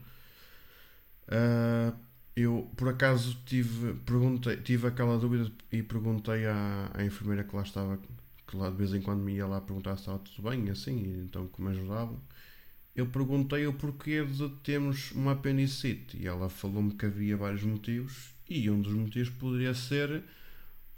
Uh, 1.28 1.96
Eu, 2.36 2.70
por 2.76 2.88
acaso, 2.88 3.36
tive, 3.44 3.94
perguntei, 4.06 4.56
tive 4.58 4.86
aquela 4.86 5.18
dúvida 5.18 5.50
e 5.72 5.82
perguntei 5.82 6.46
à, 6.46 6.90
à 6.94 7.04
enfermeira 7.04 7.42
que 7.44 7.54
lá 7.56 7.62
estava, 7.62 7.98
que 8.48 8.56
lá 8.56 8.70
de 8.70 8.76
vez 8.76 8.94
em 8.94 9.02
quando 9.02 9.20
me 9.20 9.34
ia 9.34 9.46
lá 9.46 9.60
perguntar 9.60 9.94
se 9.96 10.02
estava 10.02 10.18
tudo 10.18 10.48
bem, 10.48 10.70
assim, 10.70 11.22
então 11.22 11.46
que 11.46 11.60
me 11.60 11.68
ajudavam. 11.68 12.18
Eu 12.96 13.06
perguntei 13.06 13.66
o 13.66 13.74
porquê 13.74 14.24
de 14.24 14.48
termos 14.62 15.12
uma 15.12 15.32
apendicite 15.32 16.16
e 16.16 16.26
ela 16.26 16.48
falou-me 16.48 16.94
que 16.94 17.06
havia 17.06 17.36
vários 17.36 17.62
motivos 17.62 18.30
e 18.48 18.68
um 18.70 18.80
dos 18.80 18.92
motivos 18.92 19.28
poderia 19.28 19.74
ser 19.74 20.24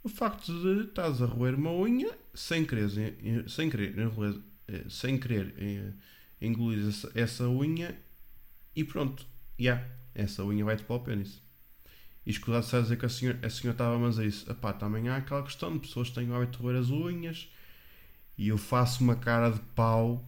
o 0.03 0.09
facto 0.09 0.53
de 0.63 0.85
estás 0.85 1.21
a 1.21 1.27
roer 1.27 1.57
uma 1.57 1.73
unha 1.73 2.17
sem 2.33 2.65
querer, 2.65 2.89
sem 3.49 3.69
querer, 3.69 3.95
eh, 4.69 4.85
sem 4.89 5.19
querer 5.19 5.55
eh, 5.59 5.93
engolir 6.41 6.89
essa, 6.89 7.11
essa 7.15 7.49
unha 7.49 7.95
e 8.75 8.85
pronto, 8.85 9.27
já, 9.59 9.75
yeah, 9.75 9.89
essa 10.15 10.45
unha 10.45 10.65
vai-te 10.65 10.85
para 10.85 10.97
o 10.97 11.01
pênis. 11.01 11.43
E 12.27 12.31
escusado 12.31 12.67
se 12.67 12.77
a 12.77 12.81
dizer 12.81 12.99
que 12.99 13.07
a 13.07 13.09
senhora, 13.09 13.39
a 13.43 13.51
senhora 13.51 13.75
estava 13.75 14.07
a 14.07 14.11
dizer 14.11 14.27
isso. 14.27 14.51
Epá, 14.51 14.73
também 14.73 15.09
há 15.09 15.17
aquela 15.17 15.43
questão 15.43 15.73
de 15.73 15.81
pessoas 15.81 16.09
que 16.09 16.15
têm 16.17 16.31
o 16.31 16.35
hábito 16.35 16.59
de 16.59 16.63
roer 16.63 16.79
as 16.79 16.91
unhas 16.91 17.49
e 18.37 18.49
eu 18.49 18.59
faço 18.59 19.03
uma 19.03 19.17
cara 19.17 19.51
de 19.51 19.61
pau 19.75 20.25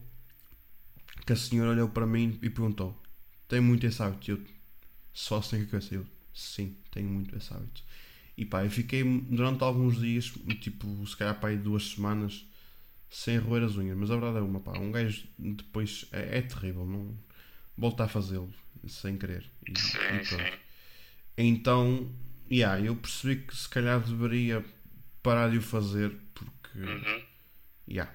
que 1.26 1.32
a 1.32 1.36
senhora 1.36 1.70
olhou 1.70 1.88
para 1.88 2.06
mim 2.06 2.38
e 2.42 2.50
perguntou: 2.50 3.00
Tem 3.48 3.60
muito 3.60 3.86
esse 3.86 4.02
hábito? 4.02 4.30
Eu 4.30 4.40
só 5.12 5.40
sem 5.42 5.66
que 5.66 5.74
eu 5.74 6.06
sim, 6.34 6.76
tenho 6.90 7.08
muito 7.08 7.36
esse 7.36 7.52
hábito. 7.52 7.82
E 8.36 8.44
pá, 8.44 8.64
eu 8.64 8.70
fiquei 8.70 9.04
durante 9.04 9.62
alguns 9.62 10.00
dias, 10.00 10.32
tipo, 10.60 11.06
se 11.06 11.16
calhar 11.16 11.38
para 11.38 11.50
aí 11.50 11.56
duas 11.56 11.90
semanas, 11.90 12.46
sem 13.10 13.38
roer 13.38 13.62
as 13.62 13.76
unhas. 13.76 13.96
Mas 13.96 14.10
a 14.10 14.14
verdade 14.14 14.38
é 14.38 14.40
uma, 14.40 14.60
pá, 14.60 14.78
um 14.78 14.90
gajo 14.90 15.24
depois 15.38 16.06
é, 16.12 16.38
é 16.38 16.42
terrível, 16.42 16.86
não 16.86 17.16
volta 17.76 18.04
a 18.04 18.08
fazê-lo 18.08 18.52
sem 18.88 19.16
querer. 19.16 19.44
E, 19.68 19.78
sim, 19.78 19.98
e 20.20 20.24
sim. 20.24 20.36
Então, 21.36 22.10
yeah, 22.50 22.80
eu 22.84 22.94
percebi 22.96 23.42
que 23.42 23.56
se 23.56 23.68
calhar 23.68 24.00
deveria 24.00 24.64
parar 25.22 25.50
de 25.50 25.58
o 25.58 25.62
fazer 25.62 26.10
porque, 26.34 26.78
uhum. 26.78 27.26
yeah, 27.88 28.12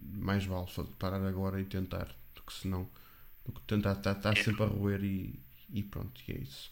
mais 0.00 0.44
vale 0.44 0.66
parar 0.98 1.24
agora 1.26 1.60
e 1.60 1.64
tentar 1.64 2.08
do 2.34 2.42
que 2.42 2.52
senão 2.52 2.88
do 3.44 3.52
que 3.52 3.60
tentar 3.62 3.92
estar, 3.92 4.12
estar 4.12 4.30
yeah. 4.30 4.44
sempre 4.44 4.64
a 4.64 4.66
roer 4.66 5.02
e, 5.02 5.38
e 5.72 5.82
pronto, 5.82 6.20
e 6.28 6.32
é 6.32 6.38
isso. 6.38 6.70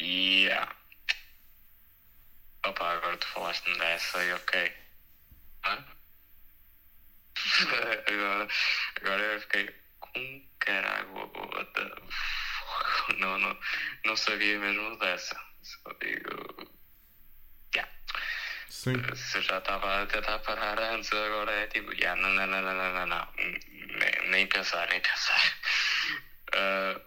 Yeah. 0.00 0.76
Opa, 2.64 2.92
agora 2.92 3.16
tu 3.16 3.26
falaste-me 3.28 3.78
dessa 3.78 4.24
e 4.24 4.32
ok. 4.32 4.72
Hã? 5.64 5.84
agora, 8.06 8.48
agora 9.00 9.22
eu 9.22 9.40
fiquei 9.40 9.74
com 10.00 10.42
caralho. 10.60 11.08
Não, 13.18 13.38
não, 13.38 13.58
não 14.04 14.16
sabia 14.16 14.58
mesmo 14.58 14.96
dessa. 14.98 15.38
Só 15.62 15.92
digo. 16.00 16.70
Yeah. 17.74 17.92
Sim. 18.68 18.94
Se 19.14 19.38
eu 19.38 19.42
já 19.42 19.58
estava 19.58 20.02
a 20.02 20.06
tentar 20.06 20.38
parar 20.40 20.78
antes, 20.78 21.12
agora 21.12 21.52
é 21.52 21.66
tipo, 21.66 21.92
yeah, 21.92 22.20
não, 22.20 22.30
não, 22.30 22.46
não, 22.46 22.62
não, 22.62 22.74
não, 22.74 22.92
não, 22.92 23.06
não. 23.06 23.28
Nem, 23.36 24.30
nem 24.30 24.46
pensar, 24.46 24.88
nem 24.88 25.00
pensar. 25.00 25.58
Uh, 26.54 27.00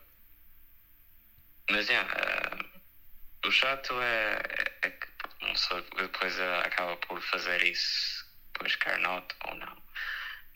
mas, 1.71 1.87
yeah, 1.87 2.09
uh, 2.11 3.47
o 3.47 3.51
chato 3.51 3.93
é, 4.01 4.41
é, 4.81 4.89
que 4.89 5.07
uma 5.41 5.53
pessoa 5.53 5.85
depois 5.97 6.39
acaba 6.39 6.97
por 6.97 7.21
fazer 7.21 7.63
isso, 7.63 8.25
depois 8.53 8.75
quer 8.75 8.99
not 8.99 9.33
ou 9.47 9.55
não. 9.55 9.81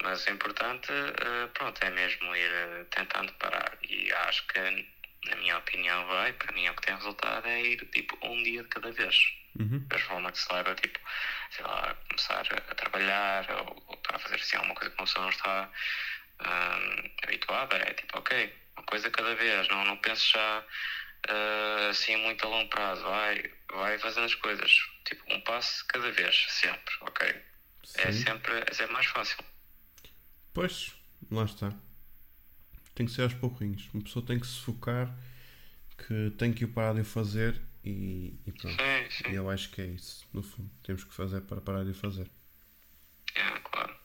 Mas 0.03 0.25
o 0.25 0.31
importante, 0.31 0.91
uh, 0.91 1.47
pronto, 1.53 1.81
é 1.83 1.89
mesmo 1.89 2.35
ir 2.35 2.51
uh, 2.51 2.85
tentando 2.85 3.31
parar. 3.33 3.77
E 3.81 4.11
acho 4.11 4.45
que, 4.47 4.59
na 5.29 5.35
minha 5.37 5.57
opinião, 5.57 6.05
vai, 6.07 6.33
para 6.33 6.53
mim, 6.53 6.65
é 6.65 6.71
o 6.71 6.75
que 6.75 6.83
tem 6.83 6.95
resultado 6.95 7.47
é 7.47 7.61
ir 7.61 7.89
tipo 7.91 8.17
um 8.23 8.41
dia 8.43 8.63
de 8.63 8.69
cada 8.69 8.91
vez. 8.91 9.15
Uhum. 9.59 9.87
Que 9.87 10.37
se 10.37 10.53
leva, 10.53 10.75
tipo, 10.75 10.99
sei 11.51 11.65
lá, 11.65 11.95
começar 12.09 12.41
a 12.41 12.75
trabalhar 12.75 13.49
ou, 13.51 13.83
ou 13.87 13.99
a 14.09 14.19
fazer 14.19 14.35
assim 14.35 14.57
alguma 14.57 14.75
coisa 14.75 14.89
que 14.93 15.01
uma 15.01 15.05
pessoa 15.05 15.23
não 15.23 15.29
está 15.29 15.69
uh, 16.41 17.11
habituada. 17.23 17.77
É 17.77 17.93
tipo, 17.93 18.17
ok, 18.17 18.55
uma 18.75 18.85
coisa 18.85 19.09
cada 19.09 19.33
vez, 19.35 19.67
não, 19.69 19.85
não 19.85 19.97
penses 19.97 20.29
já 20.29 20.59
uh, 20.59 21.89
assim 21.89 22.17
muito 22.17 22.45
a 22.45 22.49
longo 22.49 22.69
prazo. 22.69 23.03
Vai, 23.03 23.51
vai 23.71 23.97
fazendo 23.97 24.25
as 24.25 24.35
coisas. 24.35 24.71
Tipo, 25.05 25.33
um 25.33 25.41
passo 25.41 25.85
cada 25.87 26.11
vez, 26.11 26.45
sempre, 26.49 26.95
ok? 27.01 27.35
É 27.97 28.11
sempre, 28.11 28.63
é 28.67 28.73
sempre 28.73 28.93
mais 28.93 29.05
fácil. 29.05 29.37
Pois, 30.53 30.93
lá 31.31 31.45
está. 31.45 31.71
Tem 32.95 33.05
que 33.05 33.11
ser 33.11 33.23
aos 33.23 33.33
pouquinhos. 33.33 33.89
Uma 33.93 34.03
pessoa 34.03 34.25
tem 34.25 34.39
que 34.39 34.47
se 34.47 34.59
focar 34.61 35.13
que 35.97 36.31
tem 36.37 36.51
que 36.51 36.65
o 36.65 36.67
parar 36.69 36.93
de 36.93 37.01
o 37.01 37.05
fazer 37.05 37.61
e, 37.83 38.39
e 38.45 38.51
pronto. 38.51 38.75
Sim, 38.75 39.09
sim. 39.09 39.31
E 39.31 39.35
eu 39.35 39.49
acho 39.49 39.69
que 39.69 39.81
é 39.81 39.85
isso, 39.85 40.27
no 40.33 40.41
fundo. 40.41 40.69
Temos 40.83 41.03
que 41.03 41.13
fazer 41.13 41.41
para 41.41 41.61
parar 41.61 41.83
de 41.83 41.91
o 41.91 41.93
fazer. 41.93 42.29
É, 43.35 43.59
claro. 43.59 43.95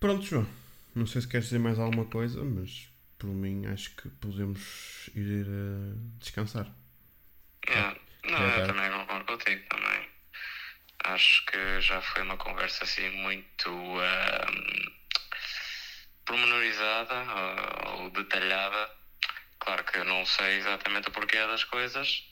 Pronto, 0.00 0.24
João. 0.24 0.46
Não 0.94 1.06
sei 1.06 1.20
se 1.22 1.28
queres 1.28 1.46
dizer 1.46 1.58
mais 1.58 1.78
alguma 1.78 2.04
coisa, 2.04 2.42
mas 2.44 2.88
por 3.18 3.28
mim 3.28 3.66
acho 3.66 3.94
que 3.96 4.08
podemos 4.08 5.08
ir 5.14 5.46
uh, 5.46 5.96
descansar. 6.18 6.70
Yeah. 7.68 7.98
Não, 8.24 8.38
é, 8.38 8.62
eu 8.62 8.66
também 8.66 8.90
concordo 8.90 9.24
contigo 9.24 9.62
também. 9.68 10.08
Acho 11.04 11.44
que 11.46 11.80
já 11.80 12.00
foi 12.02 12.22
uma 12.22 12.36
conversa 12.36 12.84
assim 12.84 13.10
muito 13.10 13.70
uh, 13.70 14.92
pormenorizada 16.32 17.14
ou, 17.86 18.02
ou 18.04 18.10
detalhada. 18.10 18.90
Claro 19.58 19.84
que 19.84 19.98
eu 19.98 20.04
não 20.04 20.24
sei 20.24 20.56
exatamente 20.56 21.08
o 21.08 21.12
porquê 21.12 21.36
das 21.36 21.64
coisas, 21.64 22.24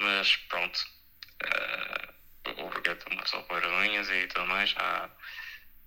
mas 0.00 0.36
pronto. 0.48 0.78
Uh, 1.42 2.62
o 2.64 2.70
porquê 2.70 2.94
de 2.94 3.04
uma 3.12 3.22
pessoa 3.22 3.42
pôr 3.42 3.64
unhas 3.66 4.08
e 4.08 4.26
tudo 4.28 4.46
mais. 4.46 4.72
Há, 4.76 5.10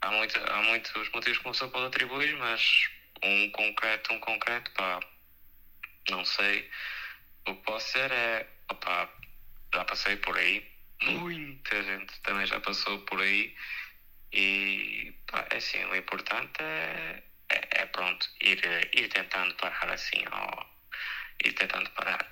há, 0.01 0.11
muito, 0.11 0.39
há 0.51 0.61
muitos 0.63 1.09
motivos 1.11 1.37
que 1.37 1.45
uma 1.45 1.53
pessoa 1.53 1.71
pode 1.71 1.85
atribuir, 1.85 2.35
mas 2.37 2.89
um 3.23 3.49
concreto, 3.51 4.13
um 4.13 4.19
concreto, 4.19 4.69
pá, 4.71 4.99
não 6.09 6.25
sei. 6.25 6.69
O 7.47 7.55
que 7.55 7.63
posso 7.63 7.87
ser 7.93 8.11
é, 8.11 8.47
opá, 8.69 9.09
já 9.73 9.85
passei 9.85 10.17
por 10.17 10.37
aí, 10.37 10.65
muita 11.01 11.81
gente 11.83 12.21
também 12.21 12.45
já 12.45 12.59
passou 12.59 12.99
por 12.99 13.21
aí 13.21 13.55
e 14.33 15.13
pá, 15.27 15.47
é 15.49 15.57
assim, 15.57 15.83
o 15.85 15.95
importante 15.95 16.61
é, 16.61 17.23
é, 17.53 17.81
é, 17.81 17.85
pronto, 17.87 18.27
ir, 18.41 18.59
ir 18.93 19.07
tentando 19.09 19.53
parar 19.55 19.91
assim, 19.91 20.23
ó, 20.31 20.65
ir 21.45 21.53
tentando 21.53 21.89
parar. 21.91 22.25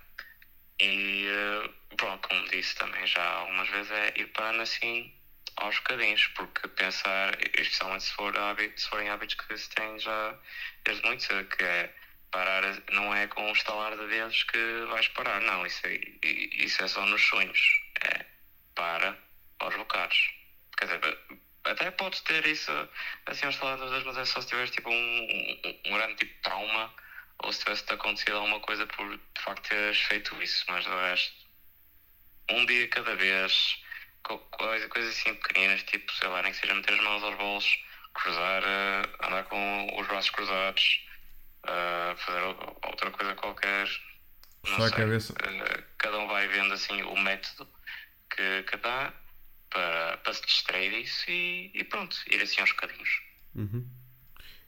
E 0.80 1.28
eh, 1.28 1.70
pronto, 1.96 2.28
como 2.28 2.48
disse 2.50 2.76
também 2.76 3.06
já 3.06 3.24
algumas 3.24 3.70
vezes, 3.70 3.92
é 3.92 4.14
ir 4.16 4.28
parando 4.34 4.62
assim 4.64 5.14
aos 5.58 5.76
bocadinhos, 5.78 6.26
porque 6.36 6.68
pensar, 6.70 7.38
especialmente 7.56 8.06
se, 8.06 8.14
for 8.14 8.36
hábito, 8.38 8.82
se 8.82 8.90
forem 8.90 9.10
hábitos 9.10 9.36
que 9.36 9.58
se 9.58 9.70
têm 9.70 10.00
já 10.00 10.36
desde 10.84 11.06
muito 11.06 11.24
cedo, 11.24 11.48
que 11.50 11.64
é 11.64 11.94
parar, 12.32 12.64
não 12.92 13.14
é 13.14 13.28
com 13.28 13.48
um 13.48 13.52
estalar 13.52 13.96
de 13.98 14.08
dedos 14.08 14.44
que 14.44 14.86
vais 14.90 15.08
parar, 15.10 15.42
não, 15.42 15.66
isso 15.66 15.86
é, 15.86 16.00
isso 16.24 16.84
é 16.84 16.88
só 16.88 17.06
nos 17.06 17.22
sonhos, 17.22 17.60
é 18.04 18.26
para 18.74 19.18
aos 19.60 19.76
bocados. 19.76 20.34
Quer 20.78 20.86
dizer, 20.86 21.20
até 21.66 21.92
podes 21.92 22.22
ter 22.22 22.46
isso 22.46 22.72
assim 23.26 23.46
aos 23.46 23.58
dedos, 23.58 24.04
mas 24.04 24.18
é 24.18 24.26
só 24.26 24.42
se 24.42 24.48
tiveres 24.48 24.72
tipo 24.72 24.90
um, 24.90 24.94
um, 24.94 25.80
um 25.88 25.94
grande 25.94 26.16
tipo 26.16 26.42
trauma 26.42 26.94
ou 27.40 27.52
se 27.52 27.60
tivesse 27.60 27.84
acontecido 27.92 28.36
alguma 28.36 28.60
coisa 28.60 28.86
por 28.88 29.08
de 29.10 29.42
facto 29.42 29.70
teres 29.70 30.00
feito 30.02 30.42
isso, 30.42 30.66
mas 30.68 30.86
do 30.86 30.92
resto, 30.92 31.34
um 32.50 32.66
dia 32.66 32.88
cada 32.88 33.16
vez 33.16 33.82
coisa, 34.22 34.88
coisas 34.90 35.18
assim 35.18 35.34
pequeninas, 35.36 35.84
tipo, 35.84 36.12
sei 36.14 36.28
lá, 36.28 36.42
nem 36.42 36.52
que 36.52 36.60
seja 36.60 36.76
meter 36.76 36.94
as 36.94 37.04
mãos 37.04 37.24
aos 37.24 37.36
bolsos, 37.36 37.84
cruzar, 38.14 38.64
uh, 38.64 39.26
andar 39.28 39.44
com 39.46 40.00
os 40.00 40.08
braços 40.08 40.30
cruzados, 40.32 41.08
uh, 41.66 42.16
fazer 42.18 42.42
outra 42.42 43.12
coisa 43.12 43.36
qualquer. 43.36 43.88
Só 44.66 44.86
a 44.86 44.92
cabeça. 44.92 45.34
Uh, 45.34 45.84
cada 45.98 46.20
um 46.20 46.28
vai 46.28 46.48
vendo 46.48 46.74
assim 46.74 47.02
o 47.02 47.18
método 47.18 47.68
que, 48.30 48.64
que 48.64 48.78
dá 48.78 49.14
para, 49.72 50.18
para 50.18 50.34
se 50.34 50.46
distrair 50.46 50.92
disso 50.92 51.32
e, 51.32 51.72
e 51.74 51.84
pronto, 51.86 52.16
ir 52.30 52.42
assim 52.42 52.62
aos 52.62 52.72
bocadinhos. 52.72 53.10
Uhum. 53.56 53.90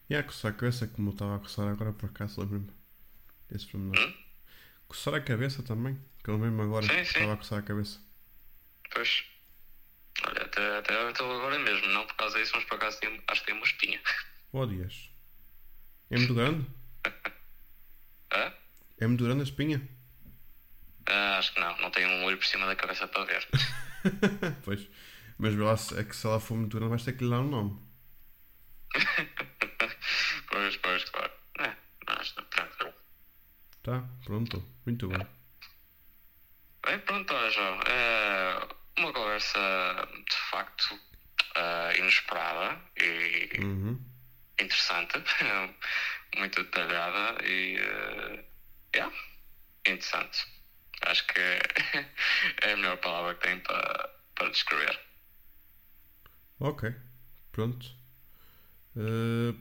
E 0.09 0.15
a 0.15 0.23
coçar 0.23 0.51
a 0.51 0.55
cabeça, 0.55 0.87
como 0.87 1.09
eu 1.09 1.13
estava 1.13 1.35
a 1.35 1.39
coçar 1.39 1.67
agora 1.67 1.93
por 1.93 2.09
acaso, 2.09 2.41
lembro-me 2.41 2.71
desse 3.49 3.67
pormenor. 3.67 3.99
Hum? 3.99 4.13
Coçar 4.87 5.13
a 5.13 5.21
cabeça 5.21 5.61
também, 5.61 5.99
que 6.23 6.29
eu 6.29 6.37
lembro 6.37 6.63
agora, 6.63 6.87
sim, 6.87 6.99
estava 6.99 7.33
a 7.33 7.37
coçar 7.37 7.59
a 7.59 7.61
cabeça. 7.61 8.01
Pois. 8.91 9.25
Olha, 10.25 10.41
até, 10.43 10.77
até 10.77 11.09
estou 11.09 11.31
agora 11.31 11.59
mesmo, 11.59 11.87
não 11.87 12.05
por 12.05 12.15
causa 12.15 12.39
disso, 12.39 12.53
mas 12.55 12.63
por 12.65 12.75
acaso 12.75 12.99
tem, 12.99 13.21
acho 13.27 13.41
que 13.41 13.47
tem 13.47 13.55
uma 13.55 13.65
espinha. 13.65 14.01
Odias. 14.51 15.09
É 16.09 16.17
muito 16.17 16.33
grande? 16.33 16.65
Hã? 18.31 18.53
É 18.99 19.07
muito 19.07 19.23
grande 19.23 19.41
a 19.41 19.43
espinha? 19.43 19.81
Ah, 21.05 21.37
acho 21.37 21.53
que 21.53 21.59
não, 21.59 21.77
não 21.79 21.91
tenho 21.91 22.07
um 22.07 22.23
olho 22.23 22.37
por 22.37 22.45
cima 22.45 22.65
da 22.65 22.75
cabeça 22.75 23.07
para 23.07 23.25
ver. 23.25 23.47
pois. 24.63 24.87
Mas 25.37 25.55
lá, 25.55 25.75
é 25.99 26.03
que 26.03 26.15
se 26.15 26.25
ela 26.27 26.39
for 26.39 26.55
muito 26.55 26.77
grande 26.77 26.91
vais 26.91 27.03
ter 27.03 27.13
que 27.13 27.23
lhe 27.23 27.29
dar 27.29 27.39
um 27.41 27.49
nome. 27.49 27.79
pois, 30.49 30.77
pois, 30.77 31.03
claro. 31.09 31.31
É, 31.59 31.75
mas 32.07 32.33
Tá, 33.81 34.03
pronto. 34.23 34.63
Muito 34.85 35.07
bem. 35.09 35.27
Bem, 36.85 36.99
pronto, 36.99 37.33
João. 37.51 37.79
É 37.87 38.67
uma 38.99 39.11
conversa 39.13 39.59
de 40.29 40.35
facto 40.51 40.99
eh, 41.55 41.97
inesperada 41.99 42.79
e 42.97 43.59
Uhum. 43.59 43.99
interessante, 44.59 45.17
muito 46.37 46.63
detalhada 46.63 47.43
e. 47.45 47.77
eh, 47.77 48.45
yeah, 48.95 49.13
interessante. 49.87 50.45
Acho 51.14 51.28
que 51.28 51.39
é 51.39 52.74
a 52.74 52.76
melhor 52.76 52.97
palavra 52.97 53.36
que 53.36 53.41
tem 53.47 53.59
para, 53.59 54.09
para 54.34 54.49
descrever. 54.49 54.99
Ok. 56.59 56.91
Pronto. 57.51 57.86
Eh, 58.97 59.53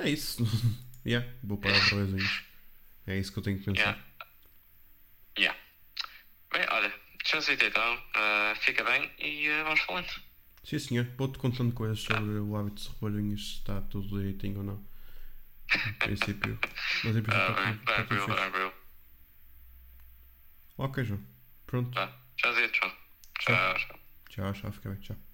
É 0.00 0.08
isso. 0.08 0.44
yeah, 1.04 1.28
vou 1.42 1.58
parar 1.58 1.80
por 1.88 1.98
razões. 1.98 2.44
É 3.08 3.18
isso 3.18 3.32
que 3.32 3.40
eu 3.40 3.42
tenho 3.42 3.58
que 3.58 3.64
pensar. 3.64 3.80
Yeah. 3.80 4.04
Yeah. 5.36 5.60
Bem, 6.52 6.64
olha, 6.70 6.94
tchauzito 7.24 7.64
então, 7.64 8.00
eh, 8.14 8.54
fica 8.60 8.84
bem 8.84 9.10
e 9.18 9.48
eh, 9.48 9.64
vamos 9.64 9.80
falando. 9.80 10.22
Sim, 10.62 10.78
senhor. 10.78 11.06
Vou-te 11.18 11.36
contando 11.36 11.74
coisas 11.74 11.98
sobre 11.98 12.30
o 12.38 12.56
hábito 12.56 12.80
de 12.80 12.88
rebolhinhos, 12.90 13.54
se 13.54 13.58
está 13.58 13.80
tudo 13.80 14.16
direitinho 14.20 14.58
ou 14.58 14.64
não. 14.64 14.86
Em 15.74 15.92
princípio. 15.94 16.60
Mas 17.02 17.16
em 17.16 17.22
princípio 17.22 17.56
Ah, 17.56 17.72
está 17.72 18.04
bem, 18.04 18.18
está. 18.18 18.83
Ok, 20.76 21.04
João. 21.04 21.20
Pronto. 21.66 21.90
Tá, 21.92 22.12
tchauzito, 22.36 22.76
João. 22.76 22.92
Tchau, 23.38 23.74
tchau. 23.76 23.98
Tchau, 24.30 24.52
tchau. 24.52 24.72
Fica 24.72 24.88
bem. 24.90 24.98
Tchau. 25.00 25.16
tchau, 25.16 25.16
tchau. 25.16 25.33